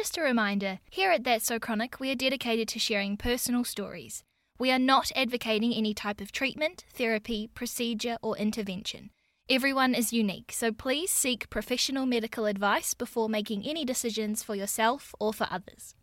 just 0.00 0.16
a 0.16 0.22
reminder 0.22 0.78
here 0.88 1.10
at 1.10 1.24
That's 1.24 1.44
So 1.44 1.58
Chronic, 1.58 2.00
we 2.00 2.10
are 2.10 2.14
dedicated 2.14 2.68
to 2.68 2.78
sharing 2.78 3.18
personal 3.18 3.64
stories. 3.64 4.24
We 4.58 4.70
are 4.70 4.78
not 4.78 5.12
advocating 5.14 5.74
any 5.74 5.92
type 5.92 6.22
of 6.22 6.32
treatment, 6.32 6.86
therapy, 6.94 7.50
procedure, 7.52 8.16
or 8.22 8.34
intervention. 8.38 9.10
Everyone 9.50 9.94
is 9.94 10.10
unique, 10.10 10.52
so 10.52 10.72
please 10.72 11.10
seek 11.10 11.50
professional 11.50 12.06
medical 12.06 12.46
advice 12.46 12.94
before 12.94 13.28
making 13.28 13.66
any 13.66 13.84
decisions 13.84 14.42
for 14.42 14.54
yourself 14.54 15.14
or 15.20 15.34
for 15.34 15.46
others. 15.50 15.94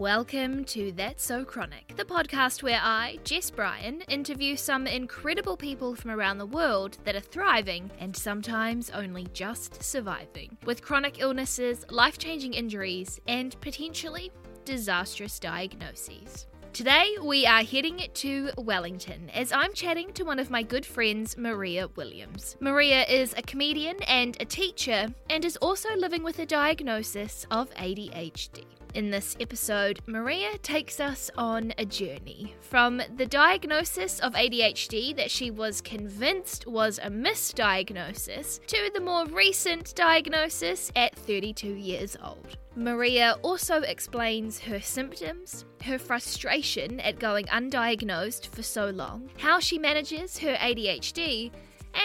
Welcome 0.00 0.64
to 0.64 0.92
That's 0.92 1.22
So 1.22 1.44
Chronic, 1.44 1.94
the 1.94 2.06
podcast 2.06 2.62
where 2.62 2.80
I, 2.82 3.18
Jess 3.22 3.50
Bryan, 3.50 4.00
interview 4.08 4.56
some 4.56 4.86
incredible 4.86 5.58
people 5.58 5.94
from 5.94 6.10
around 6.10 6.38
the 6.38 6.46
world 6.46 6.96
that 7.04 7.16
are 7.16 7.20
thriving 7.20 7.90
and 7.98 8.16
sometimes 8.16 8.88
only 8.88 9.26
just 9.34 9.82
surviving 9.82 10.56
with 10.64 10.80
chronic 10.80 11.20
illnesses, 11.20 11.84
life 11.90 12.16
changing 12.16 12.54
injuries, 12.54 13.20
and 13.28 13.60
potentially 13.60 14.32
disastrous 14.64 15.38
diagnoses. 15.38 16.46
Today, 16.72 17.16
we 17.22 17.44
are 17.44 17.62
heading 17.62 18.00
to 18.14 18.52
Wellington 18.56 19.28
as 19.34 19.52
I'm 19.52 19.74
chatting 19.74 20.14
to 20.14 20.22
one 20.22 20.38
of 20.38 20.48
my 20.48 20.62
good 20.62 20.86
friends, 20.86 21.36
Maria 21.36 21.88
Williams. 21.88 22.56
Maria 22.58 23.04
is 23.04 23.34
a 23.36 23.42
comedian 23.42 24.02
and 24.04 24.34
a 24.40 24.46
teacher 24.46 25.08
and 25.28 25.44
is 25.44 25.58
also 25.58 25.94
living 25.94 26.22
with 26.22 26.38
a 26.38 26.46
diagnosis 26.46 27.44
of 27.50 27.68
ADHD. 27.74 28.64
In 28.92 29.10
this 29.10 29.36
episode, 29.38 30.00
Maria 30.06 30.58
takes 30.58 30.98
us 30.98 31.30
on 31.38 31.72
a 31.78 31.84
journey 31.84 32.56
from 32.60 33.00
the 33.16 33.24
diagnosis 33.24 34.18
of 34.18 34.32
ADHD 34.32 35.14
that 35.16 35.30
she 35.30 35.52
was 35.52 35.80
convinced 35.80 36.66
was 36.66 36.98
a 36.98 37.08
misdiagnosis 37.08 38.66
to 38.66 38.90
the 38.92 39.00
more 39.00 39.26
recent 39.26 39.94
diagnosis 39.94 40.90
at 40.96 41.14
32 41.14 41.68
years 41.68 42.16
old. 42.24 42.58
Maria 42.74 43.36
also 43.42 43.82
explains 43.82 44.58
her 44.58 44.80
symptoms, 44.80 45.64
her 45.84 45.98
frustration 45.98 46.98
at 46.98 47.20
going 47.20 47.46
undiagnosed 47.46 48.48
for 48.48 48.62
so 48.62 48.90
long, 48.90 49.30
how 49.38 49.60
she 49.60 49.78
manages 49.78 50.36
her 50.38 50.54
ADHD, 50.56 51.52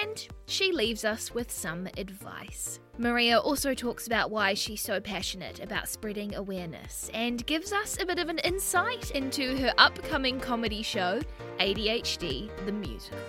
and 0.03 0.27
she 0.45 0.71
leaves 0.71 1.03
us 1.03 1.33
with 1.33 1.49
some 1.49 1.87
advice. 1.97 2.79
Maria 2.97 3.37
also 3.37 3.73
talks 3.73 4.07
about 4.07 4.31
why 4.31 4.53
she's 4.53 4.79
so 4.79 5.01
passionate 5.01 5.59
about 5.61 5.89
spreading 5.89 6.33
awareness 6.35 7.11
and 7.13 7.45
gives 7.45 7.73
us 7.73 7.97
a 8.01 8.05
bit 8.05 8.19
of 8.19 8.29
an 8.29 8.37
insight 8.39 9.11
into 9.11 9.57
her 9.57 9.73
upcoming 9.77 10.39
comedy 10.39 10.81
show, 10.81 11.19
ADHD 11.59 12.49
the 12.65 12.71
Musical. 12.71 13.19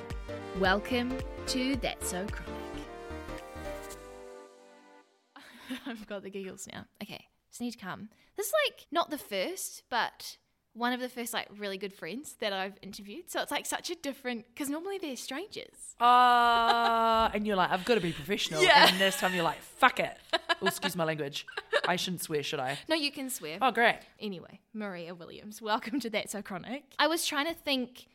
Welcome 0.60 1.18
to 1.48 1.74
That's 1.76 2.08
So 2.08 2.24
Chronic. 2.30 2.54
I've 5.86 6.06
got 6.06 6.22
the 6.22 6.30
giggles 6.30 6.68
now. 6.72 6.84
Okay, 7.02 7.24
just 7.50 7.60
need 7.60 7.72
to 7.72 7.78
come. 7.78 8.08
This 8.36 8.46
is 8.46 8.52
like 8.68 8.86
not 8.92 9.10
the 9.10 9.18
first, 9.18 9.82
but 9.90 10.36
one 10.76 10.92
of 10.92 11.00
the 11.00 11.08
first 11.08 11.32
like 11.32 11.48
really 11.56 11.78
good 11.78 11.92
friends 11.92 12.36
that 12.40 12.52
I've 12.52 12.74
interviewed. 12.82 13.30
So 13.30 13.40
it's 13.40 13.50
like 13.50 13.64
such 13.66 13.90
a 13.90 13.94
different 13.94 14.44
because 14.48 14.68
normally 14.68 14.98
they're 14.98 15.16
strangers. 15.16 15.94
Uh, 16.00 17.30
and 17.32 17.46
you're 17.46 17.56
like, 17.56 17.70
I've 17.70 17.84
got 17.84 17.94
to 17.94 18.00
be 18.00 18.12
professional. 18.12 18.62
Yeah. 18.62 18.88
And 18.88 19.00
this 19.00 19.18
time 19.18 19.34
you're 19.34 19.42
like, 19.42 19.60
fuck 19.60 19.98
it. 19.98 20.16
Oh, 20.60 20.66
excuse 20.66 20.94
my 20.94 21.04
language. 21.04 21.46
I 21.88 21.96
shouldn't 21.96 22.22
swear, 22.22 22.42
should 22.42 22.60
I? 22.60 22.78
No, 22.88 22.94
you 22.94 23.10
can 23.10 23.30
swear. 23.30 23.58
Oh, 23.62 23.70
great. 23.70 23.98
Anyway, 24.20 24.60
Maria 24.74 25.14
Williams, 25.14 25.62
welcome 25.62 25.98
to 26.00 26.10
That's 26.10 26.32
So 26.32 26.42
Chronic. 26.42 26.84
I 26.98 27.06
was 27.06 27.26
trying 27.26 27.46
to 27.46 27.54
think 27.54 28.06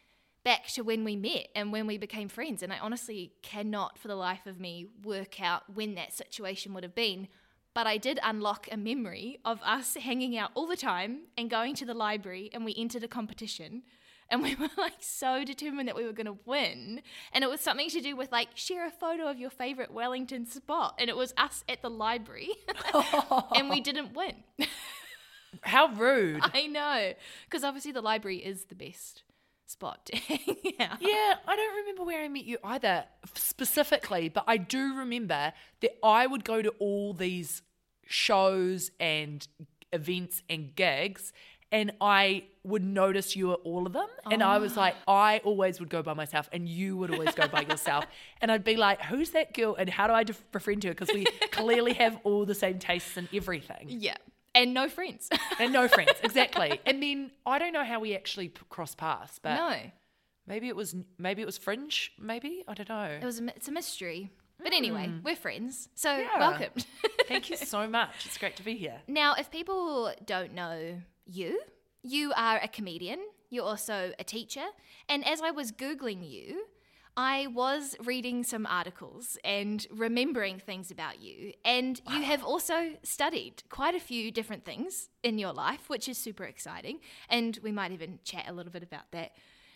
back 0.44 0.68
to 0.68 0.82
when 0.82 1.04
we 1.04 1.16
met 1.16 1.48
and 1.56 1.72
when 1.72 1.88
we 1.88 1.98
became 1.98 2.28
friends, 2.28 2.62
and 2.64 2.72
I 2.72 2.80
honestly 2.80 3.34
cannot 3.42 3.98
for 3.98 4.08
the 4.08 4.16
life 4.16 4.46
of 4.46 4.60
me 4.60 4.88
work 5.04 5.42
out 5.42 5.64
when 5.74 5.96
that 5.96 6.14
situation 6.14 6.74
would 6.74 6.84
have 6.84 6.96
been. 6.96 7.28
But 7.74 7.88
I 7.88 7.98
did 7.98 8.20
unlock 8.22 8.68
a 8.72 8.78
memory 8.78 9.40
of 9.46 9.62
us 9.64 9.96
hanging 9.96 10.38
out 10.38 10.52
all 10.56 10.68
the 10.68 10.76
time 10.76 11.22
and 11.38 11.50
going 11.50 11.74
to 11.76 11.86
the 11.86 11.94
library, 11.94 12.50
and 12.54 12.66
we 12.66 12.76
entered 12.78 13.04
a 13.04 13.08
competition. 13.08 13.84
And 14.30 14.42
we 14.42 14.56
were 14.60 14.70
like 14.78 14.96
so 15.00 15.44
determined 15.44 15.88
that 15.88 15.96
we 15.96 16.06
were 16.06 16.14
going 16.14 16.26
to 16.26 16.38
win. 16.46 17.02
And 17.34 17.44
it 17.44 17.50
was 17.50 17.62
something 17.62 17.90
to 17.90 18.02
do 18.02 18.16
with 18.16 18.32
like 18.32 18.50
share 18.56 18.88
a 18.88 18.92
photo 18.92 19.30
of 19.30 19.40
your 19.40 19.50
favorite 19.50 19.92
Wellington 19.92 20.46
spot. 20.46 20.96
And 21.00 21.10
it 21.10 21.16
was 21.16 21.34
us 21.38 21.64
at 21.70 21.82
the 21.82 21.90
library. 21.90 22.50
and 23.56 23.70
we 23.70 23.82
didn't 23.82 24.14
win. 24.14 24.36
How 25.62 25.88
rude. 25.88 26.42
I 26.42 26.68
know. 26.68 27.14
Because 27.46 27.64
obviously 27.64 27.92
the 27.92 28.02
library 28.02 28.38
is 28.38 28.66
the 28.66 28.76
best 28.76 29.24
spot 29.72 30.10
yeah. 30.28 30.98
Yeah, 31.00 31.36
I 31.48 31.56
don't 31.56 31.76
remember 31.78 32.04
where 32.04 32.24
I 32.24 32.28
met 32.28 32.44
you 32.44 32.58
either 32.64 33.06
specifically, 33.36 34.28
but 34.28 34.44
I 34.46 34.58
do 34.58 34.96
remember 34.96 35.54
that 35.80 35.92
I 36.04 36.28
would 36.28 36.44
go 36.44 36.62
to 36.62 36.70
all 36.80 37.14
these 37.14 37.62
shows 38.06 38.92
and 39.00 39.48
events 39.92 40.42
and 40.50 40.76
gigs 40.76 41.34
and 41.72 41.94
I 42.02 42.44
would 42.64 42.84
notice 42.84 43.36
you 43.36 43.54
at 43.54 43.60
all 43.64 43.88
of 43.88 43.94
them. 43.94 44.08
And 44.30 44.44
I 44.44 44.58
was 44.58 44.76
like, 44.76 44.96
oh. 45.08 45.14
I 45.14 45.42
always 45.44 45.80
would 45.80 45.90
go 45.90 46.04
by 46.04 46.14
myself 46.14 46.50
and 46.52 46.68
you 46.68 46.98
would 46.98 47.12
always 47.12 47.34
go 47.34 47.48
by 47.48 47.62
yourself. 47.70 48.06
And 48.42 48.52
I'd 48.52 48.64
be 48.64 48.76
like, 48.76 49.02
who's 49.02 49.32
that 49.32 49.54
girl 49.54 49.76
and 49.76 49.90
how 49.90 50.08
do 50.08 50.14
I 50.14 50.24
def- 50.24 50.52
befriend 50.52 50.84
her? 50.84 50.90
Because 50.92 51.10
we 51.14 51.24
clearly 51.52 51.94
have 51.94 52.20
all 52.24 52.46
the 52.46 52.56
same 52.56 52.78
tastes 52.78 53.16
and 53.16 53.30
everything. 53.34 53.86
Yeah. 53.88 54.18
And 54.54 54.74
no 54.74 54.90
friends. 54.90 55.30
And 55.60 55.72
no 55.72 55.88
friends, 55.88 56.12
exactly. 56.24 56.80
And 56.86 57.02
then 57.02 57.32
I 57.46 57.58
don't 57.58 57.72
know 57.72 57.86
how 57.86 58.02
we 58.02 58.16
actually 58.16 58.50
p- 58.50 58.62
cross 58.70 58.94
paths, 58.94 59.40
but 59.42 59.56
no. 59.56 59.78
maybe 60.46 60.68
it 60.68 60.76
was 60.76 60.94
maybe 61.18 61.42
it 61.42 61.46
was 61.46 61.58
fringe. 61.58 62.12
Maybe 62.20 62.66
I 62.68 62.74
don't 62.74 62.90
know. 62.90 63.18
It 63.22 63.24
was 63.24 63.40
a, 63.40 63.48
it's 63.56 63.70
a 63.70 63.72
mystery. 63.72 64.30
But 64.64 64.74
anyway, 64.74 65.08
mm. 65.08 65.24
we're 65.24 65.36
friends. 65.36 65.90
So 65.96 66.16
Yeah. 66.16 66.40
welcome. 66.40 66.72
Thank 67.28 67.50
you 67.50 67.58
so 67.58 67.88
much. 68.00 68.26
It's 68.26 68.38
great 68.38 68.56
to 68.58 68.64
be 68.64 68.76
here. 68.76 69.02
Now, 69.08 69.36
if 69.36 69.50
people 69.52 70.14
don't 70.26 70.54
know 70.54 71.02
you, 71.26 71.62
you 72.04 72.34
are 72.36 72.60
a 72.62 72.68
comedian, 72.68 73.20
you're 73.50 73.66
also 73.66 74.14
a 74.18 74.24
teacher, 74.24 74.66
and 75.10 75.26
as 75.28 75.42
I 75.42 75.52
was 75.52 75.72
Googling 75.72 76.30
you, 76.30 76.66
I 77.18 77.48
was 77.48 77.98
reading 78.06 78.44
some 78.44 78.66
articles 78.66 79.38
and 79.44 79.86
remembering 79.92 80.60
things 80.60 80.92
about 80.92 81.22
you. 81.22 81.52
And 81.66 82.00
you 82.10 82.22
have 82.22 82.42
also 82.44 82.94
studied 83.04 83.64
quite 83.70 83.96
a 83.96 84.00
few 84.00 84.32
different 84.32 84.64
things 84.64 85.10
in 85.22 85.38
your 85.38 85.52
life, 85.52 85.90
which 85.90 86.08
is 86.08 86.18
super 86.18 86.46
exciting. 86.46 87.00
And 87.28 87.60
we 87.62 87.72
might 87.72 87.92
even 87.92 88.20
chat 88.24 88.46
a 88.48 88.54
little 88.54 88.72
bit 88.72 88.82
about 88.82 89.12
that 89.12 89.32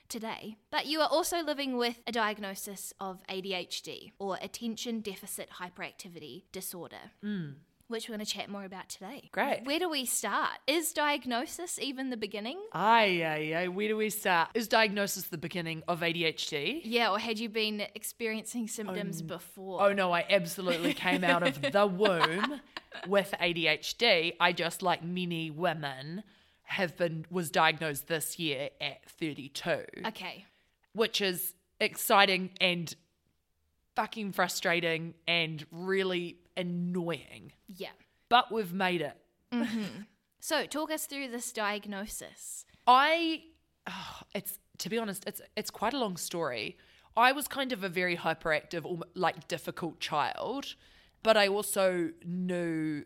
today. 0.09 0.57
But 0.71 0.85
you 0.85 0.99
are 1.01 1.09
also 1.09 1.41
living 1.41 1.77
with 1.77 2.01
a 2.07 2.11
diagnosis 2.11 2.93
of 2.99 3.21
ADHD 3.29 4.11
or 4.19 4.37
attention 4.41 5.01
deficit 5.01 5.49
hyperactivity 5.59 6.43
disorder 6.51 7.11
hmm. 7.21 7.51
which 7.87 8.07
we're 8.09 8.15
going 8.15 8.25
to 8.25 8.31
chat 8.31 8.49
more 8.49 8.65
about 8.65 8.89
today. 8.89 9.29
Great. 9.31 9.61
Where 9.63 9.79
do 9.79 9.89
we 9.89 10.05
start? 10.05 10.51
Is 10.67 10.91
diagnosis 10.93 11.79
even 11.79 12.09
the 12.09 12.17
beginning? 12.17 12.59
Aye, 12.73 13.21
aye, 13.23 13.53
aye. 13.55 13.67
Where 13.67 13.87
do 13.87 13.97
we 13.97 14.09
start? 14.09 14.49
Is 14.53 14.67
diagnosis 14.67 15.25
the 15.25 15.37
beginning 15.37 15.83
of 15.87 16.01
ADHD? 16.01 16.81
Yeah, 16.83 17.11
or 17.11 17.19
had 17.19 17.39
you 17.39 17.49
been 17.49 17.83
experiencing 17.95 18.67
symptoms 18.67 19.21
oh, 19.21 19.25
before? 19.25 19.81
Oh 19.81 19.93
no, 19.93 20.11
I 20.11 20.25
absolutely 20.29 20.93
came 20.93 21.23
out 21.23 21.47
of 21.47 21.61
the 21.61 21.85
womb 22.01 22.61
with 23.07 23.33
ADHD. 23.39 24.35
I 24.39 24.51
just 24.51 24.81
like 24.81 25.03
many 25.03 25.51
women 25.51 26.23
have 26.65 26.97
been 26.97 27.25
was 27.29 27.49
diagnosed 27.49 28.07
this 28.07 28.37
year 28.39 28.69
at 28.81 29.09
32, 29.09 29.85
Okay. 30.07 30.45
which 30.93 31.21
is 31.21 31.53
exciting 31.79 32.51
and 32.59 32.95
fucking 33.95 34.31
frustrating 34.33 35.13
and 35.27 35.65
really 35.71 36.37
annoying. 36.57 37.53
Yeah. 37.67 37.89
But 38.29 38.51
we've 38.51 38.73
made 38.73 39.01
it. 39.01 39.17
Mm-hmm. 39.51 40.01
So, 40.39 40.65
talk 40.65 40.91
us 40.91 41.05
through 41.05 41.29
this 41.29 41.51
diagnosis. 41.51 42.65
I, 42.85 43.43
oh, 43.87 44.19
it's 44.33 44.59
to 44.79 44.89
be 44.89 44.97
honest, 44.97 45.23
it's 45.27 45.41
it's 45.55 45.71
quite 45.71 45.93
a 45.93 45.97
long 45.99 46.17
story. 46.17 46.77
I 47.17 47.31
was 47.31 47.47
kind 47.47 47.71
of 47.71 47.83
a 47.83 47.89
very 47.89 48.17
hyperactive, 48.17 48.85
or 48.85 48.99
like 49.15 49.47
difficult 49.47 49.99
child, 49.99 50.75
but 51.23 51.37
I 51.37 51.47
also 51.47 52.09
knew 52.25 53.05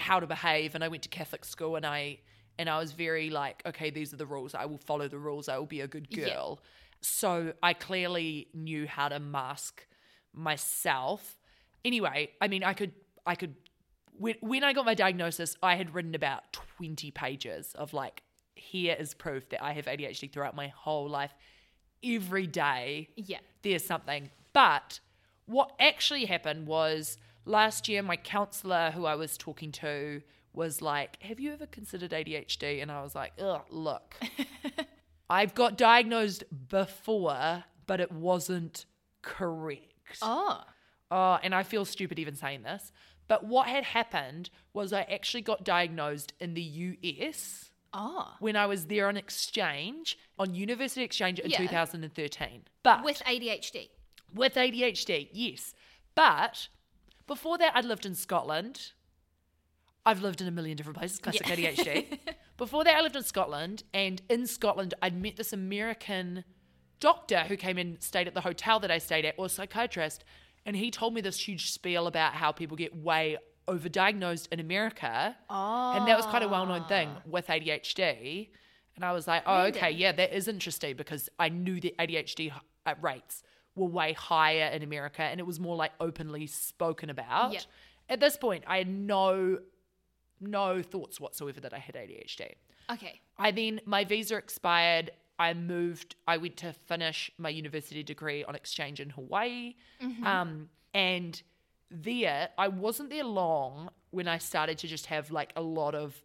how 0.00 0.18
to 0.20 0.26
behave, 0.26 0.74
and 0.74 0.82
I 0.82 0.88
went 0.88 1.02
to 1.04 1.08
Catholic 1.08 1.44
school, 1.44 1.76
and 1.76 1.86
I 1.86 2.18
and 2.58 2.68
I 2.68 2.78
was 2.78 2.92
very 2.92 3.30
like, 3.30 3.62
okay, 3.64 3.88
these 3.90 4.12
are 4.12 4.16
the 4.16 4.26
rules. 4.26 4.54
I 4.54 4.66
will 4.66 4.78
follow 4.78 5.08
the 5.08 5.18
rules. 5.18 5.48
I 5.48 5.56
will 5.56 5.66
be 5.66 5.80
a 5.80 5.88
good 5.88 6.08
Yeah. 6.10 6.24
girl. 6.26 6.60
So 7.00 7.54
I 7.62 7.72
clearly 7.72 8.48
knew 8.52 8.86
how 8.86 9.08
to 9.08 9.18
mask 9.18 9.86
myself. 10.34 11.38
Anyway, 11.84 12.30
I 12.40 12.48
mean, 12.48 12.64
I 12.64 12.74
could 12.74 12.92
I 13.26 13.34
could 13.34 13.54
when, 14.18 14.34
when 14.40 14.64
I 14.64 14.72
got 14.74 14.84
my 14.84 14.94
diagnosis, 14.94 15.56
I 15.62 15.76
had 15.76 15.94
written 15.94 16.14
about 16.14 16.52
20 16.52 17.10
pages 17.12 17.74
of 17.74 17.94
like, 17.94 18.22
here 18.54 18.94
is 18.98 19.14
proof 19.14 19.48
that 19.50 19.62
I 19.64 19.72
have 19.72 19.86
ADHD 19.86 20.30
throughout 20.30 20.54
my 20.54 20.68
whole 20.68 21.08
life. 21.08 21.32
Every 22.04 22.46
day, 22.46 23.08
Yeah. 23.16 23.38
there's 23.62 23.84
something. 23.84 24.30
But 24.52 25.00
what 25.46 25.72
actually 25.80 26.26
happened 26.26 26.66
was 26.66 27.16
last 27.50 27.88
year, 27.88 28.02
my 28.02 28.16
counselor 28.16 28.92
who 28.92 29.04
I 29.04 29.14
was 29.16 29.36
talking 29.36 29.72
to 29.72 30.22
was 30.52 30.80
like, 30.80 31.20
Have 31.22 31.38
you 31.40 31.52
ever 31.52 31.66
considered 31.66 32.12
ADHD? 32.12 32.80
And 32.80 32.90
I 32.90 33.02
was 33.02 33.14
like, 33.14 33.32
Ugh, 33.40 33.62
look, 33.70 34.14
I've 35.30 35.54
got 35.54 35.76
diagnosed 35.76 36.44
before, 36.68 37.64
but 37.86 38.00
it 38.00 38.10
wasn't 38.12 38.86
correct. 39.22 40.18
Oh. 40.22 40.62
Oh, 41.10 41.38
and 41.42 41.54
I 41.54 41.62
feel 41.64 41.84
stupid 41.84 42.18
even 42.18 42.36
saying 42.36 42.62
this, 42.62 42.92
But 43.28 43.44
what 43.44 43.66
had 43.68 43.84
happened 43.84 44.50
was 44.72 44.92
I 44.92 45.02
actually 45.02 45.42
got 45.42 45.64
diagnosed 45.64 46.32
in 46.40 46.54
the 46.54 46.62
US 46.62 47.66
Oh. 47.92 48.34
when 48.38 48.54
I 48.54 48.66
was 48.66 48.86
there 48.86 49.08
on 49.08 49.16
exchange, 49.16 50.16
on 50.38 50.54
university 50.54 51.02
exchange 51.02 51.40
in 51.40 51.50
Yeah. 51.50 51.58
2013. 51.58 52.62
But 52.84 53.04
With 53.04 53.20
ADHD. 53.26 53.88
with 54.32 54.54
ADHD, 54.54 55.28
yes. 55.32 55.74
But 56.14 56.68
before 57.30 57.58
that, 57.58 57.76
I'd 57.76 57.84
lived 57.84 58.04
in 58.04 58.16
Scotland. 58.16 58.90
I've 60.04 60.20
lived 60.20 60.40
in 60.40 60.48
a 60.48 60.50
million 60.50 60.76
different 60.76 60.98
places, 60.98 61.20
classic 61.20 61.46
Yeah. 61.46 61.70
ADHD. 61.70 62.18
before 62.56 62.82
that, 62.82 62.96
I 62.96 63.00
lived 63.02 63.14
in 63.14 63.22
Scotland. 63.22 63.84
And 63.94 64.20
in 64.28 64.48
Scotland, 64.48 64.94
I'd 65.00 65.16
met 65.16 65.36
this 65.36 65.52
American 65.52 66.42
doctor 66.98 67.42
who 67.42 67.56
came 67.56 67.78
and 67.78 68.02
stayed 68.02 68.26
at 68.26 68.34
the 68.34 68.40
hotel 68.40 68.80
that 68.80 68.90
I 68.90 68.98
stayed 68.98 69.24
at, 69.24 69.36
or 69.38 69.48
psychiatrist. 69.48 70.24
And 70.66 70.74
he 70.74 70.90
told 70.90 71.14
me 71.14 71.20
this 71.20 71.38
huge 71.38 71.70
spiel 71.70 72.08
about 72.08 72.32
how 72.32 72.50
people 72.50 72.76
get 72.76 72.96
way 72.96 73.38
overdiagnosed 73.68 74.48
in 74.50 74.58
America. 74.58 75.36
Oh. 75.48 75.92
And 75.96 76.08
that 76.08 76.16
was 76.16 76.26
quite 76.26 76.42
a 76.42 76.48
well 76.48 76.66
known 76.66 76.88
thing 76.88 77.10
with 77.24 77.46
ADHD. 77.46 78.48
And 78.96 79.04
I 79.04 79.12
was 79.12 79.28
like, 79.28 79.44
oh, 79.46 79.66
okay, 79.66 79.92
yeah, 79.92 80.10
that 80.10 80.36
is 80.36 80.48
interesting 80.48 80.96
because 80.96 81.28
I 81.38 81.48
knew 81.48 81.80
the 81.80 81.94
ADHD 81.96 82.52
uh, 82.86 82.94
rates 83.00 83.44
were 83.74 83.86
way 83.86 84.12
higher 84.12 84.66
in 84.66 84.82
America 84.82 85.22
and 85.22 85.40
it 85.40 85.46
was 85.46 85.60
more 85.60 85.76
like 85.76 85.92
openly 86.00 86.46
spoken 86.46 87.10
about. 87.10 87.52
Yeah. 87.52 87.60
At 88.08 88.20
this 88.20 88.36
point, 88.36 88.64
I 88.66 88.78
had 88.78 88.88
no 88.88 89.58
no 90.40 90.82
thoughts 90.82 91.20
whatsoever 91.20 91.60
that 91.60 91.74
I 91.74 91.78
had 91.78 91.94
ADHD. 91.94 92.54
Okay. 92.90 93.20
I 93.38 93.50
then 93.50 93.80
my 93.84 94.04
visa 94.04 94.36
expired. 94.36 95.10
I 95.38 95.54
moved. 95.54 96.16
I 96.26 96.36
went 96.36 96.56
to 96.58 96.72
finish 96.72 97.30
my 97.38 97.48
university 97.48 98.02
degree 98.02 98.44
on 98.44 98.54
exchange 98.54 99.00
in 99.00 99.10
Hawaii, 99.10 99.74
um, 100.24 100.68
and 100.92 101.40
there 101.90 102.50
I 102.58 102.68
wasn't 102.68 103.10
there 103.10 103.24
long 103.24 103.90
when 104.10 104.28
I 104.28 104.38
started 104.38 104.76
to 104.78 104.86
just 104.86 105.06
have 105.06 105.30
like 105.30 105.52
a 105.56 105.62
lot 105.62 105.94
of 105.94 106.20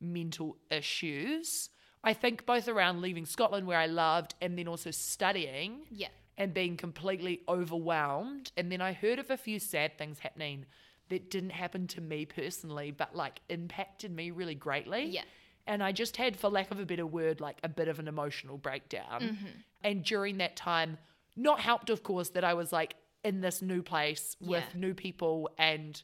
mental 0.00 0.56
issues. 0.70 1.68
I 2.02 2.14
think 2.14 2.46
both 2.46 2.66
around 2.66 3.02
leaving 3.02 3.26
Scotland 3.26 3.66
where 3.66 3.78
I 3.78 3.86
loved, 3.86 4.34
and 4.40 4.56
then 4.56 4.68
also 4.68 4.90
studying 4.90 5.80
Yeah. 5.90 6.08
And 6.40 6.54
being 6.54 6.76
completely 6.76 7.42
overwhelmed. 7.48 8.50
And 8.56 8.72
then 8.72 8.80
I 8.80 8.94
heard 8.94 9.18
of 9.18 9.30
a 9.30 9.36
few 9.36 9.58
sad 9.58 9.98
things 9.98 10.20
happening 10.20 10.64
that 11.10 11.30
didn't 11.30 11.50
happen 11.50 11.86
to 11.88 12.00
me 12.00 12.24
personally, 12.24 12.90
but 12.90 13.14
like 13.14 13.40
impacted 13.50 14.10
me 14.10 14.30
really 14.30 14.54
greatly. 14.54 15.04
Yeah. 15.04 15.24
And 15.66 15.82
I 15.82 15.92
just 15.92 16.16
had, 16.16 16.36
for 16.36 16.48
lack 16.48 16.70
of 16.70 16.80
a 16.80 16.86
better 16.86 17.04
word, 17.04 17.40
like 17.40 17.58
a 17.62 17.68
bit 17.68 17.88
of 17.88 17.98
an 17.98 18.08
emotional 18.08 18.56
breakdown. 18.56 19.20
Mm-hmm. 19.20 19.46
And 19.84 20.02
during 20.02 20.38
that 20.38 20.56
time, 20.56 20.96
not 21.36 21.60
helped, 21.60 21.90
of 21.90 22.02
course, 22.02 22.30
that 22.30 22.42
I 22.42 22.54
was 22.54 22.72
like 22.72 22.96
in 23.22 23.42
this 23.42 23.60
new 23.60 23.82
place 23.82 24.36
with 24.40 24.64
Yeah. 24.72 24.80
new 24.80 24.94
people 24.94 25.50
and 25.58 26.02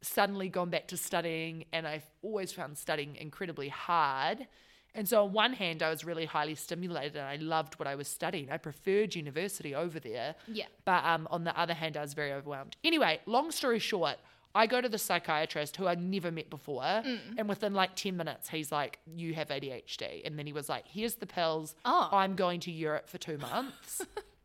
suddenly 0.00 0.48
gone 0.48 0.70
back 0.70 0.88
to 0.88 0.96
studying. 0.96 1.66
And 1.74 1.86
I've 1.86 2.10
always 2.22 2.52
found 2.52 2.78
studying 2.78 3.16
incredibly 3.16 3.68
hard. 3.68 4.46
And 4.94 5.08
so, 5.08 5.24
on 5.24 5.32
one 5.32 5.52
hand, 5.52 5.82
I 5.82 5.90
was 5.90 6.04
really 6.04 6.24
highly 6.24 6.54
stimulated 6.54 7.16
and 7.16 7.26
I 7.26 7.36
loved 7.36 7.78
what 7.78 7.86
I 7.86 7.94
was 7.94 8.08
studying. 8.08 8.50
I 8.50 8.56
preferred 8.56 9.14
university 9.14 9.74
over 9.74 10.00
there. 10.00 10.34
Yeah. 10.46 10.66
But 10.84 11.04
um, 11.04 11.28
on 11.30 11.44
the 11.44 11.58
other 11.58 11.74
hand, 11.74 11.96
I 11.96 12.00
was 12.00 12.14
very 12.14 12.32
overwhelmed. 12.32 12.76
Anyway, 12.82 13.20
long 13.26 13.50
story 13.50 13.78
short, 13.78 14.16
I 14.54 14.66
go 14.66 14.80
to 14.80 14.88
the 14.88 14.98
psychiatrist 14.98 15.76
who 15.76 15.86
I'd 15.86 16.00
never 16.00 16.30
met 16.30 16.50
before. 16.50 16.82
Mm. 16.82 17.18
And 17.36 17.48
within 17.48 17.74
like 17.74 17.94
10 17.94 18.16
minutes, 18.16 18.48
he's 18.48 18.72
like, 18.72 18.98
You 19.06 19.34
have 19.34 19.48
ADHD. 19.48 20.22
And 20.24 20.38
then 20.38 20.46
he 20.46 20.52
was 20.52 20.68
like, 20.68 20.86
Here's 20.88 21.16
the 21.16 21.26
pills. 21.26 21.74
Oh. 21.84 22.08
I'm 22.10 22.34
going 22.34 22.60
to 22.60 22.72
Europe 22.72 23.08
for 23.08 23.18
two 23.18 23.38
months. 23.38 24.04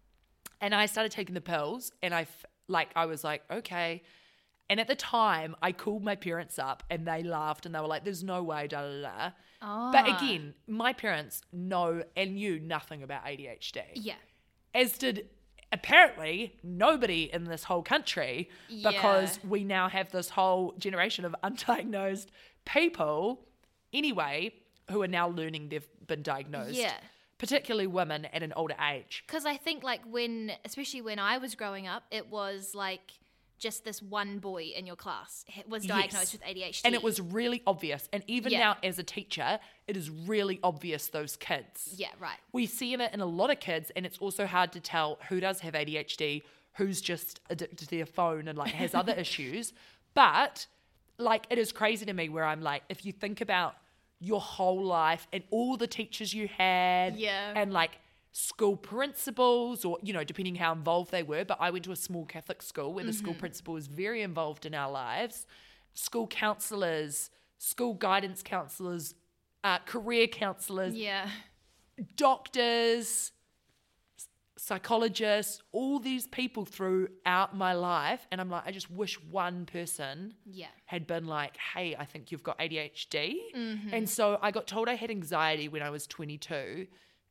and 0.62 0.76
I 0.76 0.86
started 0.86 1.12
taking 1.12 1.36
the 1.36 1.42
pills. 1.42 1.92
And 2.02 2.14
I, 2.14 2.22
f- 2.22 2.46
like, 2.68 2.90
I 2.96 3.06
was 3.06 3.24
like, 3.24 3.44
Okay. 3.50 4.04
And 4.70 4.80
at 4.80 4.88
the 4.88 4.96
time, 4.96 5.56
I 5.62 5.72
called 5.72 6.04
my 6.04 6.16
parents 6.16 6.58
up 6.58 6.84
and 6.90 7.06
they 7.06 7.22
laughed 7.22 7.66
and 7.66 7.74
they 7.74 7.80
were 7.80 7.88
like, 7.88 8.04
There's 8.04 8.24
no 8.24 8.44
way, 8.44 8.68
da 8.68 8.82
da 8.82 9.02
da. 9.02 9.30
But 9.64 10.06
Ah. 10.10 10.18
again, 10.18 10.54
my 10.68 10.92
parents 10.92 11.42
know 11.54 12.04
and 12.18 12.36
knew 12.36 12.60
nothing 12.60 13.02
about 13.02 13.24
ADHD 13.26 13.82
Yeah. 13.96 14.16
as 14.74 14.98
did 14.98 15.30
apparently 15.72 16.56
nobody 16.64 17.32
in 17.34 17.46
this 17.46 17.64
whole 17.64 17.82
country 17.82 18.50
because 18.68 19.38
Yeah. 19.38 19.50
we 19.50 19.64
now 19.64 19.88
have 19.90 20.12
this 20.12 20.30
whole 20.30 20.74
generation 20.74 21.24
of 21.26 21.34
undiagnosed 21.44 22.28
people 22.66 23.48
anyway 23.92 24.54
who 24.92 25.02
are 25.02 25.08
now 25.08 25.28
learning 25.30 25.70
they've 25.70 25.88
been 26.08 26.22
diagnosed 26.24 26.76
Yeah. 26.76 26.98
particularly 27.38 27.88
women 27.88 28.26
at 28.26 28.44
an 28.44 28.54
older 28.54 28.76
age 28.82 29.24
Because 29.26 29.46
I 29.46 29.58
think, 29.58 29.82
like, 29.84 30.02
when, 30.06 30.52
especially 30.66 31.02
when 31.02 31.20
I 31.20 31.38
was 31.38 31.56
growing 31.56 31.88
up, 31.88 32.04
it 32.12 32.28
was 32.28 32.76
like 32.76 33.14
just 33.64 33.86
this 33.86 34.02
one 34.02 34.40
boy 34.40 34.64
in 34.76 34.86
your 34.86 34.98
class 34.98 35.46
was 35.70 35.86
Yes. 35.86 35.98
diagnosed 35.98 36.34
with 36.34 36.44
ADHD. 36.44 36.82
and 36.84 36.94
it 36.94 37.02
was 37.02 37.22
really 37.22 37.64
obvious 37.66 38.10
and 38.12 38.22
even 38.28 38.52
Yeah. 38.52 38.60
now 38.60 38.78
as 38.84 39.00
a 39.00 39.04
teacher 39.04 39.58
it 39.88 39.96
is 39.96 40.10
really 40.10 40.60
obvious 40.62 41.08
those 41.08 41.38
kids 41.38 41.94
Yeah, 41.96 42.10
right. 42.20 42.38
we 42.52 42.66
see 42.66 42.94
it 42.94 43.00
in 43.14 43.22
a 43.22 43.26
lot 43.26 43.50
of 43.52 43.60
kids 43.62 43.90
and 43.96 44.06
it's 44.06 44.18
also 44.18 44.46
hard 44.48 44.74
to 44.74 44.82
tell 44.82 45.18
who 45.30 45.40
does 45.40 45.62
have 45.62 45.74
ADHD, 45.76 46.44
who's 46.74 47.00
just 47.02 47.40
addicted 47.50 47.78
to 47.80 47.96
their 47.98 48.06
phone 48.06 48.48
and 48.50 48.58
like 48.58 48.74
has 48.74 48.94
other 48.94 49.14
issues. 49.26 49.72
But 50.14 50.68
like 51.18 51.48
it 51.50 51.58
is 51.58 51.72
crazy 51.72 52.06
to 52.06 52.14
me 52.14 52.28
where 52.28 52.44
I'm 52.44 52.62
like, 52.62 52.84
if 52.90 53.06
you 53.06 53.14
think 53.14 53.40
about 53.40 53.76
your 54.20 54.42
whole 54.42 54.84
life 54.84 55.28
and 55.32 55.44
all 55.52 55.78
the 55.78 55.88
teachers 55.88 56.34
you 56.34 56.48
had 56.50 57.16
Yeah. 57.18 57.54
and 57.56 57.72
like 57.72 57.92
school 58.36 58.76
principals 58.76 59.86
or 59.86 59.98
you 60.04 60.12
know 60.12 60.24
depending 60.24 60.56
how 60.56 60.72
involved 60.74 61.12
they 61.12 61.22
were 61.24 61.46
but 61.46 61.56
i 61.62 61.70
went 61.70 61.86
to 61.86 61.92
a 61.92 61.96
small 61.96 62.26
catholic 62.26 62.62
school 62.64 62.92
where 62.94 63.04
the 63.04 63.12
Mm-hmm. 63.12 63.18
school 63.20 63.36
principal 63.36 63.74
was 63.76 63.86
very 63.88 64.22
involved 64.24 64.66
in 64.66 64.74
our 64.74 64.92
lives 64.92 65.46
school 65.94 66.26
counselors 66.28 67.30
school 67.60 67.94
guidance 67.94 68.42
counselors 68.44 69.14
uh, 69.64 69.78
career 69.86 70.26
counselors 70.28 70.96
Yeah. 70.96 71.30
doctors, 72.18 73.32
psychologists, 74.58 75.62
all 75.72 76.00
these 76.00 76.28
people 76.28 76.66
throughout 76.66 77.56
my 77.56 77.74
life. 77.74 78.28
And 78.32 78.40
I'm 78.40 78.50
like, 78.50 78.64
I 78.66 78.72
just 78.72 78.90
wish 78.92 79.22
one 79.24 79.66
person 79.66 80.34
Yeah. 80.46 80.68
had 80.86 81.08
been 81.08 81.26
like, 81.26 81.58
hey, 81.58 81.96
I 81.98 82.06
think 82.06 82.32
you've 82.32 82.44
got 82.44 82.60
ADHD. 82.60 83.38
And 83.92 84.10
so 84.10 84.38
I 84.42 84.52
got 84.52 84.68
told 84.68 84.88
I 84.90 84.96
had 84.96 85.10
anxiety 85.12 85.68
when 85.70 85.82
I 85.82 85.90
was 85.90 86.08
22. 86.08 86.88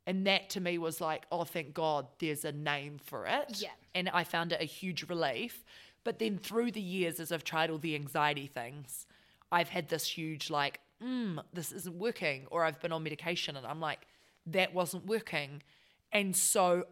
And 0.06 0.26
that 0.26 0.50
to 0.50 0.60
me 0.60 0.78
was 0.78 1.00
like, 1.00 1.26
oh, 1.30 1.44
thank 1.44 1.74
God 1.74 2.06
there's 2.18 2.44
a 2.44 2.52
name 2.52 2.98
for 3.04 3.26
it. 3.26 3.60
Yeah. 3.62 3.68
And 3.94 4.08
I 4.08 4.24
found 4.24 4.52
it 4.52 4.60
a 4.60 4.64
huge 4.64 5.08
relief. 5.08 5.64
But 6.04 6.18
then 6.18 6.38
through 6.38 6.72
the 6.72 6.80
years, 6.80 7.20
as 7.20 7.30
I've 7.30 7.44
tried 7.44 7.70
all 7.70 7.78
the 7.78 7.94
anxiety 7.94 8.48
things, 8.48 9.06
I've 9.52 9.68
had 9.68 9.88
this 9.88 10.04
huge, 10.04 10.50
like, 10.50 10.80
mm, 11.02 11.38
this 11.52 11.70
isn't 11.70 11.96
working. 11.96 12.46
Or 12.50 12.64
I've 12.64 12.80
been 12.80 12.90
on 12.90 13.04
medication 13.04 13.56
and 13.56 13.66
I'm 13.66 13.80
like, 13.80 14.00
that 14.46 14.74
wasn't 14.74 15.06
working. 15.06 15.62
And 16.10 16.34
so 16.34 16.86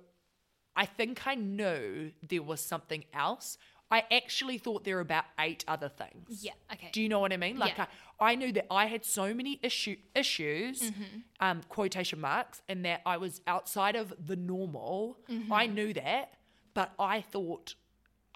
I 0.76 0.87
think 0.87 1.26
I 1.26 1.35
knew 1.35 2.12
there 2.26 2.43
was 2.43 2.61
something 2.61 3.05
else. 3.12 3.59
I 3.90 4.04
actually 4.12 4.59
thought 4.59 4.85
there 4.85 4.97
were 4.97 5.00
about 5.00 5.25
eight 5.38 5.64
other 5.66 5.88
things. 5.88 6.44
Yeah. 6.44 6.52
Okay. 6.73 6.90
Do 6.92 7.02
you 7.02 7.09
know 7.09 7.18
what 7.18 7.32
I 7.32 7.37
mean? 7.37 7.59
Like 7.59 7.76
Yeah. 7.76 7.87
I, 8.20 8.32
I 8.32 8.35
knew 8.37 8.52
that 8.52 8.66
I 8.70 8.87
had 8.87 9.04
so 9.04 9.35
many 9.35 9.59
issue 9.62 9.97
issues, 10.14 10.92
um, 11.40 11.62
quotation 11.68 12.20
marks, 12.20 12.62
and 12.68 12.85
that 12.85 13.00
I 13.04 13.16
was 13.16 13.40
outside 13.47 13.97
of 13.97 14.12
the 14.25 14.37
normal. 14.37 15.18
Mm-hmm. 15.28 15.52
I 15.52 15.66
knew 15.66 15.92
that, 15.94 16.35
but 16.75 16.92
I 16.99 17.20
thought 17.20 17.75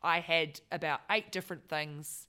I 0.03 0.21
had 0.21 0.61
about 0.73 1.01
eight 1.11 1.31
different 1.31 1.69
things 1.69 2.27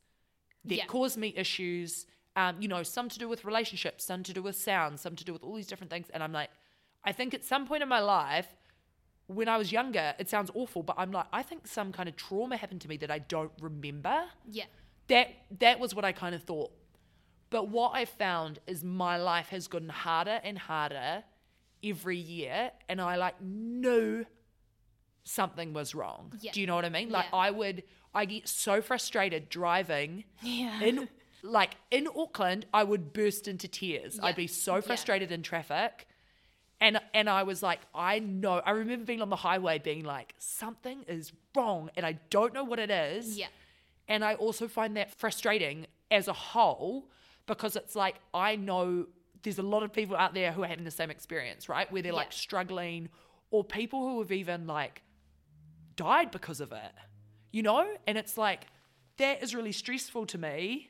that 0.66 0.76
Yeah. 0.76 0.86
caused 0.86 1.18
me 1.18 1.34
issues. 1.36 2.06
Um, 2.36 2.58
you 2.62 2.68
know, 2.68 2.84
some 2.84 3.08
to 3.10 3.18
do 3.18 3.28
with 3.30 3.46
relationships, 3.46 4.04
some 4.04 4.22
to 4.24 4.34
do 4.34 4.42
with 4.44 4.56
sound, 4.58 5.00
some 5.00 5.16
to 5.16 5.24
do 5.24 5.32
with 5.34 5.42
all 5.44 5.56
these 5.56 5.68
different 5.68 5.90
things. 5.90 6.08
And 6.14 6.22
I'm 6.22 6.34
like, 6.34 6.50
I 7.04 7.12
think 7.14 7.34
at 7.34 7.44
some 7.46 7.66
point 7.66 7.82
in 7.82 7.88
my 7.90 8.00
life, 8.02 8.48
when 9.28 9.48
I 9.48 9.58
was 9.58 9.72
younger, 9.72 10.14
it 10.20 10.30
sounds 10.30 10.52
awful, 10.54 10.84
but 10.84 10.96
I'm 10.98 11.12
like, 11.12 11.26
I 11.34 11.42
think 11.42 11.68
some 11.68 11.92
kind 11.92 12.08
of 12.08 12.16
trauma 12.16 12.58
happened 12.58 12.82
to 12.82 12.88
me 12.88 12.98
that 12.98 13.10
I 13.10 13.20
don't 13.20 13.52
remember 13.60 14.26
yeah. 14.50 14.66
that 15.08 15.30
that 15.60 15.80
was 15.80 15.96
what 15.96 16.06
I 16.06 16.12
kind 16.12 16.36
of 16.36 16.44
thought. 16.44 16.72
But 17.50 17.70
what 17.70 17.92
I 17.94 18.06
found 18.06 18.60
is 18.68 18.84
my 18.84 19.18
life 19.18 19.48
has 19.50 19.68
gotten 19.68 19.90
harder 19.90 20.40
and 20.44 20.58
harder 20.58 21.24
every 21.84 22.18
year, 22.18 22.72
and 22.90 23.02
I 23.02 23.16
like 23.16 23.42
knew 23.42 24.26
something 25.24 25.74
was 25.74 25.96
wrong. 25.96 26.34
Yeah. 26.40 26.52
Do 26.52 26.62
you 26.62 26.68
know 26.68 26.76
what 26.76 26.86
I 26.86 26.90
mean? 26.90 27.10
Like 27.10 27.26
Yeah. 27.32 27.38
I 27.40 27.52
would, 27.52 27.84
I 28.14 28.26
get 28.26 28.48
so 28.48 28.82
frustrated 28.82 29.50
driving 29.50 30.26
Yeah. 30.42 30.82
in 30.82 31.10
like 31.42 31.76
in 31.92 32.08
Auckland, 32.16 32.66
I 32.74 32.84
would 32.84 33.14
burst 33.14 33.48
into 33.48 33.68
tears. 33.68 34.18
Yeah. 34.18 34.26
I'd 34.26 34.36
be 34.36 34.48
so 34.48 34.82
frustrated 34.82 35.32
in 35.32 35.44
traffic. 35.44 36.08
And 36.82 37.00
and 37.14 37.30
I 37.30 37.44
was 37.44 37.64
like, 37.64 37.80
I 37.94 38.20
know. 38.20 38.62
I 38.66 38.72
remember 38.72 39.06
being 39.06 39.22
on 39.22 39.30
the 39.30 39.36
highway 39.36 39.80
being 39.80 40.04
like, 40.04 40.36
something 40.38 41.04
is 41.08 41.32
wrong 41.56 41.90
and 41.96 42.06
I 42.06 42.14
don't 42.30 42.54
know 42.54 42.64
what 42.64 42.80
it 42.80 42.92
is. 42.92 43.38
Yeah. 43.38 43.48
And 44.08 44.24
I 44.24 44.36
also 44.36 44.68
find 44.68 44.98
that 44.98 45.18
frustrating 45.18 45.88
as 46.12 46.28
a 46.28 46.34
whole 46.34 47.10
because 47.48 47.76
it's 47.76 47.96
like 47.96 48.16
I 48.34 48.56
know 48.56 49.08
there's 49.44 49.60
a 49.60 49.64
lot 49.64 49.84
of 49.84 49.94
people 49.94 50.16
out 50.16 50.34
there 50.34 50.52
who 50.52 50.64
are 50.64 50.68
having 50.68 50.86
the 50.86 50.92
same 50.92 51.10
experience, 51.12 51.70
right? 51.70 51.92
Where 51.92 52.02
they're 52.02 52.14
like 52.14 52.34
struggling 52.34 53.10
or 53.52 53.64
people 53.64 54.08
who 54.08 54.20
have 54.20 54.32
even 54.32 54.68
like 54.68 55.02
died 55.96 56.32
because 56.32 56.60
of 56.60 56.72
it. 56.72 56.92
You 57.52 57.64
know? 57.64 57.88
And 58.06 58.18
it's 58.18 58.38
like 58.38 58.68
that 59.18 59.42
is 59.42 59.56
really 59.56 59.72
stressful 59.72 60.26
to 60.28 60.38
me. 60.38 60.90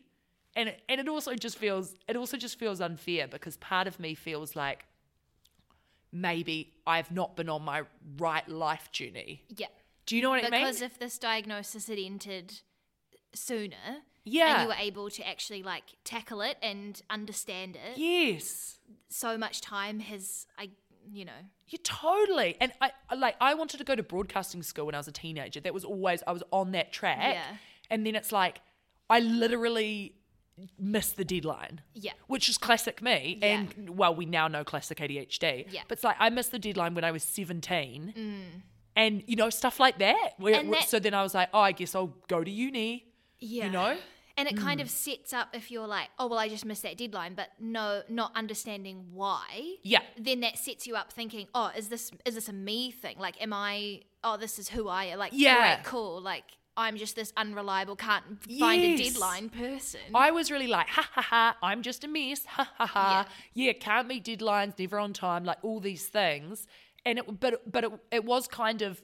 And 0.56 0.74
and 0.89 1.00
it 1.00 1.08
also 1.08 1.36
just 1.36 1.58
feels 1.58 1.94
it 2.08 2.15
also 2.15 2.38
just 2.38 2.58
feels 2.58 2.82
unfair 2.82 3.27
because 3.27 3.58
part 3.58 3.88
of 3.88 4.00
me 4.00 4.15
feels 4.15 4.56
like 4.56 4.86
maybe 6.16 6.72
I've 6.88 7.12
not 7.12 7.36
been 7.36 7.50
on 7.50 7.62
my 7.64 7.84
right 8.18 8.48
life 8.48 8.92
journey. 8.92 9.44
Yeah. 9.50 9.68
Do 10.06 10.16
you 10.16 10.22
know 10.22 10.30
what 10.30 10.40
I 10.46 10.50
mean? 10.50 10.62
Because 10.62 10.82
if 10.82 10.98
this 10.98 11.18
diagnosis 11.18 11.88
had 11.88 12.00
entered 12.00 12.54
sooner, 13.34 14.04
Yeah. 14.24 14.54
and 14.54 14.62
you 14.64 14.68
were 14.70 14.82
able 14.82 15.10
to 15.10 15.28
actually 15.28 15.62
like 15.62 15.84
tackle 16.04 16.42
it 16.42 16.58
and 16.62 17.02
understand 17.10 17.76
it, 17.76 17.98
yes. 17.98 18.80
so 19.10 19.38
much 19.38 19.62
time 19.62 20.00
has, 20.00 20.48
I, 20.58 20.70
you 21.12 21.26
know, 21.26 21.32
Yeah, 21.68 21.80
totally. 21.84 22.56
And 22.62 22.72
I 22.82 22.92
I- 23.10 23.16
like 23.16 23.36
I 23.42 23.54
wanted 23.56 23.78
to 23.78 23.84
go 23.84 23.96
to 23.96 24.04
broadcasting 24.04 24.64
school 24.64 24.86
when 24.86 24.96
I 24.96 25.00
was 25.00 25.08
a 25.08 25.12
teenager. 25.12 25.60
That 25.60 25.74
was 25.74 25.84
always 25.84 26.24
I 26.28 26.32
was 26.32 26.44
on 26.52 26.72
that 26.72 26.92
track. 26.94 27.18
Yeah. 27.36 27.58
And 27.90 28.06
then 28.06 28.16
it's 28.16 28.32
like 28.32 28.62
I 29.10 29.20
literally 29.20 30.16
missed 30.80 31.18
the 31.18 31.26
deadline. 31.26 31.82
Yeah. 31.94 32.14
Which 32.28 32.50
is 32.50 32.58
classic 32.58 33.02
me. 33.02 33.40
Yeah. 33.42 33.48
And 33.78 33.98
well, 33.98 34.16
we 34.16 34.26
now 34.26 34.48
know 34.48 34.64
classic 34.64 35.00
ADHD. 35.00 35.66
Yeah. 35.70 35.82
Mm. 35.82 35.84
But 35.88 35.98
it's 35.98 36.04
like 36.04 36.16
I 36.20 36.30
missed 36.30 36.52
the 36.52 36.60
deadline 36.60 36.96
when 36.96 37.04
I 37.04 37.12
was 37.12 37.24
17. 37.24 38.14
And 38.98 39.24
you 39.28 39.36
know, 39.36 39.50
stuff 39.50 39.80
like 39.80 40.00
that. 40.00 40.32
Where, 40.38 40.64
that- 40.64 40.84
so 40.88 41.00
then 41.00 41.14
I 41.14 41.22
was 41.24 41.34
like, 41.34 41.50
oh, 41.54 41.60
I 41.60 41.72
guess 41.74 41.96
I'll 41.96 42.14
go 42.28 42.44
to 42.44 42.50
uni. 42.52 43.06
yeah, 43.40 43.66
You 43.66 43.72
know? 43.72 43.98
and 44.38 44.50
it 44.50 44.58
kind 44.58 44.82
of 44.82 44.90
sets 44.90 45.32
up 45.32 45.50
if 45.54 45.72
you're 45.72 45.88
like, 45.88 46.10
oh 46.20 46.28
well, 46.28 46.40
I 46.40 46.50
just 46.50 46.66
missed 46.66 46.84
that 46.84 46.98
deadline, 46.98 47.36
but 47.36 47.50
no, 47.60 48.02
not 48.10 48.32
understanding 48.36 49.06
why. 49.14 49.76
Yeah. 49.84 50.00
Then 50.18 50.42
that 50.42 50.58
sets 50.58 50.86
you 50.88 50.96
up 50.96 51.12
thinking, 51.14 51.48
oh, 51.56 51.72
is 51.76 51.88
this 51.90 52.12
is 52.26 52.36
this 52.36 52.50
a 52.50 52.54
me 52.54 52.92
thing? 52.92 53.18
Like, 53.20 53.42
am 53.42 53.54
I? 53.54 54.02
Oh, 54.24 54.36
this 54.38 54.60
is 54.60 54.68
who 54.70 54.88
I 54.88 55.06
am. 55.06 55.20
Like, 55.20 55.32
Yeah. 55.36 55.76
right, 55.76 55.84
cool. 55.84 56.22
Like, 56.22 56.44
I'm 56.77 56.98
just 56.98 57.15
this 57.15 57.32
unreliable, 57.38 57.96
can't 57.96 58.24
find 58.60 58.84
a 58.84 58.98
deadline 58.98 59.50
person. 59.50 60.01
I 60.13 60.32
was 60.32 60.51
really 60.51 60.67
like, 60.67 60.88
ha 60.88 61.08
ha 61.13 61.22
ha, 61.22 61.58
I'm 61.63 61.82
just 61.82 62.03
a 62.03 62.08
mess, 62.08 62.46
ha 62.46 62.70
ha 62.77 62.86
ha. 62.86 63.27
Yeah, 63.53 63.74
can't 63.74 64.08
meet 64.08 64.25
deadlines, 64.25 64.77
never 64.77 65.00
on 65.00 65.13
time, 65.13 65.46
like 65.46 65.60
all 65.62 65.79
these 65.79 66.05
things. 66.08 66.67
And 67.05 67.20
it, 67.20 67.39
but 67.39 67.72
but 67.72 67.84
it, 67.86 67.91
it 68.12 68.25
was 68.25 68.48
kind 68.48 68.82
of, 68.82 69.01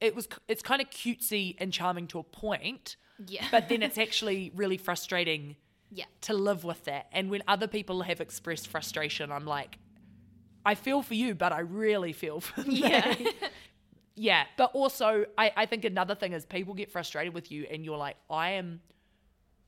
it 0.00 0.14
was 0.14 0.28
it's 0.46 0.62
kind 0.62 0.80
of 0.80 0.90
cutesy 0.90 1.56
and 1.58 1.72
charming 1.72 2.06
to 2.08 2.18
a 2.20 2.22
point. 2.24 2.96
Yeah. 3.26 3.46
But 3.50 3.68
then 3.68 3.82
it's 3.86 3.98
actually 3.98 4.52
really 4.54 4.76
frustrating 4.76 5.56
yeah. 5.90 6.04
to 6.22 6.34
live 6.34 6.62
with 6.62 6.84
that. 6.84 7.06
And 7.12 7.30
when 7.30 7.42
other 7.48 7.66
people 7.66 8.02
have 8.02 8.20
expressed 8.20 8.68
frustration, 8.68 9.32
I'm 9.32 9.46
like, 9.46 9.78
I 10.64 10.74
feel 10.74 11.02
for 11.02 11.14
you, 11.14 11.34
but 11.34 11.52
I 11.52 11.60
really 11.60 12.12
feel 12.12 12.40
for 12.40 12.60
Yeah. 12.62 13.14
me. 13.18 13.26
yeah. 13.40 13.48
Yeah, 14.18 14.44
but 14.56 14.72
also, 14.74 15.24
I, 15.36 15.52
I 15.56 15.66
think 15.66 15.84
another 15.84 16.14
thing 16.14 16.32
is 16.32 16.44
people 16.44 16.74
get 16.74 16.90
frustrated 16.90 17.32
with 17.34 17.50
you, 17.52 17.66
and 17.70 17.84
you're 17.84 17.96
like, 17.96 18.16
I 18.28 18.50
am, 18.50 18.80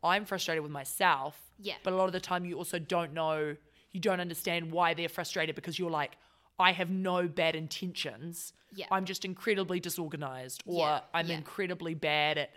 I'm 0.03 0.25
frustrated 0.25 0.63
with 0.63 0.73
myself. 0.73 1.39
Yeah. 1.59 1.75
But 1.83 1.93
a 1.93 1.97
lot 1.97 2.07
of 2.07 2.13
the 2.13 2.21
time, 2.21 2.45
you 2.45 2.57
also 2.57 2.79
don't 2.79 3.13
know, 3.13 3.57
you 3.93 4.01
don't 4.01 4.21
understand 4.21 4.73
why 4.73 4.95
they're 4.95 5.09
frustrated 5.09 5.55
because 5.55 5.79
you're 5.79 5.91
like, 5.91 6.13
I 6.59 6.73
have 6.73 6.91
no 6.91 7.27
bad 7.27 7.55
intentions. 7.57 8.53
Yeah. 8.75 8.87
I'm 8.91 9.05
just 9.05 9.25
incredibly 9.25 9.81
disorganized, 9.81 10.63
or 10.67 10.81
Yeah, 10.87 11.01
I'm 11.15 11.27
yeah. 11.29 11.37
incredibly 11.39 11.95
bad 11.95 12.39
at. 12.39 12.51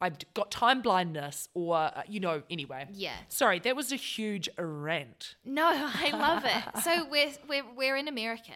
I've 0.00 0.16
got 0.34 0.50
time 0.50 0.82
blindness, 0.82 1.48
or 1.54 1.76
uh, 1.76 2.02
you 2.08 2.18
know. 2.18 2.42
Anyway. 2.50 2.88
Yeah. 2.92 3.14
Sorry, 3.28 3.60
that 3.60 3.76
was 3.76 3.92
a 3.92 3.96
huge 3.96 4.48
rant. 4.58 5.36
No, 5.44 5.68
I 5.94 6.10
love 6.10 6.44
it. 6.44 6.82
So 6.82 7.06
we're 7.08 7.30
we're 7.48 7.64
we're 7.76 7.96
in 7.96 8.08
America, 8.08 8.52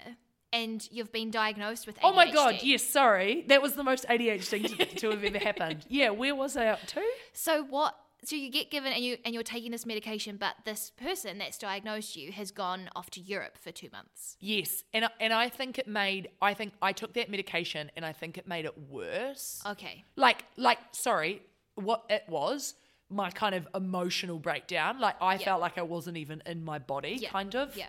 and 0.52 0.86
you've 0.90 1.12
been 1.12 1.30
diagnosed 1.30 1.86
with 1.86 1.96
ADHD. 1.96 2.00
Oh 2.04 2.12
my 2.12 2.30
god, 2.30 2.60
yes, 2.62 2.82
sorry. 2.82 3.44
That 3.48 3.62
was 3.62 3.74
the 3.74 3.82
most 3.84 4.06
ADHD 4.08 4.44
thing 4.44 4.62
to, 4.64 4.84
to 4.96 5.10
have 5.10 5.24
ever 5.24 5.38
happened. 5.38 5.84
Yeah, 5.88 6.10
where 6.10 6.34
was 6.34 6.56
I 6.56 6.66
up 6.66 6.84
to? 6.88 7.02
So 7.32 7.64
what? 7.64 7.94
So 8.24 8.34
you 8.34 8.50
get 8.50 8.70
given, 8.70 8.92
and 8.92 9.04
you 9.04 9.18
and 9.24 9.34
you're 9.34 9.42
taking 9.44 9.70
this 9.70 9.86
medication, 9.86 10.36
but 10.36 10.54
this 10.64 10.90
person 10.96 11.38
that's 11.38 11.58
diagnosed 11.58 12.16
you 12.16 12.32
has 12.32 12.50
gone 12.50 12.88
off 12.96 13.10
to 13.10 13.20
Europe 13.20 13.56
for 13.58 13.70
two 13.70 13.88
months. 13.92 14.36
Yes, 14.40 14.82
and 14.92 15.04
I- 15.04 15.10
and 15.20 15.32
I 15.32 15.48
think 15.48 15.78
it 15.78 15.86
made 15.86 16.28
I 16.42 16.54
think 16.54 16.72
I 16.82 16.92
took 16.92 17.12
that 17.14 17.30
medication 17.30 17.90
and 17.94 18.04
I 18.04 18.12
think 18.12 18.36
it 18.38 18.48
made 18.48 18.64
it 18.64 18.76
worse. 18.88 19.62
Okay. 19.66 20.04
Like 20.16 20.44
like 20.56 20.78
sorry, 20.92 21.42
what 21.76 22.04
it 22.08 22.24
was 22.28 22.74
my 23.10 23.30
kind 23.30 23.54
of 23.54 23.68
emotional 23.74 24.38
breakdown. 24.40 24.98
Like 24.98 25.16
I 25.22 25.34
Yeah. 25.34 25.44
felt 25.44 25.60
like 25.60 25.78
I 25.78 25.82
wasn't 25.82 26.16
even 26.16 26.42
in 26.46 26.64
my 26.64 26.78
body, 26.80 27.18
Yeah. 27.20 27.30
kind 27.30 27.54
of. 27.54 27.76
Yeah. 27.76 27.86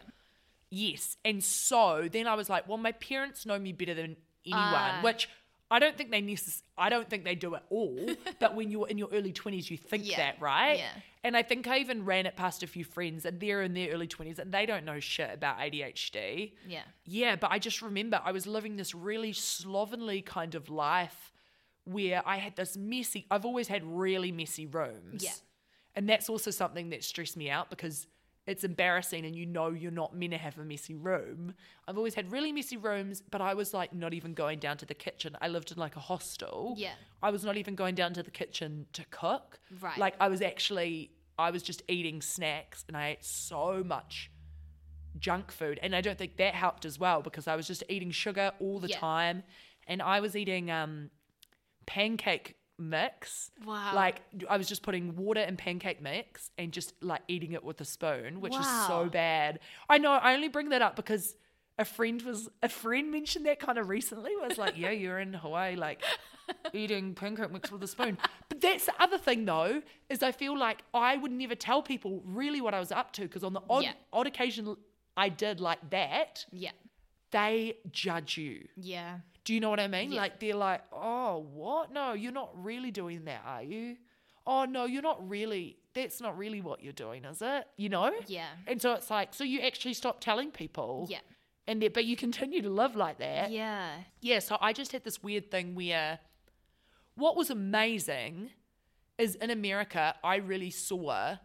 Yes. 0.69 1.17
And 1.23 1.43
so 1.43 2.07
then 2.11 2.27
I 2.27 2.35
was 2.35 2.49
like, 2.49 2.67
well, 2.67 2.77
my 2.77 2.91
parents 2.91 3.45
know 3.45 3.57
me 3.59 3.71
better 3.71 3.93
than 3.93 4.17
anyone, 4.45 4.63
Ah. 4.63 4.99
which 5.03 5.29
I 5.69 5.79
don't 5.79 5.97
think 5.97 6.11
they 6.11 6.21
necess- 6.21 6.61
I 6.77 6.89
don't 6.89 7.09
think 7.09 7.23
they 7.25 7.35
do 7.35 7.55
at 7.55 7.65
all. 7.69 7.97
but 8.39 8.55
when 8.55 8.71
you're 8.71 8.87
in 8.87 8.97
your 8.97 9.09
early 9.11 9.33
20s, 9.33 9.69
you 9.69 9.77
think 9.77 10.05
Yeah. 10.09 10.17
that, 10.17 10.41
right? 10.41 10.77
Yeah. 10.79 10.91
And 11.23 11.35
I 11.35 11.43
think 11.43 11.67
I 11.67 11.79
even 11.79 12.05
ran 12.05 12.25
it 12.25 12.37
past 12.37 12.63
a 12.63 12.67
few 12.67 12.85
friends 12.85 13.25
and 13.25 13.39
they're 13.39 13.61
in 13.61 13.73
their 13.73 13.91
early 13.91 14.07
20s 14.07 14.39
and 14.39 14.53
they 14.53 14.65
don't 14.65 14.85
know 14.85 14.99
shit 15.01 15.29
about 15.33 15.57
ADHD. 15.59 16.53
Yeah. 16.65 16.83
Yeah, 17.05 17.35
but 17.35 17.51
I 17.51 17.59
just 17.59 17.81
remember 17.81 18.21
I 18.23 18.31
was 18.31 18.47
living 18.47 18.77
this 18.77 18.95
really 18.95 19.33
slovenly 19.33 20.21
kind 20.21 20.55
of 20.55 20.69
life 20.69 21.33
where 21.83 22.21
I 22.25 22.37
had 22.37 22.55
this 22.55 22.77
messy, 22.77 23.25
I've 23.31 23.45
always 23.45 23.67
had 23.67 23.83
really 23.83 24.31
messy 24.31 24.65
rooms. 24.65 25.23
Yeah. 25.23 25.31
And 25.95 26.07
that's 26.07 26.29
also 26.29 26.51
something 26.51 26.89
that 26.89 27.03
stressed 27.03 27.35
me 27.35 27.49
out 27.49 27.69
because 27.69 28.07
it's 28.47 28.63
embarrassing 28.63 29.25
and 29.25 29.35
you 29.35 29.45
know 29.45 29.69
you're 29.69 29.91
not 29.91 30.15
meant 30.15 30.31
to 30.31 30.37
have 30.37 30.57
a 30.57 30.63
messy 30.63 30.95
room. 30.95 31.53
I've 31.87 31.97
always 31.97 32.15
had 32.15 32.31
really 32.31 32.51
messy 32.51 32.77
rooms, 32.77 33.21
but 33.21 33.41
I 33.41 33.53
was 33.53 33.73
like 33.73 33.93
not 33.93 34.13
even 34.13 34.33
going 34.33 34.59
down 34.59 34.77
to 34.77 34.85
the 34.85 34.93
kitchen. 34.93 35.35
I 35.41 35.49
lived 35.49 35.71
in 35.71 35.77
like 35.77 35.95
a 35.95 35.99
hostel. 35.99 36.73
Yeah. 36.77 36.93
I 37.21 37.29
was 37.29 37.43
not 37.43 37.57
even 37.57 37.75
going 37.75 37.93
down 37.95 38.13
to 38.13 38.23
the 38.23 38.31
kitchen 38.31 38.87
to 38.93 39.03
cook. 39.11 39.59
Right. 39.81 39.97
Like 39.97 40.15
I 40.19 40.29
was 40.29 40.41
actually, 40.41 41.11
I 41.37 41.51
was 41.51 41.61
just 41.61 41.83
eating 41.87 42.21
snacks 42.21 42.85
and 42.87 42.95
I 42.97 43.09
ate 43.09 43.25
so 43.25 43.83
much 43.85 44.31
junk 45.19 45.51
food. 45.51 45.79
And 45.83 45.95
I 45.95 46.01
don't 46.01 46.17
think 46.17 46.37
that 46.37 46.53
helped 46.55 46.85
as 46.85 46.97
well 46.99 47.21
because 47.21 47.47
I 47.47 47.55
was 47.55 47.67
just 47.67 47.83
eating 47.89 48.11
sugar 48.11 48.51
all 48.59 48.79
the 48.79 48.87
Yeah. 48.89 48.99
time. 48.99 49.43
And 49.87 50.01
I 50.01 50.19
was 50.19 50.35
eating 50.35 50.69
um, 50.71 51.09
pancake 51.85 52.56
mix. 52.79 53.51
Wow. 53.65 53.93
Like 53.95 54.21
I 54.49 54.57
was 54.57 54.67
just 54.67 54.83
putting 54.83 55.15
water 55.15 55.41
in 55.41 55.57
pancake 55.57 56.01
mix 56.01 56.51
and 56.57 56.71
just 56.71 56.93
like 57.03 57.21
eating 57.27 57.53
it 57.53 57.63
with 57.63 57.81
a 57.81 57.85
spoon, 57.85 58.41
which 58.41 58.55
is 58.55 58.67
so 58.87 59.05
bad. 59.11 59.59
I 59.89 59.97
know. 59.97 60.11
I 60.11 60.33
only 60.33 60.47
bring 60.47 60.69
that 60.69 60.81
up 60.81 60.95
because 60.95 61.35
a 61.79 61.85
friend 61.85 62.21
was 62.23 62.49
a 62.63 62.69
friend 62.69 63.11
mentioned 63.11 63.45
that 63.45 63.59
kind 63.59 63.77
of 63.77 63.89
recently. 63.89 64.35
Was 64.35 64.57
like, 64.57 64.77
yeah, 64.77 64.89
you're 65.01 65.19
in 65.19 65.33
Hawaii, 65.33 65.75
like 65.75 66.03
eating 66.73 67.13
pancake 67.13 67.51
mix 67.51 67.71
with 67.71 67.83
a 67.83 67.87
spoon. 67.87 68.17
But 68.49 68.61
that's 68.61 68.85
the 68.85 68.93
other 68.99 69.17
thing 69.17 69.45
though, 69.45 69.81
is 70.09 70.23
I 70.23 70.31
feel 70.31 70.57
like 70.57 70.81
I 70.93 71.17
would 71.17 71.31
never 71.31 71.55
tell 71.55 71.81
people 71.81 72.21
really 72.25 72.61
what 72.61 72.73
I 72.73 72.79
was 72.79 72.91
up 72.91 73.11
to 73.13 73.21
because 73.21 73.43
on 73.43 73.53
the 73.53 73.61
odd 73.69 73.83
Yeah. 73.83 73.93
odd 74.13 74.27
occasion 74.27 74.75
I 75.15 75.29
did 75.29 75.59
like 75.59 75.89
that, 75.89 76.45
Yeah. 76.51 76.71
they 77.31 77.77
judge 77.91 78.37
you. 78.37 78.67
Yeah. 78.75 79.19
Do 79.47 79.53
you 79.53 79.61
know 79.61 79.69
what 79.69 79.79
I 79.79 79.87
mean? 79.87 80.11
Yeah. 80.11 80.19
Like 80.19 80.41
they're 80.41 80.55
like, 80.55 80.81
oh, 80.91 81.47
what? 81.53 81.93
No, 81.93 82.11
you're 82.11 82.33
not 82.33 82.51
really 82.61 82.91
doing 82.91 83.23
that, 83.23 83.43
are 83.45 83.63
you? 83.63 83.95
Oh 84.45 84.65
no, 84.65 84.83
you're 84.83 85.01
not 85.01 85.25
really. 85.29 85.77
That's 85.93 86.19
not 86.19 86.37
really 86.37 86.59
what 86.59 86.83
you're 86.83 86.91
doing, 86.91 87.23
is 87.23 87.41
it? 87.41 87.65
You 87.77 87.87
know? 87.87 88.11
Yeah. 88.27 88.49
And 88.67 88.81
so 88.81 88.91
it's 88.91 89.09
like, 89.09 89.33
so 89.33 89.45
you 89.45 89.61
actually 89.61 89.93
stop 89.93 90.19
telling 90.19 90.51
people. 90.51 91.07
Yeah. 91.09 91.19
And 91.65 91.81
that, 91.81 91.93
but 91.93 92.03
you 92.03 92.17
continue 92.17 92.61
to 92.61 92.69
live 92.69 92.97
like 92.97 93.19
that. 93.19 93.49
Yeah. 93.49 93.91
Yeah. 94.19 94.39
So 94.39 94.57
I 94.59 94.73
just 94.73 94.91
had 94.91 95.05
this 95.05 95.23
weird 95.23 95.49
thing 95.49 95.75
where, 95.75 96.19
what 97.15 97.37
was 97.37 97.49
amazing, 97.49 98.49
is 99.17 99.35
in 99.35 99.49
America 99.49 100.13
I 100.25 100.35
really 100.35 100.71
saw, 100.71 101.37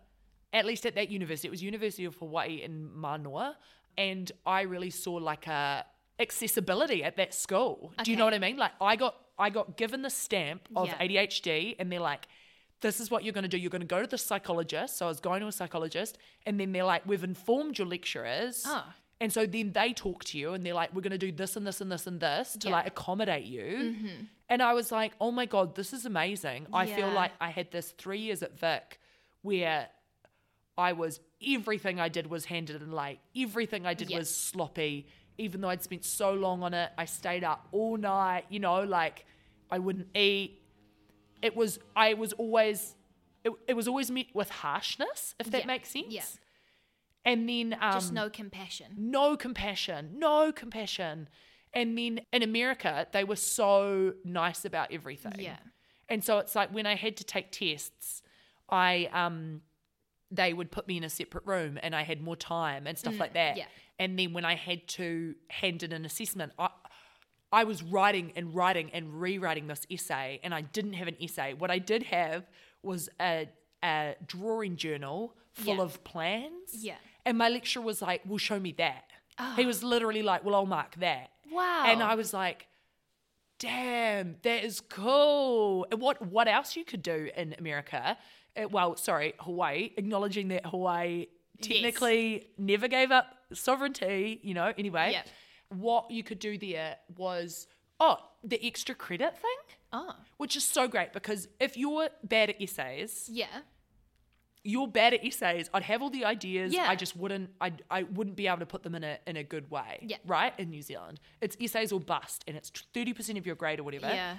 at 0.52 0.64
least 0.64 0.86
at 0.86 0.96
that 0.96 1.08
university, 1.08 1.46
it 1.46 1.52
was 1.52 1.62
University 1.62 2.04
of 2.04 2.16
Hawaii 2.16 2.62
in 2.64 2.92
Manoa, 2.92 3.56
and 3.96 4.32
I 4.44 4.62
really 4.62 4.90
saw 4.90 5.12
like 5.12 5.46
a 5.46 5.86
accessibility 6.22 7.04
at 7.04 7.16
that 7.16 7.34
school. 7.34 7.92
Do 8.02 8.10
you 8.10 8.16
know 8.16 8.24
what 8.24 8.34
I 8.34 8.38
mean? 8.38 8.56
Like 8.56 8.72
I 8.80 8.96
got 8.96 9.14
I 9.38 9.50
got 9.50 9.76
given 9.76 10.02
the 10.02 10.10
stamp 10.10 10.68
of 10.76 10.86
Yeah. 10.88 10.98
ADHD, 10.98 11.76
and 11.78 11.90
they're 11.92 12.00
like. 12.00 12.26
This 12.80 12.98
is 12.98 13.12
what 13.12 13.22
you're 13.22 13.32
going 13.32 13.44
to 13.44 13.48
do. 13.48 13.56
You're 13.58 13.70
going 13.70 13.82
to 13.82 13.86
go 13.86 14.00
to 14.02 14.08
the 14.08 14.18
psychologist. 14.18 14.96
So 14.96 15.06
I 15.06 15.08
was 15.08 15.20
going 15.20 15.40
to 15.42 15.46
a 15.46 15.52
psychologist, 15.52 16.18
and 16.46 16.58
then 16.58 16.72
they're 16.72 16.82
like, 16.82 17.06
"We've 17.06 17.22
informed 17.22 17.78
your 17.78 17.86
lecturers, 17.86 18.64
Oh. 18.66 18.84
and 19.20 19.32
so 19.32 19.46
then 19.46 19.70
they 19.70 19.92
talk 19.92 20.24
to 20.30 20.34
you 20.36 20.52
and 20.54 20.66
they're 20.66 20.74
like, 20.74 20.92
we're 20.92 21.00
going 21.00 21.12
to 21.20 21.26
do 21.28 21.30
this 21.30 21.54
and 21.54 21.64
this 21.64 21.80
and 21.80 21.92
this 21.92 22.08
and 22.08 22.18
this 22.18 22.56
to 22.58 22.66
Yeah. 22.68 22.72
like 22.78 22.88
accommodate 22.88 23.44
you. 23.44 23.62
Mm-hmm. 23.62 24.24
And 24.48 24.62
I 24.64 24.72
was 24.74 24.90
like, 24.90 25.12
oh 25.20 25.30
my 25.30 25.46
God, 25.46 25.76
this 25.76 25.92
is 25.92 26.06
amazing. 26.06 26.66
I 26.72 26.86
feel 26.86 27.08
like 27.08 27.30
I 27.40 27.50
had 27.50 27.70
this 27.70 27.92
three 27.92 28.18
years 28.18 28.42
at 28.42 28.58
Vic 28.58 28.98
where 29.42 29.86
I 30.76 30.92
was, 30.92 31.20
everything 31.46 32.00
I 32.00 32.08
did 32.08 32.26
was 32.28 32.46
handed 32.46 32.82
in 32.82 32.90
late. 32.90 33.20
Everything 33.36 33.86
I 33.86 33.94
did 33.94 34.10
Yeah. 34.10 34.18
was 34.18 34.34
sloppy. 34.34 35.06
Even 35.38 35.60
though 35.60 35.68
I'd 35.70 35.82
spent 35.82 36.04
so 36.04 36.32
long 36.32 36.62
on 36.62 36.74
it, 36.74 36.90
I 36.98 37.04
stayed 37.06 37.42
up 37.44 37.68
all 37.72 37.96
night, 37.96 38.44
you 38.50 38.60
know, 38.60 38.82
like 38.82 39.24
I 39.70 39.78
wouldn't 39.78 40.14
eat. 40.16 40.60
It 41.40 41.56
was, 41.56 41.78
I 41.96 42.14
was 42.14 42.32
always, 42.34 42.94
it, 43.44 43.52
it 43.66 43.74
was 43.74 43.88
always 43.88 44.10
met 44.10 44.26
with 44.34 44.50
harshness, 44.50 45.34
if 45.40 45.50
that 45.50 45.62
Yeah. 45.62 45.66
makes 45.66 45.88
sense. 45.90 46.06
Yeah. 46.10 46.22
And 47.24 47.48
then, 47.48 47.76
um, 47.80 47.92
Just 47.94 48.12
no 48.12 48.28
compassion. 48.28 48.94
no 48.96 49.36
compassion, 49.36 50.10
no 50.18 50.52
compassion. 50.52 51.28
And 51.72 51.96
then 51.96 52.20
in 52.32 52.42
America, 52.42 53.06
they 53.12 53.24
were 53.24 53.36
so 53.36 54.14
nice 54.24 54.64
about 54.64 54.92
everything. 54.92 55.32
Yeah. 55.38 55.56
And 56.08 56.22
so 56.22 56.38
it's 56.38 56.54
like 56.54 56.72
when 56.74 56.84
I 56.86 56.94
had 56.96 57.16
to 57.18 57.24
take 57.24 57.50
tests, 57.52 58.22
I 58.68 59.08
um 59.12 59.62
they 60.30 60.52
would 60.54 60.70
put 60.70 60.88
me 60.88 60.96
in 60.96 61.04
a 61.04 61.10
separate 61.10 61.44
room 61.46 61.78
and 61.82 61.94
I 61.94 62.02
had 62.02 62.20
more 62.22 62.36
time 62.36 62.86
and 62.86 62.96
stuff 62.98 63.18
like 63.20 63.34
that. 63.34 63.56
yeah. 63.56 63.66
And 64.02 64.18
then 64.18 64.32
when 64.36 64.44
I 64.44 64.54
had 64.68 64.80
to 64.98 65.08
hand 65.60 65.82
in 65.86 65.92
an 65.98 66.04
assessment, 66.10 66.52
I 66.58 66.68
I 67.60 67.64
was 67.64 67.78
writing 67.94 68.26
and 68.36 68.44
writing 68.58 68.88
and 68.96 69.04
rewriting 69.24 69.66
this 69.72 69.82
essay 69.96 70.28
and 70.44 70.50
I 70.60 70.62
didn't 70.76 70.94
have 71.00 71.08
an 71.12 71.16
essay. 71.26 71.48
What 71.62 71.70
I 71.70 71.78
did 71.92 72.02
have 72.18 72.40
was 72.82 73.08
a 73.20 73.48
a 73.84 74.14
drawing 74.34 74.74
journal 74.84 75.18
full 75.64 75.76
Yeah. 75.76 75.82
of 75.88 75.92
plans. 76.12 76.68
Yeah. 76.88 77.00
And 77.26 77.34
my 77.44 77.48
lecturer 77.56 77.82
was 77.90 77.98
like, 78.08 78.20
Well, 78.28 78.38
show 78.50 78.58
me 78.68 78.72
that. 78.84 79.04
He 79.56 79.64
was 79.72 79.78
literally 79.82 80.22
like, 80.30 80.40
Well, 80.44 80.54
I'll 80.58 80.66
mark 80.80 80.92
that. 81.08 81.28
Wow. 81.58 81.84
And 81.90 82.02
I 82.02 82.14
was 82.22 82.30
like, 82.42 82.60
damn, 83.58 84.36
that 84.42 84.64
is 84.64 84.80
cool. 84.80 85.86
And 85.90 86.00
what 86.00 86.16
what 86.36 86.48
else 86.48 86.76
you 86.76 86.84
could 86.84 87.02
do 87.02 87.18
in 87.36 87.54
America? 87.58 88.16
Uh, 88.56 88.68
well, 88.68 88.96
sorry, 88.96 89.34
Hawaii, 89.40 89.90
acknowledging 89.96 90.48
that 90.48 90.66
Hawaii 90.66 91.26
technically 91.60 92.48
never 92.58 92.88
gave 92.88 93.10
up 93.10 93.26
sovereignty, 93.54 94.40
you 94.42 94.54
know, 94.54 94.72
anyway. 94.78 95.12
Yep. 95.12 95.26
What 95.70 96.10
you 96.10 96.22
could 96.22 96.38
do 96.38 96.58
there 96.58 96.96
was 97.16 97.66
oh, 98.00 98.16
the 98.42 98.64
extra 98.66 98.94
credit 98.94 99.36
thing, 99.38 99.76
Oh. 99.92 100.14
which 100.36 100.56
is 100.56 100.64
so 100.64 100.88
great 100.88 101.12
because 101.12 101.46
if 101.60 101.76
you're 101.76 102.08
bad 102.24 102.50
at 102.50 102.60
essays, 102.60 103.28
Yeah. 103.32 103.46
you're 104.64 104.88
bad 104.88 105.14
at 105.14 105.24
essays. 105.24 105.70
I'd 105.72 105.84
have 105.84 106.02
all 106.02 106.10
the 106.10 106.24
ideas. 106.24 106.72
Yeah. 106.74 106.86
I 106.88 106.96
just 106.96 107.16
wouldn't. 107.16 107.50
I 107.60 107.72
I 107.90 108.02
wouldn't 108.04 108.36
be 108.36 108.46
able 108.48 108.58
to 108.58 108.66
put 108.66 108.82
them 108.82 108.94
in 108.94 109.04
a 109.04 109.18
in 109.26 109.36
a 109.36 109.44
good 109.44 109.70
way. 109.70 109.98
Yeah. 110.02 110.18
Right 110.26 110.52
in 110.58 110.70
New 110.70 110.82
Zealand, 110.82 111.20
it's 111.40 111.56
essays 111.60 111.92
or 111.92 112.00
bust, 112.00 112.44
and 112.46 112.56
it's 112.56 112.70
thirty 112.94 113.12
percent 113.12 113.38
of 113.38 113.46
your 113.46 113.54
grade 113.56 113.80
or 113.80 113.84
whatever. 113.84 114.08
Yeah. 114.08 114.36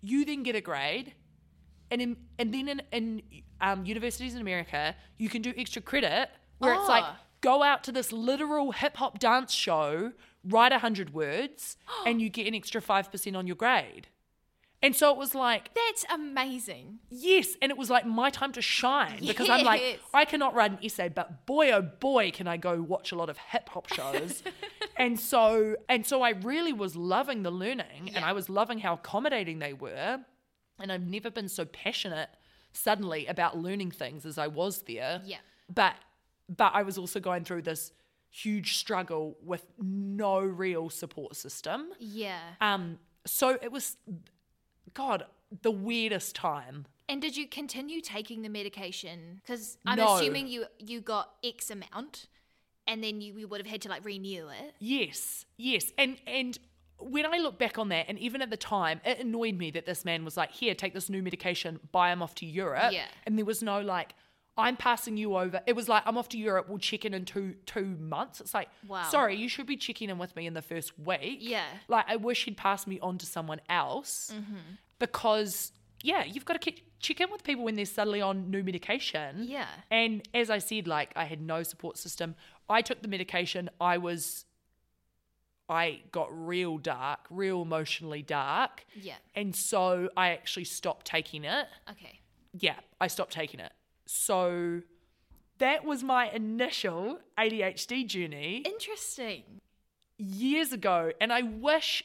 You 0.00 0.24
then 0.24 0.42
get 0.42 0.54
a 0.54 0.60
grade, 0.60 1.14
and 1.90 2.02
in 2.02 2.16
and 2.38 2.52
then 2.52 2.68
in, 2.68 2.82
in 2.92 3.22
um, 3.60 3.86
universities 3.86 4.34
in 4.34 4.40
America, 4.40 4.94
you 5.16 5.28
can 5.28 5.42
do 5.42 5.52
extra 5.56 5.80
credit 5.80 6.28
where 6.58 6.74
it's 6.74 6.88
like 6.88 7.04
Oh. 7.06 7.16
Go 7.44 7.62
out 7.62 7.84
to 7.84 7.92
this 7.92 8.10
literal 8.12 8.72
hip 8.72 8.96
hop 8.96 9.18
dance 9.18 9.52
show, 9.52 10.12
write 10.42 10.72
a 10.72 10.78
hundred 10.78 11.12
words, 11.12 11.76
and 12.06 12.20
you 12.20 12.28
get 12.28 12.46
an 12.46 12.54
extra 12.54 12.80
five 12.80 13.10
percent 13.10 13.36
on 13.36 13.46
your 13.46 13.56
grade. 13.56 14.08
And 14.82 14.94
so 14.94 15.10
it 15.10 15.16
was 15.16 15.34
like 15.34 15.70
That's 15.74 16.04
amazing. 16.12 16.98
Yes, 17.08 17.56
and 17.62 17.70
it 17.72 17.78
was 17.78 17.88
like 17.88 18.04
my 18.06 18.28
time 18.28 18.52
to 18.52 18.60
shine 18.60 19.20
because 19.26 19.48
I'm 19.48 19.64
like, 19.64 20.00
I 20.12 20.26
cannot 20.26 20.54
write 20.54 20.72
an 20.72 20.78
essay, 20.84 21.08
but 21.08 21.46
boy 21.46 21.70
oh 21.72 21.80
boy 21.82 22.30
can 22.30 22.46
I 22.46 22.58
go 22.58 22.82
watch 22.82 23.10
a 23.10 23.16
lot 23.16 23.30
of 23.30 23.38
hip 23.38 23.70
hop 23.70 23.88
shows. 23.92 24.42
and 24.96 25.18
so 25.18 25.76
and 25.88 26.04
so 26.06 26.20
I 26.22 26.30
really 26.30 26.72
was 26.74 26.96
loving 26.96 27.44
the 27.44 27.50
learning 27.50 28.08
and 28.08 28.16
Yeah. 28.16 28.26
I 28.26 28.32
was 28.32 28.50
loving 28.50 28.78
how 28.80 28.94
accommodating 28.94 29.58
they 29.58 29.72
were. 29.72 30.20
And 30.78 30.92
I've 30.92 31.06
never 31.06 31.30
been 31.30 31.48
so 31.48 31.64
passionate 31.64 32.30
suddenly 32.72 33.26
about 33.26 33.56
learning 33.56 33.92
things 33.92 34.26
as 34.26 34.36
I 34.36 34.48
was 34.48 34.82
there. 34.82 35.22
Yeah. 35.24 35.38
But 35.72 35.94
but 36.48 36.72
I 36.74 36.82
was 36.82 36.98
also 36.98 37.20
going 37.20 37.44
through 37.44 37.62
this 37.62 37.92
huge 38.30 38.76
struggle 38.78 39.36
with 39.44 39.64
no 39.78 40.40
real 40.40 40.90
support 40.90 41.36
system. 41.36 41.90
Yeah. 41.98 42.40
Um 42.60 42.98
so 43.26 43.58
it 43.62 43.72
was 43.72 43.96
God, 44.92 45.24
the 45.62 45.70
weirdest 45.70 46.34
time. 46.36 46.86
And 47.08 47.20
did 47.20 47.36
you 47.36 47.46
continue 47.46 48.00
taking 48.00 48.42
the 48.42 48.48
medication? 48.48 49.40
Because 49.42 49.78
I'm 49.86 49.96
No. 49.98 50.16
assuming 50.16 50.48
you 50.48 50.66
you 50.78 51.00
got 51.00 51.34
X 51.44 51.70
amount, 51.70 52.26
and 52.86 53.02
then 53.02 53.20
you, 53.20 53.38
you 53.38 53.48
would 53.48 53.60
have 53.60 53.66
had 53.70 53.82
to 53.82 53.88
like 53.88 54.04
renew 54.04 54.48
it. 54.48 54.74
Yes, 54.78 55.44
yes. 55.56 55.92
And 55.98 56.16
and 56.26 56.58
when 56.98 57.26
I 57.26 57.38
look 57.38 57.58
back 57.58 57.78
on 57.78 57.88
that, 57.90 58.06
and 58.08 58.18
even 58.18 58.40
at 58.40 58.50
the 58.50 58.56
time, 58.56 59.00
it 59.04 59.18
annoyed 59.18 59.56
me 59.58 59.70
that 59.72 59.84
this 59.84 60.04
man 60.04 60.24
was 60.24 60.36
like, 60.36 60.52
"Here, 60.52 60.74
take 60.74 60.94
this 60.94 61.08
new 61.10 61.22
medication, 61.22 61.80
buy 61.92 62.12
him 62.12 62.22
off 62.22 62.34
to 62.36 62.46
Europe." 62.46 62.92
Yeah. 62.92 63.06
And 63.26 63.36
there 63.36 63.44
was 63.44 63.62
no 63.62 63.80
like, 63.80 64.14
"I'm 64.56 64.76
passing 64.76 65.16
you 65.16 65.36
over." 65.36 65.60
It 65.66 65.74
was 65.74 65.88
like, 65.88 66.02
"I'm 66.06 66.16
off 66.18 66.28
to 66.30 66.38
Europe. 66.38 66.68
We'll 66.68 66.78
check 66.78 67.04
in 67.04 67.14
in 67.14 67.24
two 67.24 67.54
two 67.66 67.84
months." 67.98 68.40
It's 68.40 68.54
like, 68.54 68.68
Wow. 68.86 69.04
sorry, 69.10 69.36
you 69.36 69.48
should 69.48 69.66
be 69.66 69.76
checking 69.76 70.10
in 70.10 70.18
with 70.18 70.34
me 70.36 70.46
in 70.46 70.54
the 70.54 70.62
first 70.62 70.98
week. 70.98 71.38
Yeah. 71.40 71.66
Like, 71.88 72.04
I 72.08 72.16
wish 72.16 72.44
he'd 72.44 72.56
passed 72.56 72.86
me 72.86 72.98
on 73.00 73.18
to 73.18 73.26
someone 73.26 73.60
else 73.68 74.32
Mm-hmm. 74.34 74.56
because, 74.98 75.72
yeah, 76.02 76.24
you've 76.24 76.44
got 76.44 76.60
to 76.60 76.72
check 77.00 77.20
in 77.20 77.30
with 77.30 77.42
people 77.44 77.64
when 77.64 77.74
they're 77.76 77.84
suddenly 77.86 78.20
on 78.20 78.50
new 78.50 78.62
medication. 78.62 79.44
Yeah. 79.44 79.66
And 79.90 80.26
as 80.34 80.50
I 80.50 80.58
said, 80.58 80.86
like 80.86 81.10
I 81.16 81.24
had 81.24 81.40
no 81.40 81.62
support 81.62 81.98
system. 81.98 82.34
I 82.68 82.80
took 82.82 83.02
the 83.02 83.08
medication. 83.08 83.68
I 83.80 83.98
was, 83.98 84.46
I 85.68 86.00
got 86.12 86.28
real 86.30 86.78
dark, 86.78 87.20
real 87.30 87.62
emotionally 87.62 88.22
dark. 88.22 88.84
Yeah. 88.94 89.16
And 89.34 89.54
so 89.56 90.08
I 90.16 90.30
actually 90.30 90.64
stopped 90.64 91.06
taking 91.06 91.44
it. 91.44 91.66
Okay. 91.90 92.20
Yeah, 92.58 92.76
I 93.00 93.06
stopped 93.08 93.32
taking 93.32 93.60
it. 93.60 93.72
So 94.06 94.82
that 95.58 95.84
was 95.84 96.02
my 96.02 96.30
initial 96.30 97.20
ADHD 97.38 98.06
journey 98.06 98.62
Interesting. 98.64 99.60
years 100.18 100.72
ago. 100.72 101.12
And 101.20 101.32
I 101.32 101.42
wish, 101.42 102.04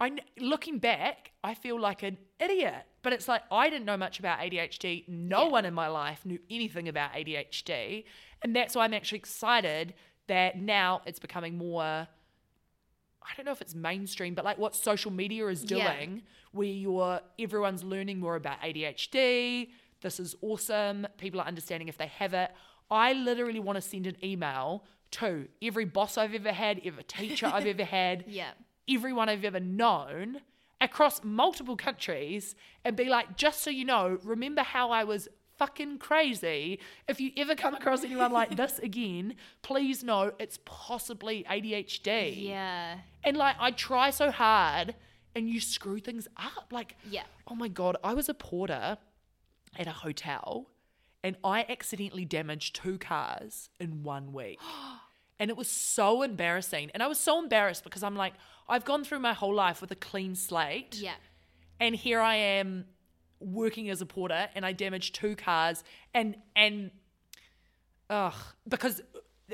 I 0.00 0.12
looking 0.38 0.78
back, 0.78 1.32
I 1.44 1.54
feel 1.54 1.78
like 1.80 2.02
an 2.02 2.18
idiot. 2.40 2.84
But 3.02 3.12
it's 3.12 3.28
like 3.28 3.42
I 3.52 3.70
didn't 3.70 3.84
know 3.84 3.96
much 3.96 4.18
about 4.18 4.40
ADHD. 4.40 5.04
No 5.08 5.44
Yeah. 5.44 5.50
one 5.50 5.64
in 5.64 5.74
my 5.74 5.86
life 5.88 6.26
knew 6.26 6.40
anything 6.50 6.88
about 6.88 7.12
ADHD. 7.14 8.04
And 8.42 8.54
that's 8.54 8.74
why 8.74 8.84
I'm 8.84 8.94
actually 8.94 9.18
excited 9.18 9.94
that 10.26 10.58
now 10.58 11.02
it's 11.06 11.20
becoming 11.20 11.56
more. 11.56 12.08
I 13.28 13.34
don't 13.36 13.46
know 13.46 13.52
if 13.52 13.60
it's 13.60 13.74
mainstream, 13.74 14.34
but 14.34 14.44
like 14.44 14.58
what 14.58 14.74
social 14.74 15.10
media 15.12 15.46
is 15.48 15.64
Yeah. 15.70 15.92
doing, 15.94 16.22
where 16.52 16.66
you're 16.66 17.20
everyone's 17.38 17.84
learning 17.84 18.18
more 18.20 18.34
about 18.36 18.60
ADHD. 18.62 19.70
This 20.02 20.20
is 20.20 20.34
awesome. 20.42 21.06
People 21.18 21.40
are 21.40 21.46
understanding 21.46 21.88
if 21.88 21.98
they 21.98 22.06
have 22.06 22.34
it. 22.34 22.50
I 22.90 23.12
literally 23.14 23.60
want 23.60 23.76
to 23.76 23.82
send 23.82 24.06
an 24.06 24.16
email 24.24 24.84
to 25.12 25.48
every 25.62 25.84
boss 25.84 26.18
I've 26.18 26.34
ever 26.34 26.52
had, 26.52 26.80
every 26.84 27.04
teacher 27.04 27.46
I've 27.46 27.66
ever 27.66 27.84
had, 27.84 28.24
Yeah. 28.28 28.50
everyone 28.88 29.28
I've 29.28 29.44
ever 29.44 29.60
known 29.60 30.40
across 30.80 31.24
multiple 31.24 31.76
countries 31.76 32.54
and 32.84 32.96
be 32.96 33.06
like, 33.06 33.36
just 33.36 33.62
so 33.62 33.70
you 33.70 33.84
know, 33.84 34.18
remember 34.22 34.62
how 34.62 34.90
I 34.90 35.04
was 35.04 35.26
fucking 35.56 35.98
crazy. 35.98 36.78
If 37.08 37.18
you 37.18 37.30
ever 37.38 37.54
come 37.54 37.74
across 37.74 38.04
anyone 38.04 38.30
like 38.30 38.56
this 38.56 38.78
again, 38.80 39.36
please 39.62 40.04
know 40.04 40.32
it's 40.38 40.58
possibly 40.66 41.44
ADHD. 41.50 42.46
Yeah. 42.48 42.98
And 43.24 43.36
like, 43.38 43.56
I 43.58 43.70
try 43.70 44.10
so 44.10 44.30
hard 44.30 44.94
and 45.34 45.48
you 45.48 45.60
screw 45.60 45.98
things 45.98 46.28
up. 46.36 46.66
Like, 46.72 46.96
Yeah. 47.10 47.22
oh 47.48 47.54
my 47.54 47.68
God, 47.68 47.96
I 48.04 48.12
was 48.14 48.28
a 48.28 48.34
porter 48.34 48.98
at 49.78 49.86
a 49.86 49.92
hotel 49.92 50.68
and 51.22 51.36
I 51.42 51.64
accidentally 51.68 52.24
damaged 52.24 52.76
two 52.76 52.98
cars 52.98 53.68
in 53.80 54.02
one 54.02 54.32
week. 54.32 54.58
And 55.38 55.50
it 55.50 55.56
was 55.58 55.68
so 55.68 56.22
embarrassing. 56.22 56.90
And 56.94 57.02
I 57.02 57.08
was 57.08 57.20
so 57.20 57.38
embarrassed 57.38 57.84
because 57.84 58.02
I'm 58.02 58.16
like, 58.16 58.32
I've 58.70 58.86
gone 58.86 59.04
through 59.04 59.18
my 59.18 59.34
whole 59.34 59.54
life 59.54 59.82
with 59.82 59.90
a 59.90 59.94
clean 59.94 60.34
slate. 60.34 60.94
Yeah. 60.94 61.12
And 61.78 61.94
here 61.94 62.20
I 62.20 62.36
am 62.36 62.86
working 63.38 63.90
as 63.90 64.00
a 64.00 64.06
porter 64.06 64.48
and 64.54 64.64
I 64.64 64.72
damaged 64.72 65.14
two 65.14 65.36
cars 65.36 65.84
and 66.14 66.36
and 66.54 66.90
ugh 68.08 68.32
because 68.66 69.02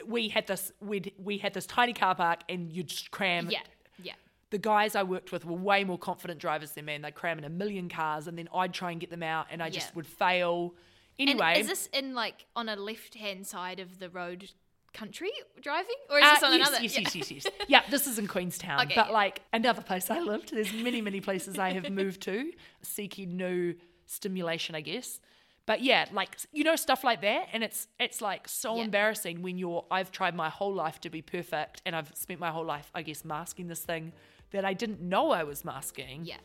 we 0.06 0.28
had 0.28 0.46
this 0.46 0.70
we 0.80 1.12
we 1.18 1.38
had 1.38 1.52
this 1.52 1.66
tiny 1.66 1.94
car 1.94 2.14
park 2.14 2.42
and 2.48 2.72
you'd 2.72 2.86
just 2.86 3.10
cram 3.10 3.50
Yeah. 3.50 3.58
Yeah. 4.00 4.12
The 4.52 4.58
guys 4.58 4.94
I 4.94 5.02
worked 5.02 5.32
with 5.32 5.44
were 5.44 5.56
way 5.56 5.82
more 5.82 5.98
confident 5.98 6.38
drivers 6.38 6.72
than 6.72 6.84
me 6.84 6.94
and 6.94 7.02
they'd 7.04 7.14
cram 7.14 7.38
in 7.38 7.44
a 7.44 7.50
million 7.50 7.88
cars 7.88 8.28
and 8.28 8.38
then 8.38 8.48
I'd 8.54 8.72
try 8.72 8.90
and 8.92 9.00
get 9.00 9.10
them 9.10 9.22
out 9.22 9.46
and 9.50 9.62
I 9.62 9.68
just 9.70 9.88
Yeah. 9.88 9.94
would 9.96 10.06
fail. 10.06 10.74
Anyway, 11.18 11.52
And 11.54 11.60
is 11.62 11.66
this 11.66 11.86
in 11.92 12.14
like 12.14 12.46
on 12.54 12.68
a 12.68 12.76
left 12.76 13.14
hand 13.14 13.46
side 13.46 13.80
of 13.80 13.98
the 13.98 14.08
road 14.10 14.50
country 14.92 15.30
driving? 15.60 15.94
Or 16.10 16.18
is 16.18 16.24
Uh, 16.26 16.34
this 16.34 16.42
on 16.42 16.52
yes, 16.58 16.68
another? 16.68 16.82
yes, 16.82 16.98
yes, 16.98 17.14
yes, 17.16 17.30
yes. 17.30 17.46
Yeah, 17.66 17.82
this 17.90 18.06
is 18.06 18.18
in 18.18 18.26
Queenstown, 18.28 18.80
Okay, 18.82 18.94
but 18.94 19.06
yeah. 19.06 19.12
like 19.12 19.40
another 19.54 19.80
place 19.82 20.10
I 20.10 20.20
lived. 20.20 20.52
There's 20.52 20.72
many, 20.72 21.00
many 21.00 21.20
places 21.22 21.58
I 21.58 21.70
have 21.72 21.88
moved 21.90 22.20
to 22.22 22.52
seeking 22.82 23.36
new 23.36 23.74
stimulation, 24.06 24.74
I 24.74 24.82
guess. 24.82 25.18
But 25.64 25.80
yeah, 25.82 26.06
like 26.12 26.36
you 26.52 26.64
know 26.64 26.76
stuff 26.76 27.04
like 27.04 27.20
that, 27.22 27.48
and 27.54 27.62
it's 27.62 27.86
it's 27.98 28.20
like 28.20 28.48
so 28.48 28.76
Yeah. 28.76 28.84
embarrassing 28.84 29.42
when 29.42 29.56
you're. 29.58 29.86
I've 29.90 30.10
tried 30.10 30.34
my 30.34 30.50
whole 30.50 30.74
life 30.74 31.00
to 31.02 31.08
be 31.10 31.22
perfect, 31.22 31.80
and 31.86 31.94
I've 31.96 32.10
spent 32.16 32.40
my 32.40 32.50
whole 32.50 32.64
life, 32.64 32.90
I 32.94 33.02
guess, 33.02 33.24
masking 33.24 33.68
this 33.68 33.84
thing 33.84 34.12
that 34.52 34.64
I 34.64 34.74
didn't 34.74 35.00
know 35.00 35.30
I 35.30 35.44
was 35.44 35.64
masking. 35.64 36.24
Yeah. 36.24 36.36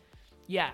yeah. 0.46 0.70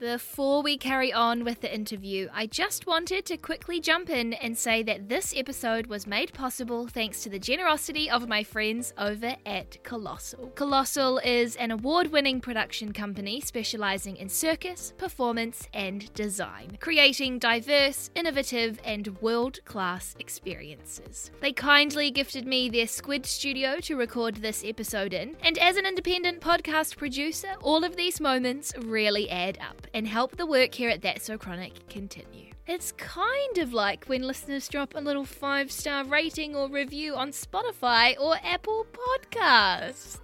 Before 0.00 0.62
we 0.62 0.78
carry 0.78 1.12
on 1.12 1.44
with 1.44 1.60
the 1.60 1.74
interview, 1.74 2.30
I 2.32 2.46
just 2.46 2.86
wanted 2.86 3.26
to 3.26 3.36
quickly 3.36 3.80
jump 3.80 4.08
in 4.08 4.32
and 4.32 4.56
say 4.56 4.82
that 4.84 5.10
this 5.10 5.34
episode 5.36 5.88
was 5.88 6.06
made 6.06 6.32
possible 6.32 6.86
thanks 6.86 7.22
to 7.22 7.28
the 7.28 7.38
generosity 7.38 8.08
of 8.08 8.26
my 8.26 8.42
friends 8.42 8.94
over 8.96 9.36
at 9.44 9.76
Colossal. 9.84 10.52
Colossal 10.54 11.18
is 11.18 11.54
an 11.56 11.70
award 11.70 12.12
winning 12.12 12.40
production 12.40 12.94
company 12.94 13.42
specializing 13.42 14.16
in 14.16 14.30
circus, 14.30 14.94
performance, 14.96 15.68
and 15.74 16.10
design, 16.14 16.78
creating 16.80 17.38
diverse, 17.38 18.10
innovative, 18.14 18.80
and 18.82 19.20
world 19.20 19.62
class 19.66 20.16
experiences. 20.18 21.30
They 21.42 21.52
kindly 21.52 22.10
gifted 22.10 22.46
me 22.46 22.70
their 22.70 22.86
Squid 22.86 23.26
studio 23.26 23.80
to 23.80 23.98
record 23.98 24.36
this 24.36 24.64
episode 24.64 25.12
in, 25.12 25.36
and 25.44 25.58
as 25.58 25.76
an 25.76 25.84
independent 25.84 26.40
podcast 26.40 26.96
producer, 26.96 27.50
all 27.60 27.84
of 27.84 27.96
these 27.96 28.18
moments 28.18 28.72
really 28.78 29.28
add 29.28 29.58
up. 29.60 29.88
And 29.94 30.06
help 30.06 30.36
the 30.36 30.46
work 30.46 30.74
here 30.74 30.90
at 30.90 31.02
That's 31.02 31.24
So 31.24 31.36
Chronic 31.38 31.88
continue. 31.88 32.52
It's 32.66 32.92
kind 32.92 33.58
of 33.58 33.72
like 33.72 34.04
when 34.06 34.22
listeners 34.22 34.68
drop 34.68 34.94
a 34.94 35.00
little 35.00 35.24
five 35.24 35.72
star 35.72 36.04
rating 36.04 36.54
or 36.54 36.68
review 36.68 37.14
on 37.16 37.30
Spotify 37.30 38.14
or 38.20 38.36
Apple 38.44 38.86
Podcasts. 38.92 40.18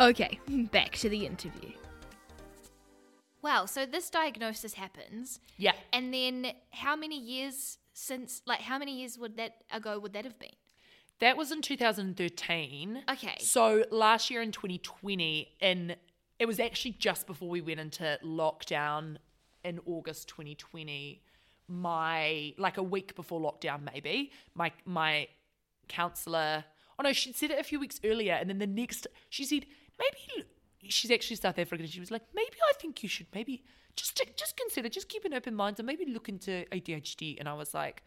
Okay, 0.00 0.40
back 0.72 0.92
to 0.96 1.08
the 1.08 1.24
interview. 1.26 1.70
Wow, 3.42 3.66
so 3.66 3.84
this 3.84 4.08
diagnosis 4.08 4.74
happens, 4.74 5.38
Yeah. 5.58 5.72
and 5.92 6.12
then 6.14 6.52
how 6.72 6.96
many 6.96 7.20
years 7.20 7.76
since, 7.92 8.40
like, 8.46 8.60
how 8.60 8.78
many 8.78 9.00
years 9.00 9.18
would 9.18 9.36
that 9.36 9.52
ago 9.70 9.98
would 9.98 10.14
that 10.14 10.24
have 10.24 10.38
been? 10.38 10.48
That 11.20 11.36
was 11.36 11.52
in 11.52 11.60
2013. 11.62 13.04
Okay. 13.08 13.36
So 13.40 13.84
last 13.90 14.30
year 14.30 14.40
in 14.42 14.50
2020, 14.50 15.48
in 15.60 15.94
it 16.38 16.46
was 16.46 16.58
actually 16.60 16.92
just 16.92 17.26
before 17.26 17.48
we 17.48 17.60
went 17.60 17.80
into 17.80 18.18
lockdown 18.24 19.16
in 19.64 19.80
August 19.86 20.28
2020. 20.28 21.22
My 21.66 22.52
like 22.58 22.76
a 22.76 22.82
week 22.82 23.14
before 23.16 23.40
lockdown, 23.40 23.80
maybe 23.92 24.30
my 24.54 24.70
my 24.84 25.28
counselor. 25.88 26.64
Oh 26.98 27.02
no, 27.02 27.12
she'd 27.12 27.36
said 27.36 27.50
it 27.50 27.58
a 27.58 27.64
few 27.64 27.80
weeks 27.80 27.98
earlier, 28.04 28.34
and 28.34 28.48
then 28.50 28.58
the 28.58 28.66
next 28.66 29.06
she 29.30 29.44
said 29.44 29.64
maybe 29.98 30.46
she's 30.88 31.10
actually 31.10 31.36
South 31.36 31.58
African. 31.58 31.84
and 31.86 31.92
She 31.92 32.00
was 32.00 32.10
like, 32.10 32.22
maybe 32.34 32.56
I 32.68 32.72
think 32.78 33.02
you 33.02 33.08
should 33.08 33.26
maybe 33.34 33.64
just 33.96 34.20
just 34.36 34.56
consider, 34.56 34.90
just 34.90 35.08
keep 35.08 35.24
an 35.24 35.32
open 35.32 35.54
mind, 35.54 35.78
and 35.78 35.86
maybe 35.86 36.04
look 36.06 36.28
into 36.28 36.66
ADHD. 36.70 37.36
And 37.40 37.48
I 37.48 37.54
was 37.54 37.72
like, 37.72 38.02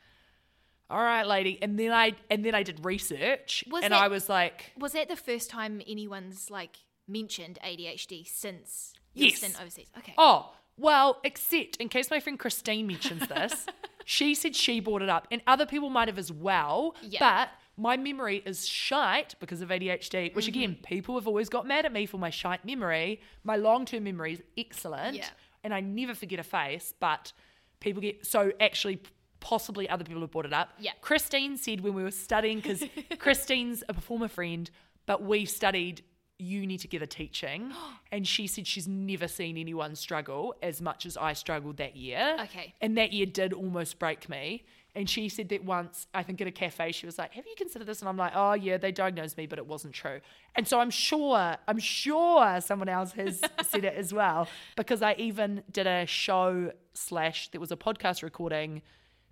all 0.91 0.99
right, 1.01 1.25
lady. 1.25 1.57
And 1.61 1.79
then 1.79 1.91
I 1.91 2.13
and 2.29 2.45
then 2.45 2.53
I 2.53 2.61
did 2.61 2.85
research, 2.85 3.63
Was 3.71 3.83
and 3.83 3.91
that- 3.91 4.01
I 4.03 4.07
was 4.07 4.29
like, 4.29 4.71
Was 4.77 4.91
that 4.93 5.09
the 5.09 5.15
first 5.15 5.49
time 5.49 5.81
anyone's, 5.87 6.51
like, 6.51 6.75
mentioned 7.07 7.59
ADHD 7.63 8.27
since 8.27 8.93
your 9.13 9.29
Yes. 9.29 9.43
overseas? 9.59 9.87
Okay. 9.97 10.13
oh, 10.17 10.53
well, 10.77 11.19
except 11.23 11.77
in 11.77 11.89
case 11.89 12.11
my 12.11 12.19
friend 12.19 12.37
Christine 12.37 12.85
mentions 12.87 13.27
this, 13.27 13.65
she 14.05 14.35
said 14.35 14.55
she 14.55 14.79
brought 14.79 15.01
it 15.01 15.09
up, 15.09 15.27
and 15.31 15.41
other 15.47 15.65
people 15.65 15.89
might 15.89 16.07
have 16.07 16.19
as 16.19 16.31
well. 16.31 16.95
Yeah. 17.01 17.19
But 17.19 17.49
my 17.77 17.97
memory 17.97 18.43
is 18.45 18.67
shite 18.67 19.35
because 19.39 19.61
of 19.61 19.69
ADHD, 19.69 20.35
which 20.35 20.45
Mm-hmm. 20.45 20.59
again, 20.59 20.77
people 20.83 21.15
have 21.15 21.27
always 21.27 21.49
got 21.49 21.65
mad 21.67 21.85
at 21.85 21.91
me 21.93 22.05
for 22.05 22.17
my 22.17 22.29
shite 22.29 22.63
memory. 22.65 23.21
My 23.43 23.55
long 23.55 23.85
term 23.85 24.03
memory 24.03 24.33
is 24.33 24.43
excellent, 24.57 25.15
Yeah. 25.17 25.29
and 25.63 25.73
I 25.73 25.79
never 25.79 26.13
forget 26.13 26.39
a 26.39 26.43
face, 26.43 26.93
but 26.99 27.33
people 27.79 28.01
get 28.01 28.25
so 28.25 28.51
actually. 28.59 28.99
Possibly 29.39 29.87
other 29.87 30.03
people 30.03 30.21
have 30.21 30.31
brought 30.31 30.47
it 30.47 30.51
up. 30.53 30.69
Yeah. 30.79 30.93
Christine 30.99 31.57
said 31.57 31.81
when 31.81 31.93
we 31.93 32.01
were 32.01 32.09
studying, 32.09 32.57
because 32.57 32.83
Christine's 33.19 33.83
a 33.87 33.93
performer 33.93 34.27
friend, 34.27 34.69
but 35.05 35.21
we 35.21 35.45
studied 35.45 36.01
uni 36.39 36.75
a 36.75 37.07
teaching, 37.07 37.71
and 38.11 38.27
she 38.27 38.47
said 38.47 38.67
she's 38.67 38.87
never 38.87 39.27
seen 39.27 39.57
anyone 39.57 39.95
struggle 39.95 40.55
as 40.61 40.81
much 40.81 41.05
as 41.05 41.17
I 41.17 41.33
struggled 41.33 41.77
that 41.77 41.95
year. 41.95 42.37
Okay. 42.41 42.73
And 42.81 42.97
that 42.97 43.13
year 43.13 43.25
did 43.25 43.53
almost 43.53 43.99
break 43.99 44.29
me. 44.29 44.63
And 44.95 45.07
she 45.07 45.29
said 45.29 45.49
that 45.49 45.63
once, 45.63 46.07
I 46.15 46.23
think 46.23 46.41
at 46.41 46.47
a 46.47 46.51
cafe, 46.51 46.91
she 46.91 47.05
was 47.05 47.19
like, 47.19 47.33
Have 47.33 47.45
you 47.45 47.53
considered 47.55 47.85
this? 47.85 47.99
And 47.99 48.09
I'm 48.09 48.17
like, 48.17 48.31
Oh, 48.33 48.53
yeah, 48.53 48.77
they 48.77 48.91
diagnosed 48.91 49.37
me, 49.37 49.45
but 49.45 49.59
it 49.59 49.67
wasn't 49.67 49.93
true. 49.93 50.21
And 50.55 50.67
so 50.67 50.79
I'm 50.79 50.89
sure, 50.89 51.55
I'm 51.67 51.77
sure 51.77 52.59
someone 52.61 52.89
else 52.89 53.11
has 53.11 53.41
said 53.63 53.85
it 53.85 53.93
as 53.93 54.11
well, 54.11 54.47
because 54.75 55.03
I 55.03 55.13
even 55.19 55.61
did 55.71 55.85
a 55.85 56.07
show 56.07 56.71
slash, 56.95 57.49
there 57.49 57.61
was 57.61 57.71
a 57.71 57.77
podcast 57.77 58.23
recording 58.23 58.81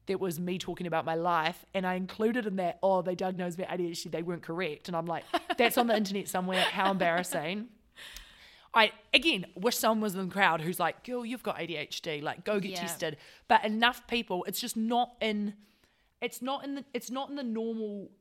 that 0.08 0.20
was 0.20 0.40
me 0.40 0.58
talking 0.58 0.88
about 0.88 1.06
my 1.06 1.16
life, 1.16 1.66
and 1.74 1.86
I 1.86 1.96
included 1.96 2.46
in 2.46 2.58
that, 2.58 2.78
oh, 2.84 3.02
they 3.02 3.16
diagnosed 3.16 3.58
me 3.58 3.66
ADHD, 3.66 4.12
they 4.12 4.22
weren't 4.24 4.44
correct. 4.44 4.88
And 4.88 4.96
I'm 4.96 5.06
like, 5.06 5.24
that's 5.58 5.78
on 5.78 5.88
the 5.88 5.96
internet 5.98 6.28
somewhere. 6.28 6.62
How 6.62 6.92
embarrassing. 6.92 7.68
I 8.74 8.92
again 9.14 9.46
wish 9.56 9.78
someone 9.78 10.02
was 10.02 10.16
in 10.16 10.28
the 10.28 10.34
crowd 10.34 10.60
who's 10.62 10.80
like, 10.80 11.04
girl, 11.06 11.26
you've 11.26 11.44
got 11.44 11.58
ADHD, 11.58 12.22
like 12.22 12.44
go 12.44 12.60
get 12.60 12.72
Yeah. 12.72 12.82
tested. 12.82 13.18
But 13.48 13.64
enough 13.64 14.06
people, 14.08 14.44
it's 14.48 14.60
just 14.60 14.76
not 14.76 15.14
in 15.22 15.54
it's 16.22 16.42
not 16.42 16.64
in 16.66 16.76
the 16.76 16.86
it's 16.94 17.10
not 17.10 17.30
in 17.30 17.36
the 17.36 17.44
normal 17.44 18.12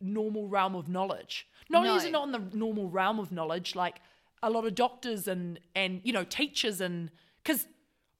normal 0.00 0.48
realm 0.48 0.74
of 0.74 0.88
knowledge. 0.88 1.46
Not 1.70 1.86
only 1.86 1.96
is 1.98 2.04
it 2.04 2.12
not 2.12 2.26
in 2.26 2.32
the 2.32 2.56
normal 2.56 2.90
realm 2.90 3.20
of 3.20 3.30
knowledge, 3.30 3.76
like 3.76 4.00
a 4.42 4.50
lot 4.50 4.66
of 4.66 4.74
doctors 4.74 5.28
and 5.28 5.60
and 5.76 6.00
you 6.02 6.12
know 6.12 6.24
teachers 6.24 6.80
and 6.80 7.10
because 7.44 7.68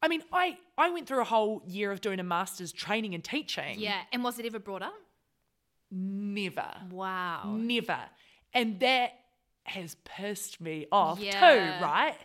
I 0.03 0.09
mean 0.09 0.23
I 0.33 0.59
I 0.77 0.91
went 0.91 1.07
through 1.07 1.21
a 1.21 1.25
whole 1.25 1.63
year 1.67 1.93
of 1.93 2.01
doing 2.01 2.19
a 2.21 2.25
master's 2.25 2.73
training 2.73 3.15
and 3.15 3.23
teaching. 3.23 3.79
Yeah. 3.79 4.01
And 4.13 4.25
was 4.25 4.39
it 4.39 4.47
ever 4.47 4.59
brought 4.59 4.83
up? 4.83 4.95
Never. 5.91 6.71
Wow. 6.91 7.55
Never. 7.57 7.99
And 8.53 8.81
that 8.81 9.13
has 9.65 9.97
pissed 10.05 10.61
me 10.61 10.87
off 10.91 11.21
Yeah. 11.21 11.39
too, 11.41 11.85
right? 11.85 12.17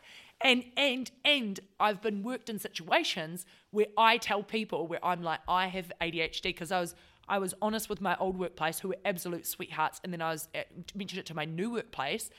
And 0.42 0.64
and 0.76 1.10
and 1.26 1.60
I've 1.80 2.02
been 2.02 2.24
worked 2.24 2.50
in 2.50 2.60
situations 2.60 3.46
where 3.72 3.88
I 3.98 4.18
tell 4.18 4.44
people 4.44 4.88
where 4.88 5.04
I'm 5.06 5.22
like 5.22 5.40
I 5.48 5.68
have 5.68 5.92
ADHD 6.02 6.44
because 6.44 6.72
I 6.72 6.80
was 6.80 6.96
I 7.30 7.40
was 7.40 7.54
honest 7.62 7.90
with 7.90 8.00
my 8.02 8.16
old 8.18 8.38
workplace 8.40 8.80
who 8.80 8.88
were 8.90 8.98
absolute 9.04 9.46
sweethearts 9.46 10.00
and 10.04 10.14
then 10.14 10.22
I 10.22 10.32
was 10.32 10.48
at, 10.56 10.68
mentioned 10.96 11.20
it 11.20 11.26
to 11.28 11.34
my 11.36 11.46
new 11.46 11.72
workplace 11.72 12.30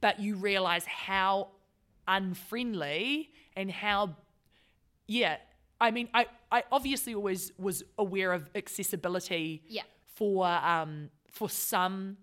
but 0.00 0.18
you 0.20 0.36
realize 0.36 0.86
how 0.86 1.48
unfriendly 2.06 3.30
and 3.56 3.70
how 3.70 4.16
yeah 5.08 5.36
I 5.80 5.90
mean 5.90 6.08
I 6.14 6.26
I 6.52 6.62
obviously 6.70 7.14
always 7.14 7.50
was 7.58 7.82
aware 7.98 8.32
of 8.32 8.48
accessibility 8.54 9.62
Yeah. 9.68 9.82
for 10.16 10.46
um 10.46 11.10
for 11.32 11.48
some 11.50 12.18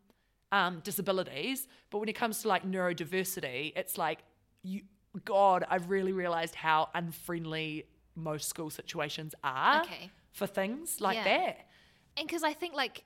um 0.51 0.79
disabilities 0.83 1.67
but 1.89 1.97
when 1.99 2.07
it 2.09 2.13
comes 2.15 2.41
to 2.43 2.47
like 2.47 2.63
neurodiversity 2.65 3.73
it's 3.75 3.97
like 3.97 4.19
you 4.63 4.81
god 5.25 5.63
i've 5.69 5.89
really 5.89 6.11
realized 6.11 6.55
how 6.55 6.89
unfriendly 6.93 7.85
most 8.15 8.47
school 8.49 8.69
situations 8.69 9.33
are 9.43 9.81
Okay. 9.83 10.09
for 10.31 10.45
things 10.47 11.01
like 11.01 11.15
Yeah. 11.17 11.23
that 11.23 11.57
and 12.17 12.27
because 12.27 12.43
I 12.43 12.53
think 12.53 12.73
like 12.75 13.03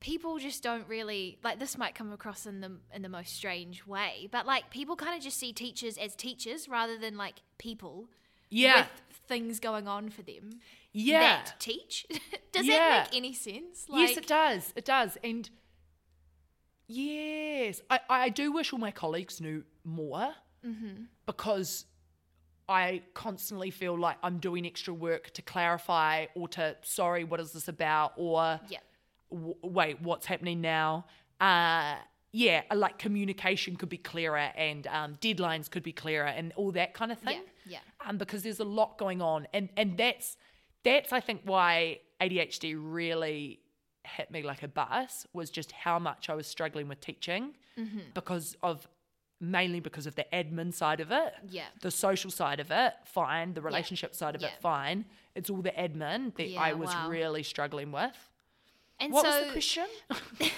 people 0.00 0.38
just 0.38 0.62
don't 0.62 0.86
really 0.88 1.38
like 1.42 1.58
this 1.58 1.76
might 1.78 1.94
come 1.94 2.12
across 2.12 2.46
in 2.46 2.60
the 2.60 2.72
in 2.94 3.02
the 3.02 3.08
most 3.08 3.34
strange 3.34 3.86
way, 3.86 4.28
but 4.30 4.46
like 4.46 4.70
people 4.70 4.94
kind 4.96 5.16
of 5.16 5.22
just 5.22 5.38
see 5.38 5.52
teachers 5.52 5.96
as 5.98 6.14
teachers 6.14 6.68
rather 6.68 6.96
than 6.98 7.16
like 7.16 7.36
people 7.58 8.08
yeah 8.56 8.86
with 9.08 9.16
things 9.28 9.58
going 9.60 9.86
on 9.88 10.10
for 10.10 10.22
them 10.22 10.50
yeah 10.92 11.20
that 11.44 11.54
teach. 11.58 12.06
Does 12.52 12.66
Yeah. 12.66 12.76
that 12.78 13.08
make 13.12 13.16
any 13.18 13.32
sense? 13.32 13.86
Like, 13.88 14.08
yes 14.08 14.16
it 14.16 14.26
does 14.26 14.72
it 14.76 14.84
does 14.84 15.16
and 15.24 15.50
yes 16.86 17.80
i 17.90 17.98
i 18.10 18.28
do 18.28 18.52
wish 18.52 18.72
all 18.72 18.78
my 18.78 18.90
colleagues 18.90 19.40
knew 19.40 19.64
more 19.84 20.34
Mm-hmm. 20.66 21.02
because 21.26 21.84
I 22.66 23.02
constantly 23.12 23.70
feel 23.70 23.98
like 23.98 24.16
I'm 24.22 24.38
doing 24.38 24.64
extra 24.64 24.94
work 24.94 25.30
to 25.32 25.42
clarify 25.42 26.24
or 26.34 26.48
to, 26.48 26.74
sorry, 26.80 27.22
what 27.24 27.38
is 27.38 27.52
this 27.52 27.68
about? 27.68 28.14
Or, 28.16 28.58
Yeah. 28.70 28.78
w- 29.30 29.56
wait, 29.62 30.00
what's 30.00 30.24
happening 30.24 30.62
now? 30.62 31.04
Uh, 31.38 31.96
yeah, 32.36 32.62
like 32.74 32.98
communication 32.98 33.76
could 33.76 33.88
be 33.88 33.96
clearer 34.12 34.50
and 34.56 34.86
um, 34.88 35.16
deadlines 35.20 35.70
could 35.70 35.84
be 35.84 35.92
clearer 35.92 36.26
and 36.26 36.52
all 36.56 36.72
that 36.72 36.92
kind 36.92 37.12
of 37.12 37.18
thing. 37.20 37.42
Yeah, 37.64 37.78
Um, 38.04 38.18
because 38.18 38.42
there's 38.42 38.58
a 38.60 38.64
lot 38.80 38.98
going 38.98 39.22
on, 39.22 39.46
and 39.54 39.68
and 39.76 39.96
that's 39.96 40.36
that's 40.82 41.12
I 41.12 41.20
think 41.20 41.42
why 41.44 42.00
ADHD 42.20 42.74
really 42.76 43.60
hit 44.16 44.30
me 44.30 44.42
like 44.42 44.62
a 44.64 44.68
bus 44.68 45.26
was 45.32 45.48
just 45.48 45.70
how 45.72 45.98
much 45.98 46.28
I 46.28 46.34
was 46.34 46.46
struggling 46.46 46.88
with 46.88 47.00
teaching 47.00 47.54
Mm-hmm. 47.78 47.98
because 48.14 48.56
of 48.62 48.86
mainly 49.40 49.80
because 49.80 50.06
of 50.06 50.14
the 50.14 50.26
admin 50.32 50.72
side 50.72 51.00
of 51.00 51.10
it. 51.10 51.32
Yeah. 51.48 51.64
The 51.80 51.90
social 51.90 52.30
side 52.30 52.60
of 52.60 52.70
it, 52.70 52.92
fine. 53.04 53.54
The 53.54 53.62
relationship 53.62 54.14
side 54.14 54.34
of 54.36 54.42
Yeah. 54.42 54.48
it, 54.48 54.54
fine. 54.60 55.04
It's 55.34 55.50
all 55.50 55.62
the 55.62 55.72
admin 55.72 56.34
that 56.36 56.48
Yeah, 56.50 56.60
I 56.68 56.72
was 56.74 56.90
wow. 56.90 57.08
really 57.08 57.42
struggling 57.42 57.90
with. 57.92 58.16
And 59.00 59.12
What 59.12 59.24
so 59.24 59.30
was 59.30 59.46
the 59.46 59.52
question? 59.52 59.86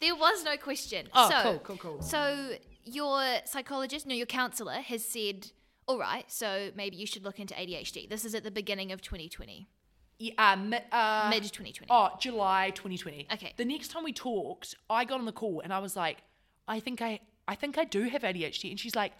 there 0.00 0.14
was 0.14 0.44
no 0.44 0.56
question. 0.56 1.08
Oh, 1.12 1.30
so, 1.30 1.42
cool, 1.42 1.58
cool, 1.60 1.76
cool. 1.76 2.02
So 2.02 2.56
your 2.84 3.22
psychologist, 3.44 4.06
no, 4.06 4.14
your 4.14 4.26
counselor 4.26 4.74
has 4.74 5.04
said, 5.04 5.50
all 5.86 5.98
right, 5.98 6.30
so 6.30 6.70
maybe 6.76 6.96
you 6.96 7.06
should 7.06 7.24
look 7.24 7.38
into 7.40 7.54
ADHD. 7.54 8.08
This 8.08 8.24
is 8.24 8.34
at 8.34 8.44
the 8.44 8.50
beginning 8.50 8.92
of 8.92 9.00
2020, 9.02 9.66
Yeah, 10.18 10.32
uh, 10.38 10.56
mi- 10.56 10.78
uh, 10.92 11.28
mid 11.30 11.42
2020. 11.44 11.86
Oh, 11.90 12.10
July 12.20 12.70
2020. 12.70 13.26
Okay. 13.32 13.54
The 13.56 13.64
next 13.64 13.88
time 13.88 14.04
we 14.04 14.12
talked, 14.12 14.74
I 14.88 15.04
got 15.04 15.18
on 15.20 15.26
the 15.26 15.32
call 15.32 15.60
and 15.62 15.72
I 15.72 15.78
was 15.78 15.96
like, 15.96 16.18
I 16.66 16.80
think 16.80 17.00
I, 17.02 17.20
I 17.46 17.54
think 17.54 17.78
I 17.78 17.84
do 17.84 18.02
have 18.08 18.22
ADHD. 18.22 18.70
And 18.70 18.78
she's 18.80 18.94
like, 18.96 19.12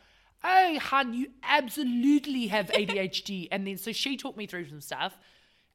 Oh, 0.44 0.78
hun, 0.78 1.14
you 1.14 1.28
absolutely 1.42 2.46
have 2.46 2.68
ADHD. 2.68 3.48
and 3.50 3.66
then 3.66 3.76
so 3.76 3.90
she 3.90 4.16
talked 4.16 4.38
me 4.38 4.46
through 4.46 4.68
some 4.68 4.80
stuff, 4.80 5.18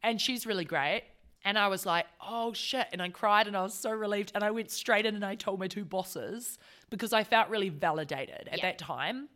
and 0.01 0.21
she's 0.21 0.45
really 0.45 0.63
great. 0.65 1.03
And 1.45 1.57
I 1.57 1.67
was 1.67 1.85
like, 1.85 2.05
oh 2.21 2.53
shit. 2.53 2.87
And 2.93 3.01
I 3.01 3.09
cried 3.09 3.47
and 3.47 3.55
I 3.57 3.63
was 3.63 3.73
so 3.73 3.91
relieved. 3.91 4.31
And 4.35 4.43
I 4.43 4.51
went 4.51 4.71
straight 4.71 5.05
in 5.05 5.15
and 5.15 5.25
I 5.25 5.35
told 5.35 5.59
my 5.59 5.67
two 5.67 5.83
bosses 5.85 6.57
because 6.89 7.11
I 7.13 7.23
felt 7.23 7.49
really 7.49 7.69
validated 7.69 8.47
at 8.51 8.57
Yeah. 8.59 8.63
that 8.67 8.77
time. 8.79 9.27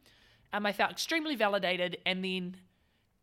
Um, 0.54 0.66
I 0.66 0.72
felt 0.72 0.92
extremely 0.92 1.36
validated. 1.36 1.98
And 2.06 2.24
then 2.24 2.58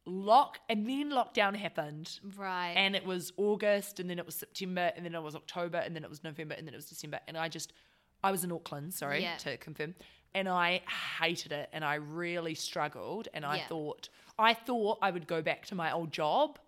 lock 0.07 0.59
and 0.69 0.87
then 0.89 1.11
lockdown 1.11 1.57
happened. 1.57 2.21
Right. 2.37 2.75
And 2.77 2.95
it 2.95 3.07
was 3.07 3.33
August, 3.39 4.01
and 4.01 4.11
then 4.11 4.19
it 4.19 4.27
was 4.27 4.35
September, 4.35 4.93
and 4.95 5.05
then 5.05 5.15
it 5.15 5.23
was 5.23 5.35
October, 5.35 5.79
and 5.79 5.97
then 5.97 6.05
it 6.05 6.11
was 6.11 6.23
November, 6.23 6.55
and 6.55 6.67
then 6.67 6.75
it 6.75 6.77
was 6.77 6.87
December. 6.91 7.21
And 7.27 7.39
I 7.39 7.49
just, 7.49 7.73
I 8.23 8.31
was 8.31 8.45
in 8.45 8.53
Auckland, 8.53 8.93
sorry 8.93 9.23
Yeah. 9.23 9.37
to 9.39 9.57
confirm. 9.57 9.95
and 10.37 10.49
I 10.49 10.81
hated 11.21 11.53
it 11.53 11.69
and 11.73 11.85
I 11.85 11.95
really 11.95 12.57
struggled 12.57 13.29
and 13.35 13.47
I 13.47 13.59
Yeah. 13.59 13.67
thought 13.69 14.09
I 14.37 14.53
thought 14.53 14.99
I 15.01 15.13
would 15.13 15.29
go 15.29 15.41
back 15.43 15.65
to 15.67 15.77
my 15.77 15.93
old 15.93 16.11
job 16.11 16.59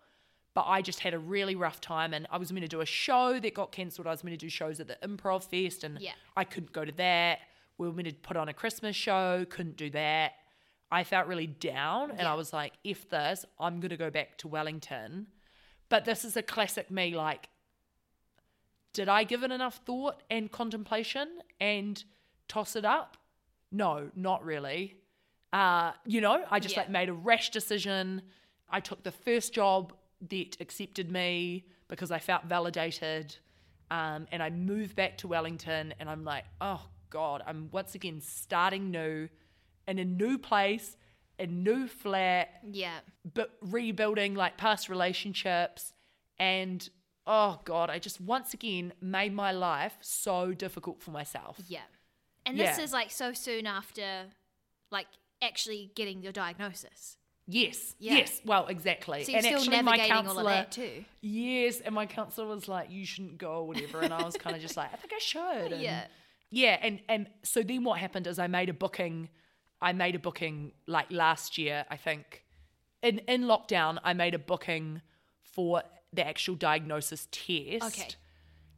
but 0.57 0.65
I 0.65 0.81
just 0.81 1.01
had 1.01 1.13
a 1.13 1.19
really 1.19 1.53
rough 1.55 1.79
time 1.79 2.15
and 2.15 2.25
I 2.31 2.37
was 2.39 2.51
meant 2.51 2.63
to 2.63 2.67
do 2.67 2.81
a 2.81 2.85
show 2.87 3.39
that 3.39 3.53
got 3.53 3.71
cancelled. 3.71 4.07
I 4.07 4.09
was 4.09 4.23
meant 4.23 4.33
to 4.39 4.43
do 4.43 4.49
shows 4.49 4.79
at 4.79 4.87
the 4.87 4.97
Improv 5.07 5.43
Fest 5.43 5.83
and 5.83 6.01
Yeah. 6.01 6.13
I 6.35 6.45
couldn't 6.45 6.73
go 6.73 6.83
to 6.83 6.91
that. 6.93 7.41
We 7.77 7.87
were 7.87 7.93
meant 7.93 8.07
to 8.07 8.15
put 8.15 8.35
on 8.37 8.49
a 8.49 8.53
Christmas 8.55 8.95
show, 8.95 9.45
couldn't 9.51 9.77
do 9.77 9.91
that. 9.91 10.31
I 10.91 11.03
felt 11.03 11.27
really 11.27 11.45
down 11.45 12.09
and 12.09 12.21
Yeah. 12.21 12.31
I 12.31 12.33
was 12.33 12.53
like, 12.53 12.73
if 12.83 13.07
this, 13.07 13.45
I'm 13.59 13.79
going 13.79 13.91
to 13.91 13.97
go 13.97 14.09
back 14.09 14.35
to 14.39 14.47
Wellington. 14.47 15.27
But 15.89 16.05
this 16.05 16.25
is 16.25 16.35
a 16.35 16.41
classic 16.41 16.89
me 16.89 17.13
like, 17.15 17.49
did 18.93 19.09
I 19.09 19.25
give 19.25 19.43
it 19.43 19.51
enough 19.51 19.79
thought 19.85 20.23
and 20.31 20.51
contemplation 20.51 21.27
and 21.61 22.03
toss 22.47 22.75
it 22.75 22.83
up? 22.83 23.15
No, 23.71 24.09
not 24.15 24.43
really. 24.43 24.95
Uh, 25.53 25.91
you 26.03 26.19
know, 26.19 26.43
I 26.49 26.59
just 26.59 26.73
Yeah. 26.75 26.81
like 26.81 26.89
made 26.89 27.09
a 27.09 27.13
rash 27.13 27.51
decision. 27.51 28.23
I 28.67 28.79
took 28.79 29.03
the 29.03 29.11
first 29.11 29.53
job 29.53 29.93
that 30.29 30.57
accepted 30.59 31.11
me 31.11 31.65
because 31.87 32.11
I 32.11 32.19
felt 32.19 32.45
validated. 32.45 33.35
Um, 33.89 34.27
and 34.31 34.43
I 34.43 34.49
moved 34.49 34.95
back 34.95 35.17
to 35.19 35.27
Wellington 35.27 35.93
and 35.99 36.09
I'm 36.09 36.23
like, 36.25 36.43
oh 36.59 36.81
God, 37.09 37.41
I'm 37.47 37.69
once 37.71 37.95
again 37.95 38.19
starting 38.21 38.91
new 38.91 39.29
in 39.87 39.99
a 39.99 40.03
new 40.05 40.37
place, 40.37 40.97
a 41.39 41.45
new 41.47 41.87
flat, 41.87 42.49
Yeah. 42.63 42.99
but 43.33 43.51
rebuilding 43.61 44.35
like 44.35 44.57
past 44.57 44.89
relationships 44.89 45.93
and 46.39 46.89
oh 47.25 47.59
god 47.65 47.89
i 47.89 47.99
just 47.99 48.21
once 48.21 48.53
again 48.53 48.93
made 49.01 49.33
my 49.33 49.51
life 49.51 49.97
so 50.01 50.53
difficult 50.53 51.01
for 51.01 51.11
myself 51.11 51.59
Yeah. 51.67 51.81
And 52.45 52.57
this 52.59 52.77
Yeah. 52.77 52.83
is 52.83 52.93
like 52.93 53.11
so 53.11 53.33
soon 53.33 53.65
after 53.67 54.27
like 54.91 55.07
actually 55.41 55.91
getting 55.95 56.21
your 56.23 56.31
diagnosis. 56.31 57.16
Yes 57.47 57.95
Yeah. 57.99 58.15
yes 58.17 58.41
well 58.45 58.67
exactly 58.67 59.23
So 59.23 59.31
you're 59.31 59.37
and 59.37 59.45
still 59.45 59.59
actually 59.59 59.81
my 59.81 59.97
counselor 60.07 60.41
of 60.41 60.47
that 60.47 60.71
too. 60.71 61.05
yes 61.21 61.79
and 61.79 61.95
my 61.95 62.05
counselor 62.05 62.47
was 62.47 62.67
like 62.67 62.91
you 62.91 63.05
shouldn't 63.05 63.37
go 63.37 63.51
or 63.59 63.67
whatever 63.67 64.01
and 64.01 64.13
i 64.13 64.23
was 64.23 64.35
kind 64.35 64.55
of 64.55 64.61
just 64.61 64.75
like 64.75 64.91
i 64.93 64.97
think 64.97 65.13
i 65.13 65.19
should 65.19 65.71
and 65.71 65.81
Yeah. 65.81 66.05
yeah 66.51 66.77
and 66.81 66.99
and 67.07 67.27
so 67.43 67.63
then 67.63 67.83
what 67.83 67.99
happened 67.99 68.27
is 68.27 68.37
i 68.37 68.47
made 68.47 68.67
a 68.69 68.73
booking 68.73 69.29
i 69.81 69.93
made 69.93 70.15
a 70.15 70.19
booking 70.19 70.73
like 70.87 71.09
last 71.11 71.57
year 71.57 71.85
i 71.89 71.95
think 71.95 72.43
in 73.01 73.19
in 73.19 73.43
lockdown 73.43 73.97
i 74.03 74.13
made 74.13 74.33
a 74.33 74.39
booking 74.39 75.01
for 75.41 75.83
the 76.13 76.25
actual 76.27 76.55
diagnosis 76.55 77.27
test 77.31 77.83
Okay. 77.85 78.09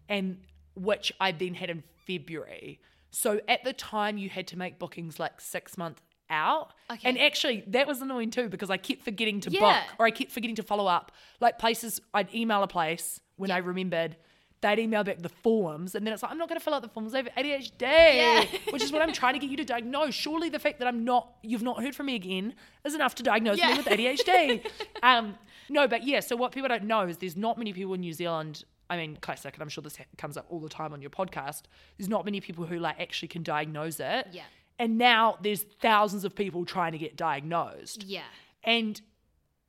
and 0.08 0.42
which 0.76 1.12
I 1.20 1.32
then 1.34 1.56
had 1.56 1.70
in 1.70 1.84
February. 2.08 2.80
So 3.12 3.42
at 3.50 3.64
the 3.66 3.74
time, 3.74 4.18
you 4.18 4.30
had 4.30 4.48
to 4.48 4.58
make 4.58 4.80
bookings 4.80 5.20
like 5.20 5.42
six 5.42 5.78
months 5.78 6.02
out. 6.30 6.72
Okay. 6.92 7.08
And 7.08 7.18
actually, 7.20 7.64
that 7.68 7.88
was 7.88 8.02
annoying 8.02 8.32
too 8.32 8.50
because 8.50 8.70
I 8.70 8.78
kept 8.78 9.04
forgetting 9.04 9.40
to 9.42 9.52
Yeah. 9.52 9.60
book 9.60 9.96
or 10.00 10.06
I 10.06 10.12
kept 10.12 10.32
forgetting 10.32 10.56
to 10.58 10.64
follow 10.64 10.88
up. 10.88 11.12
Like 11.40 11.60
places, 11.60 12.00
I'd 12.14 12.34
email 12.34 12.64
a 12.64 12.68
place 12.68 13.20
when 13.38 13.52
I 13.52 13.58
remembered. 13.58 14.18
They'd 14.62 14.78
email 14.80 15.06
back 15.06 15.20
the 15.20 15.30
forms, 15.30 15.96
and 15.96 16.06
then 16.06 16.14
it's 16.14 16.22
like, 16.22 16.34
I'm 16.34 16.38
not 16.38 16.50
going 16.50 16.60
to 16.60 16.64
fill 16.64 16.74
out 16.74 16.82
the 16.82 16.90
forms. 16.90 17.14
I 17.14 17.18
have 17.20 17.30
ADHD, 17.38 17.82
Yeah. 17.82 18.44
which 18.72 18.84
is 18.84 18.92
what 18.92 19.02
I'm 19.02 19.14
trying 19.14 19.32
to 19.36 19.40
get 19.40 19.50
you 19.50 19.56
to 19.56 19.64
diagnose. 19.64 20.14
Surely 20.14 20.50
the 20.50 20.60
fact 20.60 20.80
that 20.80 20.88
I'm 20.90 21.06
not, 21.06 21.36
you've 21.44 21.64
not 21.64 21.82
heard 21.82 21.96
from 21.96 22.08
me 22.08 22.16
again, 22.16 22.54
is 22.84 22.94
enough 22.94 23.16
to 23.16 23.24
diagnose 23.24 23.58
Yeah. 23.58 23.70
me 23.72 23.78
with 23.78 23.86
ADHD. 23.88 24.66
um, 25.04 25.38
no, 25.70 25.88
but 25.88 26.06
yeah. 26.06 26.20
So 26.20 26.36
what 26.36 26.52
people 26.52 26.68
don't 26.68 26.84
know 26.84 27.08
is 27.08 27.20
there's 27.20 27.38
not 27.38 27.58
many 27.58 27.72
people 27.72 27.94
in 27.94 28.02
New 28.02 28.12
Zealand. 28.12 28.66
I 28.90 28.98
mean, 28.98 29.16
classic, 29.22 29.54
and 29.54 29.62
I'm 29.64 29.70
sure 29.70 29.82
this 29.82 29.96
ha- 29.96 30.04
comes 30.18 30.36
up 30.36 30.46
all 30.50 30.60
the 30.60 30.68
time 30.68 30.92
on 30.92 31.00
your 31.02 31.12
podcast. 31.12 31.62
There's 31.98 32.10
not 32.10 32.26
many 32.26 32.42
people 32.42 32.66
who 32.66 32.80
like 32.80 33.00
actually 33.00 33.30
can 33.30 33.44
diagnose 33.44 34.02
it. 34.02 34.28
Yeah. 34.34 34.44
And 34.80 34.98
now 34.98 35.38
there's 35.42 35.64
thousands 35.64 36.24
of 36.24 36.34
people 36.34 36.66
trying 36.66 36.94
to 36.94 36.98
get 36.98 37.16
diagnosed, 37.18 38.04
Yeah. 38.04 38.24
and 38.64 39.00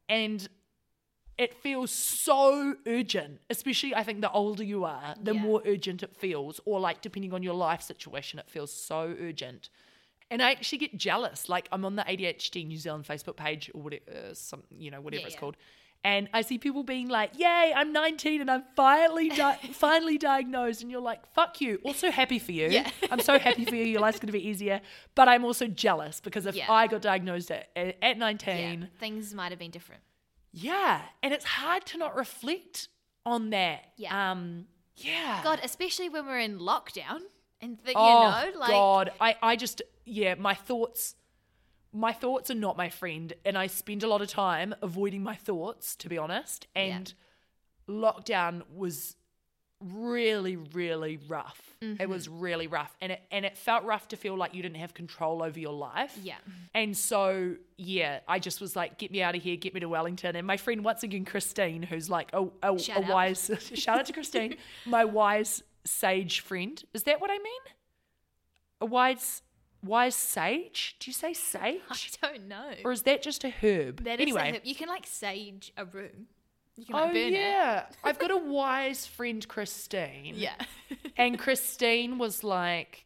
and 0.09 0.49
it 1.38 1.55
feels 1.55 1.90
so 1.90 2.75
urgent. 2.87 3.40
Especially, 3.49 3.94
I 3.94 4.03
think 4.05 4.20
the 4.20 4.31
older 4.31 4.62
you 4.62 4.85
are, 4.85 5.14
the 5.20 5.35
Yeah. 5.35 5.40
more 5.40 5.62
urgent 5.64 6.03
it 6.03 6.14
feels, 6.16 6.61
or 6.64 6.79
like 6.81 7.01
depending 7.03 7.33
on 7.33 7.42
your 7.42 7.55
life 7.55 7.83
situation, 7.83 8.38
it 8.38 8.49
feels 8.51 8.73
so 8.73 9.16
urgent. 9.18 9.68
And 10.31 10.42
I 10.42 10.51
actually 10.53 10.79
get 10.79 10.96
jealous. 10.96 11.49
Like 11.49 11.66
I'm 11.73 11.85
on 11.85 11.96
the 11.96 12.05
ADHD 12.05 12.64
New 12.64 12.77
Zealand 12.79 13.05
Facebook 13.05 13.37
page 13.37 13.70
or 13.75 13.83
whatever, 13.83 14.05
uh, 14.31 14.35
some 14.35 14.62
you 14.70 14.90
know 14.90 15.01
whatever 15.01 15.23
Yeah, 15.23 15.27
it's 15.27 15.35
yeah. 15.35 15.40
called, 15.40 15.57
and 16.03 16.29
I 16.33 16.41
see 16.43 16.57
people 16.59 16.83
being 16.83 17.09
like, 17.09 17.39
"Yay, 17.39 17.73
I'm 17.77 17.93
19 17.93 18.41
and 18.41 18.51
I'm 18.51 18.65
finally 18.75 19.29
di- 19.29 19.57
finally 19.73 20.17
diagnosed," 20.19 20.83
and 20.83 20.91
you're 20.91 21.01
like, 21.01 21.27
"Fuck 21.35 21.61
you." 21.61 21.79
Also 21.85 22.11
happy 22.11 22.39
for 22.39 22.53
you. 22.53 22.69
Yeah. 22.69 22.91
I'm 23.11 23.21
so 23.21 23.39
happy 23.39 23.65
for 23.65 23.75
you. 23.75 23.85
Your 23.85 24.01
life's 24.01 24.19
gonna 24.19 24.33
be 24.33 24.47
easier. 24.49 24.81
But 25.15 25.29
I'm 25.29 25.45
also 25.45 25.67
jealous 25.67 26.21
because 26.21 26.47
if 26.47 26.55
Yeah. 26.57 26.71
I 26.73 26.87
got 26.87 27.03
diagnosed 27.03 27.51
at, 27.51 27.69
at 27.77 28.17
19, 28.19 28.81
Yeah. 28.81 28.87
Things 28.99 29.35
might 29.35 29.51
have 29.53 29.59
been 29.59 29.71
different. 29.71 30.03
yeah, 30.53 31.03
and 31.23 31.33
it's 31.35 31.45
hard 31.45 31.85
to 31.87 31.99
not 31.99 32.17
reflect 32.17 32.89
on 33.27 33.51
that. 33.51 33.81
Yeah. 33.97 34.31
Um. 34.33 34.67
Yeah. 34.97 35.41
God, 35.43 35.61
especially 35.63 36.09
when 36.09 36.27
we're 36.27 36.41
in 36.41 36.59
lockdown 36.59 37.21
and 37.61 37.79
th- 37.83 37.95
you 37.97 38.01
oh 38.03 38.31
know, 38.53 38.59
like 38.59 38.71
God, 38.71 39.13
I 39.21 39.37
I 39.43 39.57
just 39.57 39.83
yeah, 40.05 40.35
my 40.35 40.55
thoughts. 40.55 41.15
My 41.92 42.12
thoughts 42.12 42.50
are 42.50 42.55
not 42.55 42.76
my 42.76 42.88
friend, 42.88 43.33
and 43.44 43.59
I 43.59 43.66
spend 43.66 44.03
a 44.03 44.09
lot 44.09 44.22
of 44.22 44.29
time 44.29 44.74
avoiding 44.81 45.22
my 45.22 45.35
thoughts, 45.35 45.96
to 45.96 46.09
be 46.09 46.18
honest. 46.18 46.66
And 46.76 47.12
lockdown 47.88 48.62
was 48.74 49.16
really, 49.81 50.57
really 50.57 51.18
rough. 51.29 51.61
It 51.81 52.09
was 52.09 52.29
Mm-hmm. 52.29 52.40
really 52.40 52.66
rough, 52.66 52.94
and 53.00 53.12
it 53.12 53.22
and 53.31 53.46
it 53.46 53.57
felt 53.57 53.85
rough 53.85 54.09
to 54.09 54.16
feel 54.16 54.37
like 54.37 54.55
you 54.55 54.61
didn't 54.62 54.76
have 54.76 54.92
control 54.92 55.42
over 55.42 55.59
your 55.59 55.72
life. 55.72 56.16
Yeah. 56.22 56.35
And 56.74 56.94
so, 56.96 57.57
yeah, 57.79 58.20
I 58.29 58.38
just 58.38 58.61
was 58.61 58.76
like, 58.76 58.98
get 58.98 59.11
me 59.11 59.22
out 59.22 59.35
of 59.35 59.42
here, 59.42 59.57
get 59.57 59.72
me 59.72 59.81
to 59.81 59.88
Wellington. 59.88 60.37
And 60.37 60.46
my 60.46 60.59
friend, 60.59 60.85
once 60.85 61.03
again, 61.03 61.24
Christine, 61.24 61.83
who's 61.83 62.11
like 62.11 62.29
a, 62.35 62.44
a, 62.62 62.79
Shout 62.79 62.98
a 62.98 63.00
wise, 63.12 63.50
shout 63.74 63.98
out 63.98 64.07
to 64.07 64.12
Christine, 64.12 64.57
my 64.85 65.07
wise 65.07 65.62
sage 65.85 66.40
friend. 66.40 66.83
Is 66.92 67.05
that 67.05 67.20
what 67.22 67.31
I 67.31 67.38
mean? 67.38 67.62
A 68.83 68.87
wise, 68.87 69.40
wise 69.83 70.14
sage? 70.14 70.97
Do 71.01 71.11
you 71.11 71.14
say 71.14 71.33
sage? 71.35 71.81
I 72.23 72.27
don't 72.29 72.49
know. 72.49 72.73
Or 72.85 72.93
is 72.93 73.03
that 73.03 73.23
just 73.23 73.45
a 73.45 73.51
herb? 73.51 74.05
That 74.05 74.21
is 74.21 74.23
anyway. 74.23 74.51
a 74.51 74.55
herb. 74.57 74.62
you 74.64 74.75
can 74.75 74.88
like 74.88 75.07
sage 75.07 75.73
a 75.77 75.85
room. 75.85 76.27
You 76.77 76.87
can 76.87 76.95
like 76.95 77.05
Oh, 77.05 77.09
burn 77.09 77.16
it. 77.16 77.33
yeah. 77.33 77.87
I've 78.05 78.19
got 78.19 78.31
a 78.31 78.37
wise 78.37 79.07
friend, 79.07 79.47
Christine. 79.47 80.35
Yeah. 80.37 80.55
And 81.16 81.38
Christine 81.45 82.19
was 82.19 82.43
like, 82.45 83.05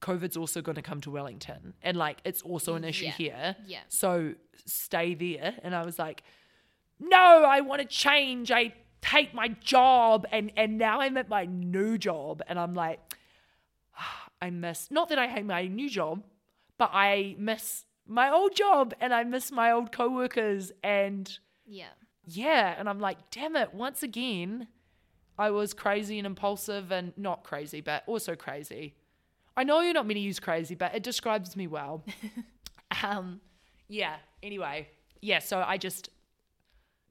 COVID's 0.00 0.36
also 0.36 0.60
going 0.62 0.76
to 0.76 0.82
come 0.82 1.00
to 1.00 1.10
Wellington. 1.10 1.74
And 1.82 1.96
like, 1.96 2.18
it's 2.24 2.42
also 2.42 2.74
an 2.76 2.84
issue 2.84 3.06
Yeah. 3.06 3.12
here. 3.12 3.56
Yeah. 3.66 3.80
So 3.88 4.34
stay 4.66 5.14
there. 5.14 5.54
And 5.62 5.74
I 5.74 5.84
was 5.84 5.98
like, 5.98 6.22
no, 7.00 7.44
I 7.44 7.60
want 7.62 7.82
to 7.82 7.88
change. 7.88 8.50
I 8.52 8.74
hate 9.04 9.34
my 9.34 9.48
job. 9.48 10.26
And, 10.30 10.52
and 10.56 10.78
now 10.78 11.00
I'm 11.00 11.16
at 11.16 11.28
my 11.28 11.46
new 11.46 11.98
job. 11.98 12.42
And 12.46 12.58
I'm 12.60 12.74
like, 12.74 13.00
I 14.40 14.50
miss, 14.50 14.90
not 14.90 15.08
that 15.08 15.18
I 15.18 15.26
hate 15.26 15.44
my 15.44 15.66
new 15.66 15.90
job, 15.90 16.22
but 16.78 16.90
I 16.92 17.34
miss 17.38 17.84
my 18.06 18.30
old 18.30 18.54
job 18.54 18.94
and 19.00 19.12
I 19.12 19.24
miss 19.24 19.50
my 19.50 19.72
old 19.72 19.92
coworkers. 19.92 20.72
And 20.82 21.38
yeah. 21.66 21.90
yeah, 22.24 22.74
and 22.78 22.88
I'm 22.88 23.00
like, 23.00 23.30
damn 23.30 23.56
it, 23.56 23.74
once 23.74 24.02
again, 24.02 24.68
I 25.38 25.50
was 25.50 25.74
crazy 25.74 26.18
and 26.18 26.26
impulsive 26.26 26.90
and 26.90 27.12
not 27.16 27.44
crazy, 27.44 27.80
but 27.80 28.02
also 28.06 28.34
crazy. 28.34 28.94
I 29.56 29.64
know 29.64 29.80
you're 29.80 29.94
not 29.94 30.06
meant 30.06 30.16
to 30.16 30.20
use 30.20 30.38
crazy, 30.38 30.74
but 30.74 30.94
it 30.94 31.02
describes 31.02 31.56
me 31.56 31.66
well. 31.66 32.04
um, 33.02 33.40
yeah, 33.88 34.16
anyway. 34.42 34.88
Yeah, 35.20 35.40
so 35.40 35.64
I 35.66 35.78
just 35.78 36.10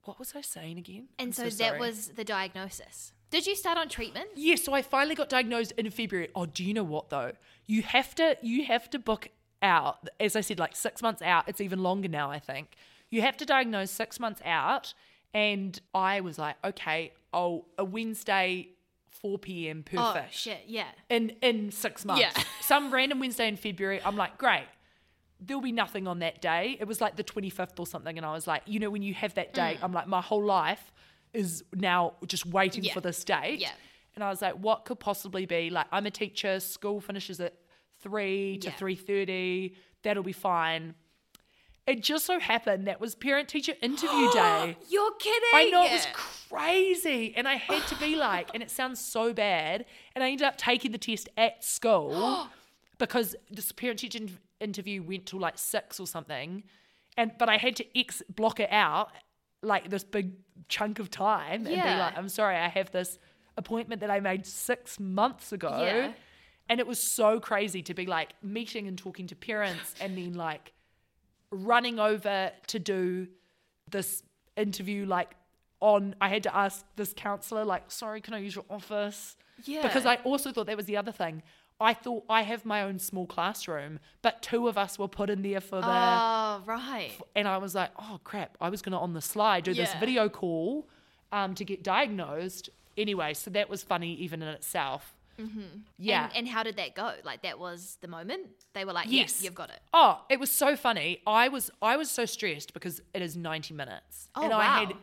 what 0.08 0.18
was 0.18 0.32
I 0.34 0.40
saying 0.40 0.78
again? 0.78 1.08
And 1.18 1.38
I'm 1.38 1.50
so, 1.50 1.64
that 1.64 1.78
was 1.78 2.08
the 2.08 2.24
diagnosis. 2.24 3.12
Did 3.30 3.46
you 3.46 3.54
start 3.54 3.76
on 3.76 3.88
treatment? 3.88 4.28
Yeah, 4.34 4.56
so 4.56 4.72
I 4.72 4.82
finally 4.82 5.14
got 5.14 5.28
diagnosed 5.28 5.72
in 5.72 5.90
February. 5.90 6.28
Oh, 6.34 6.46
do 6.46 6.64
you 6.64 6.72
know 6.72 6.84
what 6.84 7.10
though? 7.10 7.32
You 7.66 7.82
have 7.82 8.14
to 8.16 8.36
you 8.40 8.64
have 8.64 8.88
to 8.90 8.98
book 8.98 9.28
out. 9.62 10.08
As 10.18 10.36
I 10.36 10.40
said, 10.40 10.58
like 10.58 10.74
six 10.76 11.02
months 11.02 11.22
out. 11.22 11.44
It's 11.48 11.60
even 11.60 11.82
longer 11.82 12.08
now, 12.08 12.30
I 12.30 12.38
think. 12.38 12.76
You 13.10 13.22
have 13.22 13.36
to 13.38 13.44
diagnose 13.44 13.90
six 13.90 14.20
months 14.20 14.40
out. 14.44 14.94
And 15.34 15.78
I 15.94 16.20
was 16.20 16.38
like, 16.38 16.56
okay, 16.64 17.12
oh, 17.32 17.66
a 17.76 17.84
Wednesday, 17.84 18.70
4 19.10 19.38
p.m. 19.38 19.82
perfect. 19.82 20.00
Oh 20.00 20.12
perfect. 20.14 20.34
shit, 20.34 20.64
yeah. 20.66 20.86
in 21.10 21.30
in 21.42 21.70
six 21.70 22.04
months. 22.04 22.22
Yeah. 22.22 22.42
Some 22.62 22.92
random 22.92 23.20
Wednesday 23.20 23.48
in 23.48 23.56
February. 23.56 24.00
I'm 24.04 24.16
like, 24.16 24.38
great. 24.38 24.66
There'll 25.40 25.62
be 25.62 25.72
nothing 25.72 26.08
on 26.08 26.18
that 26.20 26.40
day. 26.40 26.76
It 26.80 26.88
was 26.88 27.00
like 27.00 27.16
the 27.16 27.22
25th 27.22 27.78
or 27.78 27.86
something. 27.86 28.16
And 28.16 28.26
I 28.26 28.32
was 28.32 28.46
like, 28.48 28.62
you 28.66 28.80
know, 28.80 28.90
when 28.90 29.02
you 29.02 29.14
have 29.14 29.34
that 29.34 29.54
date, 29.54 29.78
mm. 29.78 29.84
I'm 29.84 29.92
like, 29.92 30.08
my 30.08 30.20
whole 30.20 30.42
life 30.42 30.92
is 31.34 31.64
now 31.74 32.14
just 32.26 32.46
waiting. 32.46 32.84
Yeah. 32.84 32.94
for 32.94 33.00
this 33.00 33.22
date. 33.24 33.58
Yeah. 33.60 33.70
And 34.14 34.24
I 34.24 34.30
was 34.30 34.42
like, 34.42 34.54
what 34.54 34.84
could 34.84 34.98
possibly 34.98 35.46
be? 35.46 35.70
Like, 35.70 35.86
I'm 35.92 36.04
a 36.06 36.10
teacher, 36.10 36.58
school 36.60 37.00
finishes 37.00 37.40
at 37.40 37.54
3 38.00 38.58
to 38.58 38.68
Yeah. 38.68 38.74
3.30. 38.74 39.74
That'll 40.02 40.22
be 40.24 40.32
fine. 40.32 40.94
It 41.86 42.02
just 42.02 42.26
so 42.26 42.38
happened 42.38 42.86
that 42.86 43.00
was 43.00 43.14
parent 43.14 43.48
teacher 43.48 43.74
interview 43.80 44.30
day. 44.32 44.76
You're 44.90 45.12
kidding. 45.12 45.48
I 45.54 45.70
know 45.70 45.84
it 45.86 45.92
was 45.92 46.06
crazy, 46.12 47.32
and 47.36 47.48
I 47.48 47.54
had 47.54 47.86
to 47.86 47.96
be 47.96 48.14
like, 48.16 48.50
and 48.54 48.62
it 48.62 48.70
sounds 48.70 49.00
so 49.00 49.32
bad. 49.32 49.86
And 50.14 50.22
I 50.22 50.30
ended 50.30 50.46
up 50.46 50.56
taking 50.58 50.92
the 50.92 50.98
test 50.98 51.28
at 51.36 51.64
school, 51.64 52.48
because 52.98 53.34
this 53.50 53.72
parent 53.72 54.00
teacher 54.00 54.18
interview 54.60 55.02
went 55.02 55.26
till 55.26 55.38
like 55.38 55.56
six 55.56 55.98
or 56.00 56.06
something, 56.06 56.64
and 57.16 57.32
but 57.38 57.48
I 57.48 57.56
had 57.56 57.76
to 57.76 57.98
ex 57.98 58.22
block 58.28 58.60
it 58.60 58.70
out 58.70 59.10
like 59.62 59.90
this 59.90 60.04
big 60.04 60.32
chunk 60.68 60.98
of 60.98 61.10
time 61.10 61.66
and 61.66 61.68
be 61.68 61.76
like, 61.76 62.16
I'm 62.16 62.28
sorry, 62.28 62.56
I 62.56 62.68
have 62.68 62.90
this 62.90 63.18
appointment 63.56 64.00
that 64.02 64.10
I 64.10 64.20
made 64.20 64.46
six 64.46 65.00
months 65.00 65.52
ago. 65.52 65.80
Yeah. 65.82 66.12
And 66.68 66.80
it 66.80 66.86
was 66.86 67.00
so 67.14 67.40
crazy 67.40 67.82
to 67.82 67.94
be 67.94 68.06
like 68.06 68.34
meeting 68.42 68.86
and 68.86 68.96
talking 68.98 69.26
to 69.28 69.34
parents 69.36 69.94
and 70.00 70.16
then 70.16 70.34
like 70.34 70.72
running 71.50 71.98
over 71.98 72.52
to 72.66 72.78
do 72.78 73.26
this 73.90 74.22
interview 74.56 75.06
like 75.06 75.34
on 75.80 76.14
I 76.20 76.28
had 76.28 76.42
to 76.42 76.54
ask 76.54 76.84
this 76.96 77.14
counselor 77.16 77.64
like 77.64 77.90
sorry 77.90 78.20
can 78.20 78.34
I 78.34 78.38
use 78.38 78.54
your 78.54 78.66
office 78.68 79.36
Yeah. 79.64 79.80
because 79.82 80.04
I 80.04 80.16
also 80.16 80.52
thought 80.52 80.66
that 80.66 80.76
was 80.76 80.84
the 80.86 80.96
other 80.98 81.12
thing 81.12 81.42
I 81.80 81.94
thought 81.94 82.24
I 82.28 82.42
have 82.42 82.64
my 82.64 82.82
own 82.82 82.98
small 82.98 83.26
classroom 83.26 84.00
but 84.22 84.42
two 84.42 84.68
of 84.68 84.76
us 84.76 84.98
were 84.98 85.08
put 85.08 85.30
in 85.30 85.42
there 85.42 85.60
for 85.60 85.80
the 85.80 85.86
Oh, 85.86 86.62
right. 86.66 87.12
and 87.36 87.46
I 87.48 87.58
was 87.58 87.74
like 87.74 87.90
oh 87.98 88.18
crap 88.24 88.56
I 88.60 88.68
was 88.68 88.82
going 88.82 88.92
to 88.92 88.98
on 88.98 89.12
the 89.14 89.20
slide 89.22 89.64
do 89.64 89.74
this 89.74 89.94
video 89.94 90.28
call 90.28 90.88
um, 91.32 91.54
to 91.54 91.64
get 91.64 91.82
diagnosed 91.82 92.70
anyway 92.96 93.34
so 93.34 93.50
that 93.50 93.68
was 93.70 93.82
funny 93.82 94.14
even 94.14 94.42
in 94.42 94.48
itself 94.48 95.14
yeah 95.98 96.24
And, 96.26 96.36
and 96.38 96.48
how 96.48 96.64
did 96.64 96.76
that 96.78 96.96
go? 96.96 97.12
Like 97.24 97.42
that 97.42 97.60
was 97.60 97.96
the 98.00 98.08
moment 98.08 98.48
they 98.72 98.84
were 98.84 98.92
like, 98.92 99.06
Yes. 99.06 99.36
"Yes, 99.36 99.44
you've 99.44 99.54
got 99.54 99.70
it." 99.70 99.78
Oh, 99.94 100.20
it 100.28 100.40
was 100.40 100.50
so 100.50 100.74
funny. 100.76 101.20
I 101.28 101.46
was 101.48 101.70
I 101.80 101.96
was 101.96 102.10
so 102.10 102.24
stressed 102.24 102.72
because 102.74 103.00
it 103.14 103.22
is 103.22 103.36
90 103.36 103.72
minutes. 103.74 104.30
Oh, 104.34 104.42
and 104.42 104.52
I 104.52 104.64
had 104.80 104.88
wow. 104.90 104.96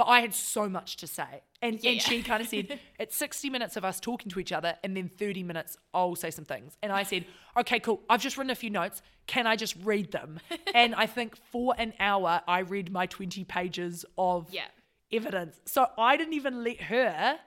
But 0.00 0.06
I 0.08 0.20
had 0.22 0.32
so 0.34 0.66
much 0.66 0.96
to 0.96 1.06
say. 1.06 1.42
And 1.60 1.78
Yeah, 1.84 1.90
and 1.90 2.00
she 2.00 2.22
kind 2.22 2.42
of 2.42 2.48
said, 2.48 2.80
it's 2.98 3.14
60 3.16 3.50
minutes 3.50 3.76
of 3.76 3.84
us 3.84 4.00
talking 4.00 4.30
to 4.30 4.40
each 4.40 4.50
other 4.50 4.76
and 4.82 4.96
then 4.96 5.10
30 5.10 5.42
minutes 5.42 5.76
I'll 5.92 6.16
say 6.16 6.30
some 6.30 6.46
things. 6.46 6.78
And 6.82 6.90
I 6.90 7.02
said, 7.02 7.26
okay, 7.58 7.78
cool. 7.80 8.00
I've 8.08 8.22
just 8.22 8.38
written 8.38 8.50
a 8.50 8.54
few 8.54 8.70
notes. 8.70 9.02
Can 9.26 9.46
I 9.46 9.56
just 9.56 9.76
read 9.82 10.10
them? 10.10 10.40
and 10.74 10.94
I 10.94 11.04
think 11.04 11.36
for 11.36 11.74
an 11.76 11.92
hour 12.00 12.40
I 12.48 12.60
read 12.60 12.90
my 12.90 13.04
20 13.04 13.44
pages 13.44 14.06
of 14.16 14.48
Yeah. 14.50 14.68
evidence. 15.12 15.60
So 15.66 15.86
I 15.98 16.16
didn't 16.16 16.32
even 16.32 16.64
let 16.64 16.80
her 16.80 17.38